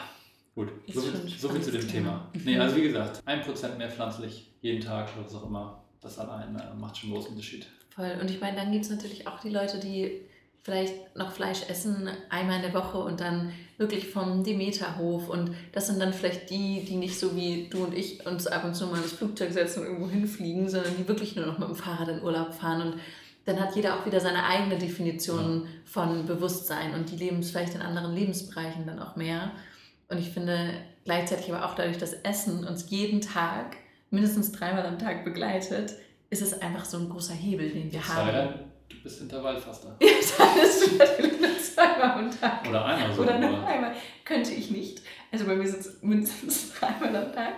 gut. 0.56 0.70
so, 0.88 1.02
so 1.38 1.50
viel 1.50 1.62
zu 1.62 1.72
dem 1.72 1.82
Thema. 1.82 2.30
Thema. 2.32 2.46
Nee, 2.46 2.58
also 2.58 2.76
wie 2.78 2.84
gesagt, 2.84 3.22
ein 3.26 3.42
Prozent 3.42 3.78
mehr 3.78 3.90
pflanzlich 3.90 4.54
jeden 4.62 4.82
Tag 4.82 5.10
oder 5.18 5.26
was 5.26 5.36
auch 5.36 5.48
immer, 5.48 5.85
das 6.06 6.20
allein 6.20 6.56
äh, 6.56 6.74
macht 6.80 6.98
schon 6.98 7.10
einen 7.10 7.18
großen 7.18 7.32
Unterschied. 7.32 7.68
Voll. 7.90 8.18
Und 8.22 8.30
ich 8.30 8.40
meine, 8.40 8.58
dann 8.58 8.72
gibt 8.72 8.86
es 8.86 8.92
natürlich 8.92 9.28
auch 9.28 9.40
die 9.40 9.50
Leute, 9.50 9.80
die 9.80 10.22
vielleicht 10.64 11.16
noch 11.16 11.32
Fleisch 11.32 11.62
essen, 11.70 12.10
einmal 12.30 12.58
in 12.58 12.64
der 12.64 12.74
Woche 12.74 12.98
und 12.98 13.20
dann 13.20 13.52
wirklich 13.78 14.08
vom 14.10 14.44
Demeterhof. 14.44 15.30
Und 15.30 15.52
das 15.74 15.88
sind 15.88 16.00
dann 16.00 16.12
vielleicht 16.12 16.50
die, 16.50 16.84
die 16.84 16.96
nicht 16.96 17.20
so 17.20 17.36
wie 17.36 17.68
du 17.70 17.84
und 17.84 17.94
ich 17.94 18.26
uns 18.26 18.48
ab 18.48 18.64
und 18.64 18.74
zu 18.74 18.88
mal 18.88 19.02
ins 19.02 19.14
Flugzeug 19.14 19.52
setzen 19.52 19.82
und 19.82 19.86
irgendwo 19.86 20.10
hinfliegen, 20.10 20.68
sondern 20.68 20.98
die 20.98 21.08
wirklich 21.08 21.36
nur 21.36 21.46
noch 21.46 21.60
mit 21.60 21.70
dem 21.70 21.76
Fahrrad 21.76 22.08
in 22.08 22.24
Urlaub 22.24 22.54
fahren. 22.54 22.82
Und 22.82 23.00
dann 23.46 23.60
hat 23.60 23.76
jeder 23.76 24.00
auch 24.00 24.08
wieder 24.08 24.20
seine 24.20 24.44
eigene 24.44 24.80
Definition 24.80 25.68
von 25.86 26.26
Bewusstsein 26.26 26.96
und 26.96 27.12
die 27.12 27.16
leben 27.16 27.40
es 27.40 27.52
vielleicht 27.52 27.76
in 27.76 27.82
anderen 27.82 28.16
Lebensbereichen 28.16 28.88
dann 28.88 29.00
auch 29.00 29.16
mehr. 29.16 29.52
Und 30.10 30.18
ich 30.18 30.32
finde 30.32 30.74
gleichzeitig 31.04 31.54
aber 31.54 31.66
auch 31.66 31.76
dadurch, 31.76 32.00
dass 32.00 32.14
Essen 32.14 32.66
uns 32.66 32.90
jeden 32.90 33.22
Tag 33.22 33.78
mindestens 34.16 34.52
dreimal 34.52 34.86
am 34.86 34.98
Tag 34.98 35.24
begleitet, 35.24 35.94
ist 36.30 36.42
es 36.42 36.60
einfach 36.62 36.86
so 36.86 36.98
ein 36.98 37.10
großer 37.10 37.34
Hebel, 37.34 37.70
den 37.70 37.92
wir 37.92 38.08
haben. 38.08 38.60
Du 38.90 39.02
bist 39.04 39.22
Intervallfaster. 39.22 39.98
Ja, 40.02 40.48
das 40.58 40.82
ist 40.82 40.98
natürlich 40.98 41.40
nur 41.40 41.58
zweimal 41.60 42.12
am 42.12 42.32
Tag. 42.32 42.68
Oder 42.68 42.86
einmal 42.86 43.14
so. 43.14 43.22
Oder 43.22 43.40
noch 43.40 43.64
einmal. 43.64 43.94
Könnte 44.24 44.52
ich 44.52 44.72
nicht. 44.72 45.02
Also 45.32 45.46
bei 45.46 45.56
mir 45.56 45.68
sind 45.68 45.82
es 45.82 46.02
mindestens 46.02 46.74
dreimal 46.80 47.16
am 47.16 47.34
Tag. 47.34 47.54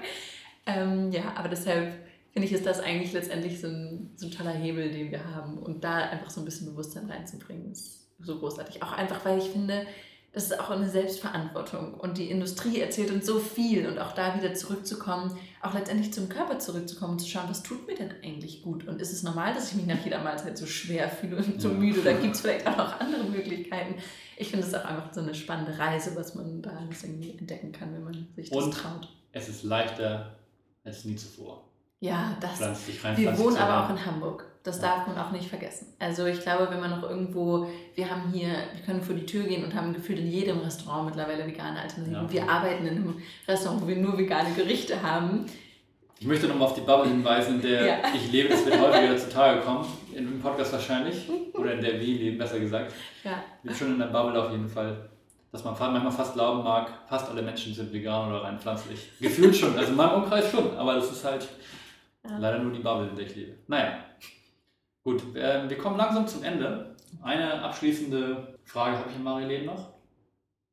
Ähm, 0.66 1.12
ja, 1.12 1.34
aber 1.36 1.50
deshalb 1.50 1.94
finde 2.32 2.48
ich, 2.48 2.54
ist 2.54 2.66
das 2.66 2.80
eigentlich 2.80 3.14
letztendlich 3.14 3.60
so 3.60 3.68
ein, 3.68 4.12
so 4.16 4.28
ein 4.28 4.32
toller 4.32 4.52
Hebel, 4.52 4.92
den 4.92 5.12
wir 5.12 5.24
haben. 5.34 5.58
Und 5.58 5.84
da 5.84 5.98
einfach 5.98 6.30
so 6.30 6.42
ein 6.42 6.46
bisschen 6.46 6.68
Bewusstsein 6.68 7.10
reinzubringen, 7.10 7.72
ist 7.72 8.08
so 8.20 8.40
großartig. 8.40 8.84
Auch 8.84 8.94
einfach, 8.94 9.24
weil 9.26 9.40
ich 9.40 9.50
finde, 9.50 9.88
das 10.34 10.52
ist 10.52 10.60
auch 10.60 10.70
eine 10.70 10.90
Selbstverantwortung. 10.90 11.96
Und 11.96 12.18
die 12.18 12.30
Industrie 12.30 12.80
erzählt 12.80 13.12
uns 13.12 13.26
so 13.26 13.40
viel 13.40 13.88
und 13.88 13.98
auch 13.98 14.12
da 14.12 14.36
wieder 14.38 14.54
zurückzukommen, 14.54 15.36
auch 15.68 15.74
letztendlich 15.74 16.14
zum 16.14 16.30
Körper 16.30 16.60
zurückzukommen 16.60 17.14
und 17.14 17.20
zu 17.20 17.28
schauen, 17.28 17.50
was 17.50 17.64
tut 17.64 17.86
mir 17.88 17.96
denn 17.96 18.12
eigentlich 18.24 18.62
gut? 18.62 18.88
Und 18.88 19.02
ist 19.02 19.12
es 19.12 19.24
normal, 19.24 19.54
dass 19.54 19.72
ich 19.72 19.76
mich 19.78 19.86
nach 19.86 20.04
jeder 20.04 20.24
Mahlzeit 20.24 20.58
so 20.58 20.66
schwer 20.66 21.10
fühle 21.10 21.38
und 21.38 21.62
so 21.62 21.70
müde? 21.70 22.02
Oder 22.02 22.14
gibt 22.14 22.36
es 22.36 22.42
vielleicht 22.42 22.66
auch 22.68 22.78
noch 22.78 23.00
andere 23.00 23.24
Möglichkeiten? 23.26 23.96
Ich 24.38 24.50
finde 24.50 24.66
es 24.66 24.74
auch 24.74 24.86
einfach 24.86 25.14
so 25.14 25.22
eine 25.22 25.36
spannende 25.36 25.78
Reise, 25.78 26.16
was 26.16 26.36
man 26.36 26.62
da 26.62 26.72
alles 26.72 27.04
irgendwie 27.04 27.38
entdecken 27.38 27.72
kann, 27.72 27.94
wenn 27.94 28.04
man 28.04 28.28
sich 28.36 28.50
das 28.50 28.64
und 28.64 28.74
traut. 28.74 29.10
Es 29.32 29.50
ist 29.50 29.64
leichter 29.64 30.36
als 30.84 31.06
nie 31.06 31.16
zuvor. 31.16 31.64
Ja, 32.00 32.38
das. 32.40 32.60
Wir 33.18 33.38
wohnen 33.38 33.58
aber 33.58 33.86
auch 33.86 33.90
in 33.90 34.06
Hamburg. 34.06 34.46
Das 34.68 34.82
darf 34.82 35.08
man 35.08 35.18
auch 35.18 35.32
nicht 35.32 35.48
vergessen. 35.48 35.94
Also 35.98 36.26
ich 36.26 36.42
glaube, 36.42 36.68
wenn 36.70 36.82
man 36.82 36.90
noch 36.90 37.10
irgendwo, 37.10 37.70
wir 37.96 38.10
haben 38.10 38.34
hier, 38.34 38.50
wir 38.50 38.84
können 38.86 39.02
vor 39.02 39.16
die 39.16 39.26
Tür 39.26 39.44
gehen 39.44 39.64
und 39.64 39.74
haben 39.74 39.94
gefühlt 39.94 40.20
in 40.20 40.28
jedem 40.28 40.60
Restaurant 40.60 41.06
mittlerweile 41.06 41.48
vegane 41.48 41.80
Alternativen. 41.80 42.26
Ja. 42.26 42.32
Wir 42.34 42.50
arbeiten 42.50 42.86
in 42.86 42.98
einem 42.98 43.16
Restaurant, 43.48 43.82
wo 43.82 43.88
wir 43.88 43.96
nur 43.96 44.18
vegane 44.18 44.54
Gerichte 44.58 45.02
haben. 45.02 45.46
Ich 46.20 46.28
möchte 46.28 46.50
nochmal 46.50 46.68
auf 46.68 46.74
die 46.74 46.82
Bubble 46.82 47.08
hinweisen, 47.08 47.56
in 47.56 47.62
der 47.62 47.86
ja. 47.86 47.98
ich 48.14 48.30
lebe. 48.30 48.54
Es 48.54 48.66
wird 48.66 48.78
häufiger 48.78 49.16
zutage 49.16 49.62
kommen, 49.62 49.86
in 50.14 50.26
dem 50.26 50.42
Podcast 50.42 50.74
wahrscheinlich. 50.74 51.30
Oder 51.54 51.76
in 51.76 51.82
der 51.82 51.94
wir 51.94 52.00
leben, 52.02 52.38
besser 52.38 52.60
gesagt. 52.60 52.92
Ja. 53.24 53.42
Wir 53.64 53.72
sind 53.72 53.80
schon 53.80 53.94
in 53.94 54.00
der 54.00 54.08
Bubble 54.08 54.38
auf 54.38 54.52
jeden 54.52 54.68
Fall. 54.68 55.10
Dass 55.54 55.64
man 55.64 55.76
manchmal 55.80 56.12
fast 56.12 56.34
glauben 56.34 56.62
mag, 56.62 56.92
fast 57.08 57.30
alle 57.30 57.42
Menschen 57.42 57.74
sind 57.74 57.94
vegan 57.94 58.30
oder 58.30 58.44
rein 58.44 58.60
pflanzlich. 58.60 59.12
Gefühlt 59.22 59.56
schon, 59.56 59.78
also 59.78 59.92
in 59.92 59.96
meinem 59.96 60.24
Umkreis 60.24 60.52
schon, 60.52 60.76
aber 60.76 60.96
das 60.96 61.10
ist 61.10 61.24
halt 61.24 61.48
ja. 62.30 62.38
leider 62.38 62.60
nur 62.60 62.74
die 62.74 62.82
Bubble, 62.82 63.08
in 63.08 63.16
der 63.16 63.26
ich 63.26 63.34
lebe. 63.34 63.54
Naja, 63.68 64.00
Gut, 65.08 65.38
äh, 65.38 65.70
wir 65.70 65.78
kommen 65.78 65.96
langsam 65.96 66.28
zum 66.28 66.44
Ende. 66.44 66.94
Eine 67.22 67.62
abschließende 67.62 68.60
Frage 68.66 68.98
habe 68.98 69.10
ich 69.10 69.16
an 69.16 69.24
Marilene 69.24 69.64
noch. 69.64 69.94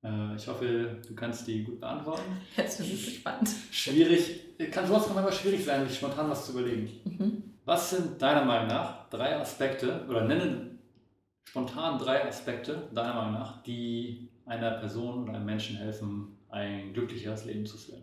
Äh, 0.02 0.34
ich 0.34 0.48
hoffe, 0.48 1.00
du 1.06 1.14
kannst 1.14 1.46
die 1.46 1.62
gut 1.62 1.78
beantworten. 1.78 2.40
Jetzt 2.56 2.78
bin 2.78 2.86
ich 2.88 3.04
gespannt. 3.04 3.48
Schwierig, 3.70 4.58
kann 4.72 4.88
sowas 4.88 5.06
manchmal 5.14 5.32
schwierig 5.32 5.64
sein, 5.64 5.86
sich 5.86 5.98
spontan 5.98 6.28
was 6.28 6.46
zu 6.46 6.50
überlegen. 6.50 6.90
Mhm. 7.04 7.42
Was 7.64 7.90
sind 7.90 8.20
deiner 8.20 8.44
Meinung 8.44 8.66
nach 8.66 9.08
drei 9.08 9.36
Aspekte, 9.36 10.04
oder 10.08 10.24
nenne 10.24 10.80
spontan 11.44 12.00
drei 12.00 12.26
Aspekte, 12.26 12.88
deiner 12.92 13.14
Meinung 13.14 13.34
nach, 13.34 13.62
die 13.62 14.30
einer 14.46 14.72
Person 14.72 15.22
oder 15.22 15.34
einem 15.34 15.46
Menschen 15.46 15.76
helfen, 15.76 16.38
ein 16.48 16.92
glücklicheres 16.92 17.44
Leben 17.44 17.66
zu 17.66 17.78
führen? 17.78 18.02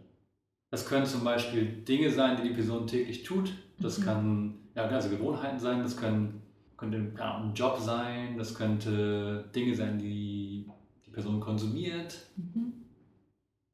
Das 0.70 0.88
können 0.88 1.06
zum 1.06 1.26
Beispiel 1.26 1.66
Dinge 1.84 2.10
sein, 2.10 2.38
die 2.38 2.48
die 2.48 2.56
Person 2.56 2.88
täglich 2.88 3.24
tut. 3.24 3.52
Das 3.80 4.00
mhm. 4.00 4.04
kann 4.06 4.61
ja, 4.76 4.84
also 4.88 5.10
Gewohnheiten 5.10 5.60
sein, 5.60 5.82
das 5.84 5.98
können, 5.98 6.42
könnte 6.78 6.98
ein 6.98 7.54
Job 7.54 7.80
sein, 7.80 8.38
das 8.38 8.56
könnte 8.56 9.50
Dinge 9.54 9.76
sein, 9.76 10.00
die 10.00 10.70
die 11.06 11.12
Person 11.12 11.40
konsumiert. 11.40 12.18
Mhm. 12.38 12.74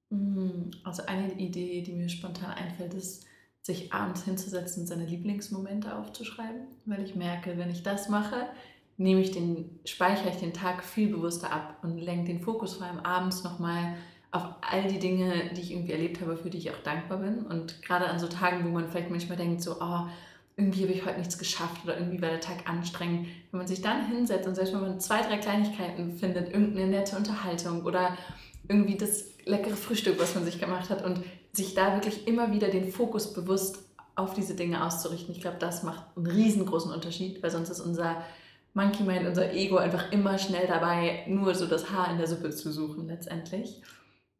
mhm. 0.09 0.71
Also 0.83 1.03
eine 1.05 1.33
Idee, 1.33 1.81
die 1.81 1.93
mir 1.93 2.09
spontan 2.09 2.51
einfällt, 2.51 2.93
ist, 2.93 3.25
sich 3.61 3.91
abends 3.91 4.23
hinzusetzen 4.23 4.81
und 4.83 4.87
seine 4.87 5.05
Lieblingsmomente 5.05 5.93
aufzuschreiben, 5.93 6.67
weil 6.85 7.03
ich 7.03 7.15
merke, 7.15 7.57
wenn 7.57 7.69
ich 7.69 7.83
das 7.83 8.07
mache, 8.07 8.47
nehme 8.95 9.19
ich 9.19 9.31
den, 9.31 9.79
speichere 9.83 10.29
ich 10.29 10.37
den 10.37 10.53
Tag 10.53 10.83
viel 10.83 11.09
bewusster 11.09 11.51
ab 11.51 11.77
und 11.83 11.97
lenke 11.99 12.31
den 12.31 12.39
Fokus 12.39 12.75
vor 12.75 12.87
allem 12.87 13.01
abends 13.01 13.43
nochmal 13.43 13.95
auf 14.31 14.45
all 14.61 14.87
die 14.87 14.99
Dinge, 14.99 15.51
die 15.53 15.61
ich 15.61 15.71
irgendwie 15.71 15.91
erlebt 15.91 16.21
habe, 16.21 16.37
für 16.37 16.49
die 16.49 16.57
ich 16.57 16.71
auch 16.71 16.81
dankbar 16.83 17.19
bin. 17.19 17.45
Und 17.45 17.81
gerade 17.81 18.07
an 18.07 18.19
so 18.19 18.27
Tagen, 18.27 18.65
wo 18.65 18.69
man 18.69 18.89
vielleicht 18.89 19.09
manchmal 19.09 19.37
denkt, 19.37 19.61
so, 19.61 19.81
oh, 19.81 20.07
irgendwie 20.57 20.83
habe 20.83 20.93
ich 20.93 21.05
heute 21.05 21.19
nichts 21.19 21.37
geschafft 21.37 21.83
oder 21.83 21.97
irgendwie 21.97 22.21
war 22.21 22.29
der 22.29 22.41
Tag 22.41 22.67
anstrengend. 22.67 23.27
Wenn 23.51 23.59
man 23.59 23.67
sich 23.67 23.81
dann 23.81 24.07
hinsetzt 24.07 24.47
und 24.47 24.55
selbst 24.55 24.73
wenn 24.73 24.81
man 24.81 24.99
zwei, 24.99 25.21
drei 25.21 25.37
Kleinigkeiten 25.37 26.17
findet, 26.17 26.51
irgendeine 26.51 26.87
nette 26.87 27.15
Unterhaltung 27.15 27.85
oder 27.85 28.17
irgendwie 28.67 28.97
das 28.97 29.25
leckere 29.45 29.75
Frühstück, 29.75 30.19
was 30.19 30.33
man 30.33 30.43
sich 30.43 30.59
gemacht 30.59 30.89
hat 30.89 31.05
und 31.05 31.21
sich 31.53 31.75
da 31.75 31.93
wirklich 31.93 32.27
immer 32.27 32.51
wieder 32.51 32.69
den 32.69 32.91
Fokus 32.91 33.33
bewusst 33.33 33.85
auf 34.15 34.33
diese 34.33 34.55
Dinge 34.55 34.83
auszurichten. 34.83 35.33
Ich 35.33 35.41
glaube, 35.41 35.57
das 35.59 35.83
macht 35.83 36.03
einen 36.15 36.25
riesengroßen 36.25 36.91
Unterschied, 36.91 37.41
weil 37.43 37.51
sonst 37.51 37.69
ist 37.69 37.79
unser 37.79 38.23
Monkey 38.73 39.03
Mind, 39.03 39.27
unser 39.27 39.53
Ego 39.53 39.77
einfach 39.77 40.11
immer 40.11 40.39
schnell 40.39 40.67
dabei, 40.67 41.23
nur 41.27 41.53
so 41.53 41.67
das 41.67 41.91
Haar 41.91 42.09
in 42.11 42.17
der 42.17 42.27
Suppe 42.27 42.49
zu 42.49 42.71
suchen 42.71 43.07
letztendlich. 43.07 43.83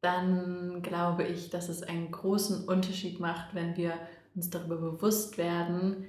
Dann 0.01 0.82
glaube 0.82 1.24
ich, 1.24 1.51
dass 1.51 1.70
es 1.70 1.84
einen 1.84 2.11
großen 2.11 2.65
Unterschied 2.68 3.20
macht, 3.20 3.53
wenn 3.53 3.78
wir 3.78 3.93
uns 4.38 4.49
darüber 4.49 4.77
bewusst 4.77 5.38
werden, 5.38 6.05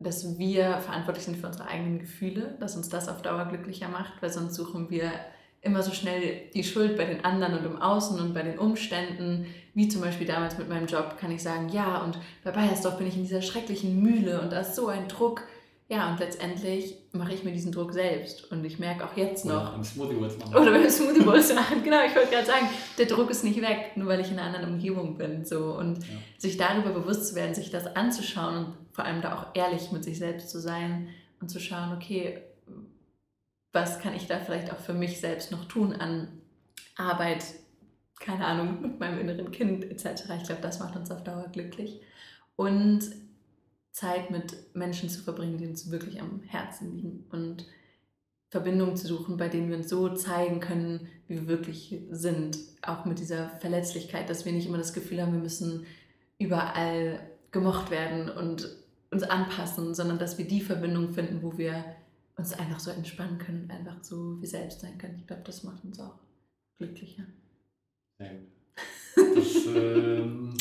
dass 0.00 0.38
wir 0.38 0.78
verantwortlich 0.78 1.24
sind 1.24 1.36
für 1.36 1.46
unsere 1.46 1.68
eigenen 1.68 1.98
Gefühle, 1.98 2.56
dass 2.60 2.76
uns 2.76 2.88
das 2.88 3.08
auf 3.08 3.22
Dauer 3.22 3.44
glücklicher 3.46 3.88
macht, 3.88 4.20
weil 4.20 4.30
sonst 4.30 4.54
suchen 4.54 4.90
wir 4.90 5.12
immer 5.60 5.82
so 5.82 5.92
schnell 5.92 6.48
die 6.54 6.64
Schuld 6.64 6.96
bei 6.96 7.04
den 7.04 7.24
anderen 7.24 7.58
und 7.58 7.66
im 7.66 7.82
Außen 7.82 8.18
und 8.20 8.32
bei 8.32 8.42
den 8.42 8.58
Umständen, 8.58 9.46
wie 9.74 9.88
zum 9.88 10.00
Beispiel 10.00 10.26
damals 10.26 10.56
mit 10.56 10.68
meinem 10.68 10.86
Job, 10.86 11.16
kann 11.18 11.32
ich 11.32 11.42
sagen, 11.42 11.68
ja, 11.68 12.02
und 12.02 12.18
bei 12.44 12.52
Bayersdorf 12.52 12.96
bin 12.96 13.08
ich 13.08 13.16
in 13.16 13.24
dieser 13.24 13.42
schrecklichen 13.42 14.00
Mühle 14.00 14.40
und 14.40 14.52
da 14.52 14.60
ist 14.60 14.76
so 14.76 14.86
ein 14.86 15.08
Druck 15.08 15.42
ja, 15.88 16.10
und 16.10 16.20
letztendlich 16.20 16.96
mache 17.12 17.32
ich 17.32 17.44
mir 17.44 17.52
diesen 17.52 17.72
Druck 17.72 17.92
selbst. 17.92 18.52
Und 18.52 18.64
ich 18.64 18.78
merke 18.78 19.04
auch 19.04 19.16
jetzt 19.16 19.46
noch. 19.46 19.62
Oder 19.62 19.72
beim 19.72 19.84
Smoothie 19.84 20.14
Bowls 20.14 20.38
machen. 20.38 20.54
Oder 20.54 20.70
beim 20.70 20.90
Smoothie 20.90 21.22
Bowls 21.22 21.54
machen. 21.54 21.82
Genau, 21.82 22.04
ich 22.04 22.14
wollte 22.14 22.30
gerade 22.30 22.46
sagen, 22.46 22.68
der 22.98 23.06
Druck 23.06 23.30
ist 23.30 23.42
nicht 23.42 23.60
weg, 23.62 23.92
nur 23.96 24.08
weil 24.08 24.20
ich 24.20 24.30
in 24.30 24.38
einer 24.38 24.54
anderen 24.54 24.74
Umgebung 24.74 25.16
bin. 25.16 25.44
So. 25.44 25.76
Und 25.76 25.98
ja. 25.98 26.14
sich 26.36 26.58
darüber 26.58 26.90
bewusst 26.90 27.28
zu 27.28 27.34
werden, 27.34 27.54
sich 27.54 27.70
das 27.70 27.86
anzuschauen 27.96 28.56
und 28.56 28.74
vor 28.92 29.04
allem 29.04 29.22
da 29.22 29.34
auch 29.34 29.46
ehrlich 29.54 29.90
mit 29.90 30.04
sich 30.04 30.18
selbst 30.18 30.50
zu 30.50 30.60
sein, 30.60 31.08
und 31.40 31.48
zu 31.48 31.60
schauen, 31.60 31.92
okay, 31.96 32.42
was 33.72 34.00
kann 34.00 34.14
ich 34.14 34.26
da 34.26 34.40
vielleicht 34.40 34.72
auch 34.72 34.78
für 34.78 34.94
mich 34.94 35.20
selbst 35.20 35.52
noch 35.52 35.66
tun 35.66 35.92
an 35.92 36.28
Arbeit, 36.96 37.44
keine 38.18 38.44
Ahnung, 38.44 38.80
mit 38.80 38.98
meinem 38.98 39.20
inneren 39.20 39.50
Kind 39.50 39.84
etc. 39.84 40.24
Ich 40.36 40.44
glaube, 40.44 40.62
das 40.62 40.80
macht 40.80 40.96
uns 40.96 41.10
auf 41.10 41.22
Dauer 41.22 41.46
glücklich. 41.52 42.00
Und 42.56 43.02
Zeit 43.90 44.30
mit 44.30 44.74
Menschen 44.74 45.08
zu 45.08 45.22
verbringen, 45.22 45.58
die 45.58 45.66
uns 45.66 45.90
wirklich 45.90 46.20
am 46.20 46.42
Herzen 46.42 46.94
liegen 46.94 47.24
und 47.30 47.66
Verbindungen 48.50 48.96
zu 48.96 49.06
suchen, 49.06 49.36
bei 49.36 49.48
denen 49.48 49.68
wir 49.68 49.76
uns 49.76 49.88
so 49.88 50.14
zeigen 50.14 50.60
können, 50.60 51.08
wie 51.26 51.34
wir 51.34 51.48
wirklich 51.48 52.00
sind. 52.10 52.58
Auch 52.82 53.04
mit 53.04 53.18
dieser 53.18 53.50
Verletzlichkeit, 53.60 54.30
dass 54.30 54.44
wir 54.44 54.52
nicht 54.52 54.66
immer 54.66 54.78
das 54.78 54.94
Gefühl 54.94 55.20
haben, 55.20 55.32
wir 55.32 55.40
müssen 55.40 55.84
überall 56.38 57.20
gemocht 57.50 57.90
werden 57.90 58.30
und 58.30 58.76
uns 59.10 59.22
anpassen, 59.22 59.94
sondern 59.94 60.18
dass 60.18 60.38
wir 60.38 60.46
die 60.46 60.60
Verbindung 60.60 61.12
finden, 61.12 61.42
wo 61.42 61.58
wir 61.58 61.84
uns 62.36 62.52
einfach 62.52 62.78
so 62.78 62.90
entspannen 62.90 63.38
können 63.38 63.70
einfach 63.70 64.02
so 64.02 64.40
wie 64.40 64.46
selbst 64.46 64.80
sein 64.80 64.96
können. 64.96 65.18
Ich 65.18 65.26
glaube, 65.26 65.42
das 65.44 65.64
macht 65.64 65.84
uns 65.84 65.98
auch 65.98 66.18
glücklicher. 66.78 67.24
Sehr 68.18 68.34
gut. 68.34 69.36
Das 69.36 69.66
ähm, 69.66 70.56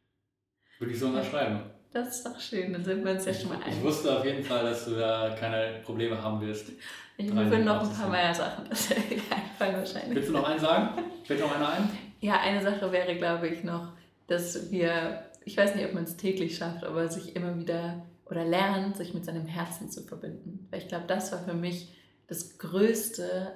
würde 0.78 0.92
ich 0.92 0.98
so 0.98 1.06
unterschreiben. 1.06 1.75
Das 1.96 2.08
ist 2.08 2.26
doch 2.26 2.38
schön, 2.38 2.74
dann 2.74 2.84
sind 2.84 3.02
wir 3.06 3.12
uns 3.12 3.24
ja 3.24 3.32
schon 3.32 3.48
mal 3.48 3.62
einig. 3.62 3.78
Ich 3.78 3.82
wusste 3.82 4.18
auf 4.18 4.22
jeden 4.22 4.44
Fall, 4.44 4.64
dass 4.64 4.84
du 4.84 4.96
da 4.96 5.34
keine 5.40 5.80
Probleme 5.82 6.22
haben 6.22 6.42
wirst. 6.42 6.72
Ich 7.16 7.34
will 7.34 7.64
noch 7.64 7.80
ein 7.80 7.96
paar 7.96 8.10
mehr 8.10 8.34
Sachen, 8.34 8.68
das 8.68 8.90
einfallen 8.92 9.76
wahrscheinlich. 9.76 10.14
Willst 10.14 10.28
du 10.28 10.34
noch 10.34 10.46
einen 10.46 10.60
sagen? 10.60 11.02
Fällt 11.24 11.40
noch 11.40 11.56
einer 11.56 11.70
ein? 11.70 11.88
Ja, 12.20 12.38
eine 12.40 12.60
Sache 12.60 12.92
wäre, 12.92 13.16
glaube 13.16 13.48
ich, 13.48 13.64
noch, 13.64 13.94
dass 14.26 14.70
wir, 14.70 15.22
ich 15.46 15.56
weiß 15.56 15.74
nicht, 15.74 15.86
ob 15.86 15.94
man 15.94 16.04
es 16.04 16.18
täglich 16.18 16.58
schafft, 16.58 16.84
aber 16.84 17.08
sich 17.08 17.34
immer 17.34 17.58
wieder 17.58 18.04
oder 18.26 18.44
lernen, 18.44 18.92
sich 18.92 19.14
mit 19.14 19.24
seinem 19.24 19.46
Herzen 19.46 19.90
zu 19.90 20.02
verbinden. 20.02 20.68
Weil 20.70 20.80
ich 20.80 20.88
glaube, 20.88 21.06
das 21.06 21.32
war 21.32 21.38
für 21.38 21.54
mich 21.54 21.96
das 22.26 22.58
Größte 22.58 23.52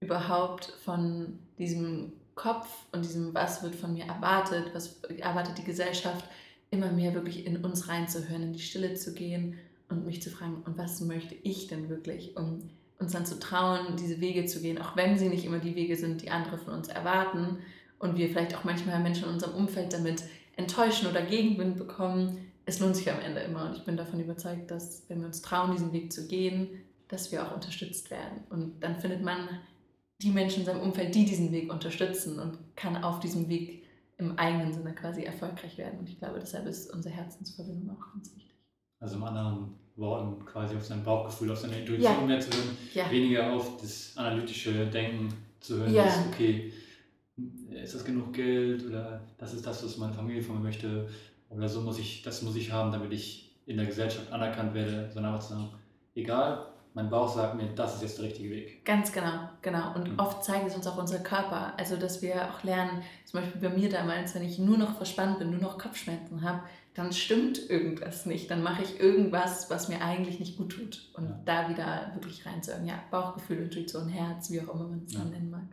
überhaupt 0.00 0.72
von 0.86 1.38
diesem 1.58 2.14
Kopf 2.34 2.66
und 2.92 3.04
diesem, 3.04 3.34
was 3.34 3.62
wird 3.62 3.74
von 3.74 3.92
mir 3.92 4.06
erwartet, 4.06 4.70
was 4.72 5.02
erwartet 5.18 5.58
die 5.58 5.64
Gesellschaft, 5.64 6.24
immer 6.72 6.90
mehr 6.90 7.14
wirklich 7.14 7.46
in 7.46 7.58
uns 7.58 7.88
reinzuhören, 7.88 8.42
in 8.42 8.52
die 8.52 8.58
Stille 8.58 8.94
zu 8.94 9.14
gehen 9.14 9.58
und 9.88 10.06
mich 10.06 10.22
zu 10.22 10.30
fragen, 10.30 10.62
und 10.64 10.78
was 10.78 11.00
möchte 11.02 11.36
ich 11.42 11.68
denn 11.68 11.88
wirklich, 11.88 12.36
um 12.36 12.70
uns 12.98 13.12
dann 13.12 13.26
zu 13.26 13.38
trauen, 13.38 13.96
diese 13.96 14.20
Wege 14.20 14.46
zu 14.46 14.60
gehen, 14.60 14.78
auch 14.78 14.96
wenn 14.96 15.18
sie 15.18 15.28
nicht 15.28 15.44
immer 15.44 15.58
die 15.58 15.76
Wege 15.76 15.96
sind, 15.96 16.22
die 16.22 16.30
andere 16.30 16.56
von 16.56 16.72
uns 16.74 16.88
erwarten 16.88 17.58
und 17.98 18.16
wir 18.16 18.28
vielleicht 18.28 18.56
auch 18.56 18.64
manchmal 18.64 19.00
Menschen 19.00 19.24
in 19.24 19.34
unserem 19.34 19.54
Umfeld 19.54 19.92
damit 19.92 20.24
enttäuschen 20.56 21.08
oder 21.08 21.22
Gegenwind 21.22 21.76
bekommen. 21.76 22.38
Es 22.64 22.80
lohnt 22.80 22.96
sich 22.96 23.10
am 23.10 23.20
Ende 23.20 23.40
immer 23.40 23.66
und 23.68 23.76
ich 23.76 23.84
bin 23.84 23.96
davon 23.96 24.20
überzeugt, 24.20 24.70
dass 24.70 25.02
wenn 25.08 25.20
wir 25.20 25.26
uns 25.26 25.42
trauen, 25.42 25.72
diesen 25.72 25.92
Weg 25.92 26.12
zu 26.12 26.26
gehen, 26.26 26.68
dass 27.08 27.30
wir 27.30 27.46
auch 27.46 27.54
unterstützt 27.54 28.10
werden. 28.10 28.44
Und 28.48 28.80
dann 28.80 28.98
findet 28.98 29.22
man 29.22 29.48
die 30.22 30.30
Menschen 30.30 30.60
in 30.60 30.66
seinem 30.66 30.80
Umfeld, 30.80 31.14
die 31.14 31.26
diesen 31.26 31.52
Weg 31.52 31.70
unterstützen 31.70 32.38
und 32.38 32.56
kann 32.76 32.96
auf 33.04 33.20
diesem 33.20 33.48
Weg 33.48 33.81
im 34.22 34.38
eigenen 34.38 34.72
Sinne 34.72 34.94
quasi 34.94 35.22
erfolgreich 35.22 35.76
werden. 35.78 35.98
Und 35.98 36.08
ich 36.08 36.18
glaube, 36.18 36.38
deshalb 36.40 36.66
ist 36.66 36.92
unsere 36.92 37.14
Herzensverbindung 37.14 37.96
auch 37.96 38.12
ganz 38.12 38.34
wichtig. 38.34 38.54
Also 39.00 39.16
in 39.16 39.22
anderen 39.22 39.74
Worten 39.96 40.44
quasi 40.44 40.76
auf 40.76 40.84
sein 40.84 41.04
Bauchgefühl, 41.04 41.50
auf 41.50 41.58
seine 41.58 41.78
Intuition 41.78 42.12
ja. 42.12 42.26
mehr 42.26 42.40
zu 42.40 42.50
hören, 42.50 42.76
ja. 42.94 43.10
weniger 43.10 43.52
auf 43.52 43.80
das 43.80 44.12
analytische 44.16 44.86
Denken 44.86 45.32
zu 45.60 45.78
hören, 45.78 45.92
ja. 45.92 46.04
dass, 46.04 46.26
okay, 46.26 46.72
ist 47.70 47.94
das 47.94 48.04
genug 48.04 48.32
Geld 48.32 48.86
oder 48.86 49.20
das 49.38 49.54
ist 49.54 49.66
das, 49.66 49.84
was 49.84 49.98
meine 49.98 50.12
Familie 50.12 50.42
von 50.42 50.56
mir 50.56 50.62
möchte 50.62 51.08
oder 51.48 51.68
so 51.68 51.80
muss 51.80 51.98
ich, 51.98 52.22
das 52.22 52.42
muss 52.42 52.56
ich 52.56 52.72
haben, 52.72 52.92
damit 52.92 53.12
ich 53.12 53.54
in 53.66 53.76
der 53.76 53.86
Gesellschaft 53.86 54.32
anerkannt 54.32 54.74
werde, 54.74 55.10
sondern 55.12 55.34
einfach 55.34 55.46
zu 55.46 55.54
sagen, 55.54 55.68
egal, 56.14 56.71
mein 56.94 57.08
Bauch 57.08 57.34
sagt 57.34 57.54
mir, 57.56 57.68
das 57.74 57.94
ist 57.96 58.02
jetzt 58.02 58.18
der 58.18 58.26
richtige 58.26 58.50
Weg. 58.50 58.84
Ganz 58.84 59.12
genau, 59.12 59.48
genau. 59.62 59.94
Und 59.94 60.12
mhm. 60.12 60.18
oft 60.18 60.44
zeigen 60.44 60.66
es 60.66 60.74
uns 60.74 60.86
auch 60.86 60.98
unser 60.98 61.20
Körper. 61.20 61.72
Also, 61.78 61.96
dass 61.96 62.20
wir 62.20 62.50
auch 62.50 62.62
lernen, 62.64 63.02
zum 63.24 63.40
Beispiel 63.40 63.60
bei 63.60 63.74
mir 63.74 63.88
damals, 63.88 64.34
wenn 64.34 64.42
ich 64.42 64.58
nur 64.58 64.76
noch 64.76 64.96
verspannt 64.96 65.38
bin, 65.38 65.50
nur 65.50 65.60
noch 65.60 65.78
Kopfschmerzen 65.78 66.42
habe, 66.42 66.60
dann 66.94 67.12
stimmt 67.12 67.70
irgendwas 67.70 68.26
nicht. 68.26 68.50
Dann 68.50 68.62
mache 68.62 68.82
ich 68.82 69.00
irgendwas, 69.00 69.70
was 69.70 69.88
mir 69.88 70.02
eigentlich 70.02 70.38
nicht 70.38 70.58
gut 70.58 70.72
tut. 70.72 71.10
Und 71.14 71.24
ja. 71.24 71.40
da 71.46 71.68
wieder 71.70 72.12
wirklich 72.14 72.44
reinzuhören. 72.44 72.86
Ja, 72.86 73.00
Bauchgefühl, 73.10 73.58
Intuition, 73.58 74.08
Herz, 74.08 74.50
wie 74.50 74.60
auch 74.60 74.74
immer 74.74 74.88
man 74.88 75.02
es 75.06 75.14
ja. 75.14 75.20
dann 75.20 75.30
nennen 75.30 75.50
mag. 75.50 75.64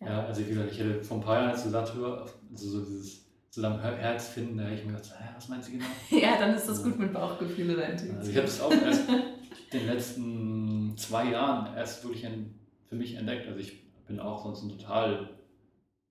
Ja. 0.00 0.06
ja, 0.06 0.26
also 0.26 0.40
wie 0.40 0.50
gesagt, 0.50 0.70
ich 0.70 0.78
hätte 0.78 1.02
vor 1.02 1.16
ein 1.16 1.22
paar 1.22 1.36
Jahren, 1.36 1.50
als 1.50 1.62
du 1.62 1.66
gesagt 1.66 1.88
hast, 1.88 2.00
also 2.00 2.70
so 2.70 2.84
dieses 2.84 3.24
zusammen 3.50 3.80
Herz 3.80 4.28
finden, 4.28 4.58
da 4.58 4.64
hätte 4.64 4.80
ich 4.80 4.86
mir 4.86 4.92
gedacht, 4.92 5.14
was 5.34 5.48
meinst 5.48 5.68
du 5.68 5.72
genau? 5.72 5.86
ja, 6.10 6.36
dann 6.38 6.54
ist 6.54 6.68
das 6.68 6.82
gut 6.82 6.98
mit 6.98 7.12
Bauchgefühl 7.12 7.74
oder 7.74 7.88
Intuition. 7.88 8.18
Also 8.18 8.30
ich 8.30 8.36
habe 8.36 8.46
es 8.46 8.60
auch 8.60 8.72
erst 8.72 9.02
den 9.78 9.86
letzten 9.86 10.96
zwei 10.96 11.30
Jahren 11.30 11.76
erst 11.76 12.04
wirklich 12.04 12.26
für 12.88 12.96
mich 12.96 13.14
entdeckt. 13.14 13.46
Also 13.46 13.60
ich 13.60 13.82
bin 14.06 14.20
auch 14.20 14.42
sonst 14.44 14.62
ein 14.62 14.78
total 14.78 15.30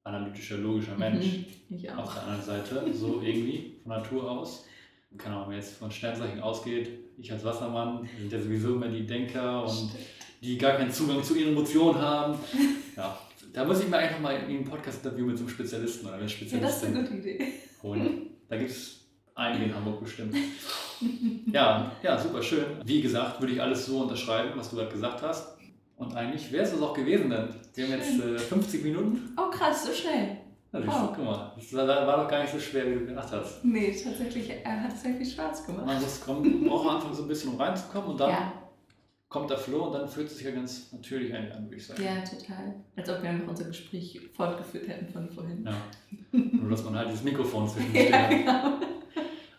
analytischer, 0.04 0.58
logischer 0.58 0.98
Mensch. 0.98 1.26
Mhm, 1.70 1.90
auf 1.98 2.14
der 2.14 2.24
anderen 2.24 2.44
Seite, 2.44 2.94
so 2.94 3.22
irgendwie, 3.22 3.78
von 3.84 3.92
Natur 3.92 4.30
aus. 4.30 4.66
Keine 5.18 5.36
Ahnung, 5.36 5.50
wenn 5.50 5.58
jetzt 5.58 5.78
von 5.78 5.92
Sternzeichen 5.92 6.42
ausgeht, 6.42 6.90
ich 7.18 7.32
als 7.32 7.44
Wassermann 7.44 8.08
sind 8.20 8.32
ja 8.32 8.42
sowieso 8.42 8.76
immer 8.76 8.88
die 8.88 9.06
Denker 9.06 9.64
und 9.66 9.92
die 10.42 10.58
gar 10.58 10.74
keinen 10.74 10.92
Zugang 10.92 11.24
zu 11.24 11.36
ihren 11.36 11.54
Emotionen 11.54 12.00
haben. 12.00 12.38
Ja, 12.96 13.18
da 13.54 13.66
muss 13.66 13.82
ich 13.82 13.88
mir 13.88 13.98
einfach 13.98 14.20
mal 14.20 14.36
ein 14.36 14.64
Podcast-Interview 14.64 15.28
mit 15.28 15.38
so 15.38 15.44
einem 15.44 15.54
Spezialisten 15.54 16.08
oder 16.08 16.16
einer 16.16 16.28
Spezialistin 16.28 16.94
Ja, 16.94 17.00
das 17.02 17.10
ist 17.10 17.14
eine 17.14 17.22
gute 17.22 17.30
Idee. 17.30 17.54
Holen. 17.84 18.22
Da 18.50 18.58
gibt 18.58 18.72
es 18.72 19.06
einige 19.36 19.66
in 19.66 19.76
Hamburg 19.76 20.04
bestimmt. 20.04 20.36
Ja, 21.54 21.92
ja, 22.02 22.18
super 22.18 22.42
schön. 22.42 22.66
Wie 22.84 23.02
gesagt, 23.02 23.40
würde 23.40 23.54
ich 23.54 23.62
alles 23.62 23.86
so 23.86 24.02
unterschreiben, 24.02 24.52
was 24.56 24.70
du 24.70 24.78
gerade 24.78 24.92
gesagt 24.92 25.22
hast. 25.22 25.58
Und 25.98 26.16
eigentlich 26.16 26.52
wäre 26.52 26.64
es 26.64 26.72
das 26.72 26.82
auch 26.82 26.94
gewesen 26.94 27.30
denn. 27.30 27.50
Wir 27.76 27.86
haben 27.86 27.92
jetzt 27.94 28.20
äh, 28.20 28.38
50 28.38 28.84
Minuten. 28.84 29.36
Oh 29.38 29.50
krass, 29.50 29.86
so 29.86 29.94
schnell. 29.94 30.38
Also, 30.74 30.90
oh. 30.90 31.14
guck 31.16 31.24
mal, 31.24 31.54
das 31.56 31.72
war, 31.74 32.18
doch 32.18 32.28
gar 32.28 32.42
nicht 32.42 32.52
so 32.52 32.60
schwer, 32.60 32.90
wie 32.90 32.96
du 32.96 33.06
gedacht 33.06 33.32
hast. 33.32 33.64
Nee, 33.64 33.92
tatsächlich 33.92 34.50
äh, 34.50 34.66
hat 34.66 34.92
es 34.92 35.04
sehr 35.04 35.14
viel 35.14 35.26
Spaß 35.26 35.68
gemacht. 35.68 35.86
Man 35.86 36.02
muss 36.02 36.20
kommen, 36.20 36.68
braucht 36.68 36.90
am 36.90 36.96
Anfang 36.96 37.14
so 37.14 37.22
ein 37.22 37.28
bisschen, 37.28 37.52
um 37.52 37.62
reinzukommen 37.62 38.10
und 38.10 38.20
dann 38.20 38.32
ja. 38.32 38.54
kommt 39.30 39.52
der 39.52 39.60
Flow 39.60 39.84
und 39.86 39.94
dann 39.94 40.10
fühlt 40.10 40.28
es 40.28 40.38
sich 40.38 40.48
ja 40.48 40.52
ganz 40.52 40.92
natürlich 40.92 41.32
eigentlich 41.32 41.54
an, 41.54 41.66
würde 41.66 41.76
ich 41.76 41.86
sagen. 41.86 42.04
Ja, 42.04 42.16
total. 42.22 42.74
Als 42.96 43.08
ob 43.08 43.22
wir 43.22 43.30
einfach 43.30 43.50
unser 43.50 43.66
Gespräch 43.66 44.20
fortgeführt 44.36 44.88
hätten 44.88 45.14
von 45.14 45.30
vorhin. 45.30 45.64
Ja. 45.64 45.76
Nur, 46.32 46.72
dass 46.72 46.84
man 46.84 46.96
halt 46.98 47.10
dieses 47.10 47.24
Mikrofon 47.24 47.70
zwischen 47.70 47.94
ja, 47.94 48.28
genau. 48.30 48.74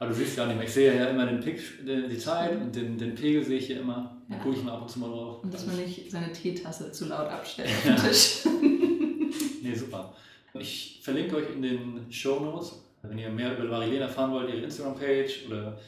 Aber 0.05 0.13
du 0.13 0.19
siehst 0.19 0.37
ja 0.37 0.45
nicht 0.45 0.57
mehr. 0.57 0.67
Ich 0.67 0.73
sehe 0.75 0.95
ja 0.95 1.07
immer 1.07 1.25
den 1.25 1.41
Pick, 1.41 1.61
die 1.87 2.19
Zeit 2.19 2.61
und 2.61 2.77
den, 2.77 2.99
den 2.99 3.15
Pegel 3.15 3.43
sehe 3.43 3.59
ich 3.59 3.67
hier 3.69 3.81
immer. 3.81 4.15
Da 4.29 4.37
ja. 4.37 4.43
gucke 4.43 4.57
ich 4.57 4.63
mal 4.63 4.73
ab 4.73 4.83
und 4.83 4.91
zu 4.91 4.99
mal 4.99 5.09
drauf. 5.09 5.43
Und 5.43 5.55
dass 5.55 5.67
man 5.67 5.77
nicht 5.77 6.11
seine 6.11 6.31
Teetasse 6.31 6.93
zu 6.93 7.07
laut 7.07 7.29
abstellt 7.29 7.71
auf 7.71 7.83
dem 7.85 7.97
Tisch. 7.97 8.45
nee, 9.63 9.75
super. 9.75 10.15
Ich 10.59 11.01
verlinke 11.03 11.37
euch 11.37 11.51
in 11.55 11.63
den 11.63 12.07
Show 12.11 12.39
Notes, 12.39 12.83
wenn 13.03 13.19
ihr 13.19 13.31
mehr 13.31 13.57
über 13.57 13.65
Marilene 13.65 14.05
erfahren 14.05 14.31
wollt, 14.33 14.51
ihre 14.51 14.59
Instagram-Page 14.59 15.47
oder 15.49 15.79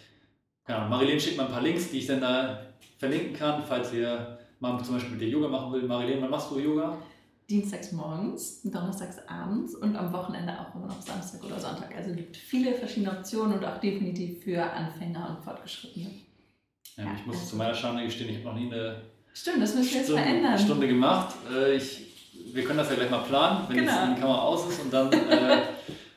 ja, 0.66 0.88
Marilene 0.88 1.20
schickt 1.20 1.36
mal 1.36 1.46
ein 1.46 1.52
paar 1.52 1.62
Links, 1.62 1.90
die 1.90 1.98
ich 1.98 2.06
dann 2.06 2.22
da 2.22 2.66
verlinken 2.98 3.34
kann, 3.34 3.62
falls 3.68 3.92
ihr 3.92 4.38
mal 4.60 4.82
zum 4.82 4.94
Beispiel 4.94 5.12
mit 5.12 5.20
dir 5.20 5.28
Yoga 5.28 5.48
machen 5.48 5.74
will. 5.74 5.82
Marilene, 5.82 6.22
wann 6.22 6.30
machst 6.30 6.50
du 6.50 6.58
Yoga? 6.58 6.96
Dienstags 7.49 7.92
morgens, 7.92 8.62
donnerstags 8.62 9.18
abends 9.28 9.74
und 9.74 9.94
am 9.97 10.12
Wochenende 10.12 10.53
auch 10.59 10.74
immer 10.74 10.86
noch 10.86 11.01
Samstag 11.01 11.44
oder 11.44 11.59
Sonntag. 11.59 11.94
Also 11.97 12.11
es 12.11 12.16
gibt 12.16 12.36
viele 12.36 12.74
verschiedene 12.74 13.12
Optionen 13.12 13.59
und 13.59 13.64
auch 13.64 13.78
definitiv 13.78 14.42
für 14.42 14.62
Anfänger 14.62 15.36
und 15.36 15.44
Fortgeschrittene. 15.44 16.11
Ja, 16.97 17.05
ja, 17.05 17.11
ich 17.18 17.26
muss 17.26 17.36
also. 17.36 17.51
zu 17.51 17.57
meiner 17.57 17.74
Schande 17.74 18.05
gestehen, 18.05 18.30
ich 18.30 18.36
habe 18.38 18.47
noch 18.47 18.55
nie 18.55 18.72
eine 18.72 19.03
Stimmt, 19.36 19.62
das 19.62 19.74
müssen 19.74 19.90
wir 19.90 19.99
jetzt 19.99 20.11
verändern. 20.11 20.59
Stunde 20.59 20.88
gemacht. 20.88 21.36
Äh, 21.55 21.76
ich, 21.76 22.32
wir 22.55 22.64
können 22.64 22.78
das 22.78 22.88
ja 22.88 22.97
gleich 22.97 23.11
mal 23.11 23.18
planen, 23.18 23.66
wenn 23.68 23.76
genau. 23.76 24.07
die 24.14 24.20
Kamera 24.20 24.40
aus 24.40 24.66
ist 24.66 24.80
und 24.80 24.90
dann 24.90 25.12
äh, 25.12 25.59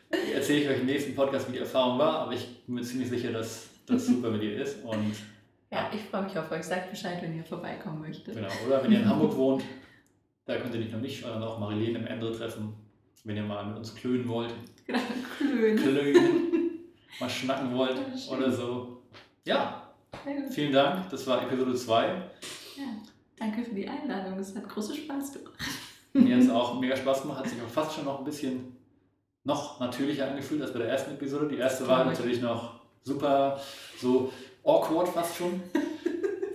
erzähle 0.34 0.62
ich 0.62 0.70
euch 0.70 0.80
im 0.80 0.86
nächsten 0.86 1.14
Podcast, 1.16 1.50
wie 1.50 1.52
die 1.52 1.60
Erfahrung 1.60 2.00
war. 2.00 2.20
Aber 2.20 2.32
ich 2.32 2.48
bin 2.66 2.76
mir 2.76 2.82
ziemlich 2.82 3.10
sicher, 3.10 3.34
dass 3.34 3.68
das 3.86 4.06
super 4.06 4.32
mit 4.32 4.42
dir 4.42 4.64
ist. 4.64 4.86
Und, 4.86 5.16
ja, 5.70 5.90
ich 5.94 6.02
freue 6.04 6.24
mich 6.24 6.38
auf 6.38 6.50
euch. 6.50 6.64
Sagt 6.64 6.92
Bescheid, 6.92 7.22
wenn 7.22 7.36
ihr 7.36 7.44
vorbeikommen 7.44 8.00
möchtet. 8.00 8.36
Genau, 8.36 8.48
oder 8.66 8.82
wenn 8.82 8.92
ihr 8.94 9.00
in 9.00 9.10
Hamburg 9.10 9.36
wohnt, 9.36 9.64
da 10.50 10.58
könnt 10.58 10.74
ihr 10.74 10.80
nicht 10.80 10.92
nur 10.92 11.00
mich, 11.00 11.22
sondern 11.22 11.44
auch 11.44 11.60
Marilene 11.60 12.00
im 12.00 12.08
Ende 12.08 12.32
treffen, 12.32 12.74
wenn 13.24 13.38
ihr 13.38 13.44
mal 13.44 13.64
mit 13.68 13.78
uns 13.78 13.94
klönen 13.94 14.28
wollt. 14.28 14.52
Genau, 14.88 15.00
klönen. 15.38 15.78
Klönen. 15.78 16.70
mal 17.20 17.30
schnacken 17.30 17.72
wollt 17.76 17.96
oder 18.32 18.52
so. 18.52 19.04
Ja, 19.46 19.94
vielen 20.50 20.74
Dank. 20.74 21.08
Das 21.12 21.28
war 21.28 21.44
Episode 21.44 21.76
2. 21.76 22.08
Ja, 22.08 22.84
danke 23.38 23.64
für 23.64 23.76
die 23.76 23.88
Einladung. 23.88 24.40
Es 24.40 24.56
hat 24.56 24.68
großen 24.68 24.96
Spaß 24.96 25.34
gemacht. 25.34 25.54
Mir 26.14 26.36
hat 26.36 26.44
es 26.44 26.50
auch 26.50 26.80
mega 26.82 26.98
Spaß 26.98 27.22
gemacht. 27.22 27.42
Hat 27.42 27.48
sich 27.48 27.62
auch 27.62 27.70
fast 27.70 27.94
schon 27.94 28.06
noch 28.06 28.18
ein 28.18 28.26
bisschen 28.26 28.76
noch 29.44 29.80
natürlicher 29.80 30.32
angefühlt 30.32 30.64
als 30.64 30.74
bei 30.74 30.80
der 30.80 30.90
ersten 30.90 31.12
Episode. 31.12 31.48
Die 31.48 31.58
erste 31.58 31.88
war 31.88 32.06
natürlich 32.06 32.42
noch 32.42 32.80
super 33.04 33.62
so 34.00 34.34
awkward 34.64 35.10
fast 35.10 35.38
schon. 35.38 35.62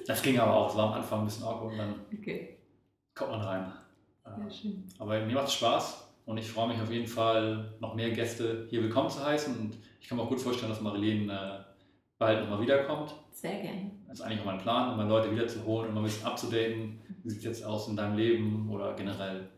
Das 0.07 0.20
ging 0.20 0.38
aber 0.38 0.53
auch. 0.53 0.68
Es 0.68 0.76
war 0.76 0.88
am 0.88 0.92
Anfang 0.92 1.20
ein 1.20 1.24
bisschen 1.24 1.45
awkward 1.45 1.72
und 1.72 1.78
dann 1.78 1.95
okay. 2.12 2.59
kommt 3.14 3.30
man 3.30 3.40
rein. 3.40 3.72
Ja, 4.25 4.51
schön. 4.51 4.85
Aber 4.99 5.20
mir 5.20 5.35
macht 5.35 5.49
es 5.49 5.55
Spaß 5.55 6.09
und 6.27 6.39
ich 6.39 6.51
freue 6.51 6.68
mich 6.68 6.81
auf 6.81 6.91
jeden 6.91 7.07
Fall, 7.07 7.75
noch 7.81 7.95
mehr 7.95 8.11
Gäste 8.11 8.66
hier 8.70 8.83
willkommen 8.83 9.11
zu 9.11 9.25
heißen. 9.25 9.55
Und 9.59 9.77
ich 10.01 10.09
kann 10.09 10.16
mir 10.16 10.25
auch 10.25 10.29
gut 10.29 10.41
vorstellen, 10.41 10.70
dass 10.70 10.81
Marilene 10.81 11.64
bald 12.18 12.41
nochmal 12.41 12.61
wiederkommt. 12.61 13.14
Sehr 13.33 13.61
gerne. 13.61 13.91
Das 14.09 14.20
ist 14.20 14.25
eigentlich 14.25 14.41
auch 14.41 14.47
mein 14.47 14.59
Plan, 14.59 14.95
immer 14.95 15.05
Leute 15.05 15.31
wiederzuholen 15.31 15.89
und 15.89 15.95
mal 15.95 16.01
ein 16.01 16.05
bisschen 16.05 16.27
abzudaten. 16.27 17.01
Wie 17.22 17.31
sieht 17.31 17.41
es 17.41 17.45
jetzt 17.45 17.64
aus 17.64 17.89
in 17.89 17.97
deinem 17.97 18.16
Leben 18.16 18.68
oder 18.70 18.95
generell? 18.95 19.49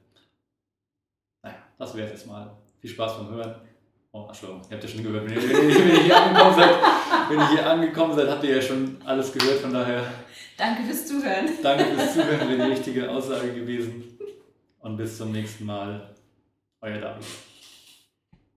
Naja, 1.42 1.56
das 1.78 1.94
wäre 1.94 2.06
es 2.06 2.12
jetzt 2.12 2.26
mal. 2.26 2.56
Viel 2.80 2.90
Spaß 2.90 3.18
beim 3.18 3.30
Hören. 3.30 3.54
Oh, 4.12 4.24
Entschuldigung, 4.26 4.62
ihr 4.68 4.74
habt 4.76 4.82
ja 4.82 4.88
schon 4.88 5.02
gehört. 5.04 5.26
Wenn 5.26 5.34
ihr, 5.36 5.42
wenn 5.42 5.70
ihr, 5.70 5.78
wenn 5.78 5.88
ihr 5.94 6.02
hier 6.02 6.16
angekommen 6.16 6.54
seid, 6.56 6.74
wenn 7.28 7.38
ihr 7.38 7.50
hier 7.50 7.70
angekommen 7.70 8.14
seid, 8.16 8.28
habt 8.30 8.44
ihr 8.44 8.56
ja 8.56 8.62
schon 8.62 8.96
alles 9.04 9.32
gehört. 9.32 9.58
Von 9.60 9.72
daher 9.72 10.02
Danke 10.56 10.84
fürs 10.84 11.06
Zuhören. 11.06 11.48
danke 11.62 11.84
fürs 11.84 12.14
Zuhören, 12.14 12.48
wäre 12.48 12.64
die 12.64 12.72
richtige 12.72 13.10
Aussage 13.10 13.52
gewesen. 13.52 14.15
Und 14.86 14.96
bis 14.96 15.18
zum 15.18 15.32
nächsten 15.32 15.64
Mal. 15.64 16.14
Euer 16.80 17.00
David. 17.00 17.24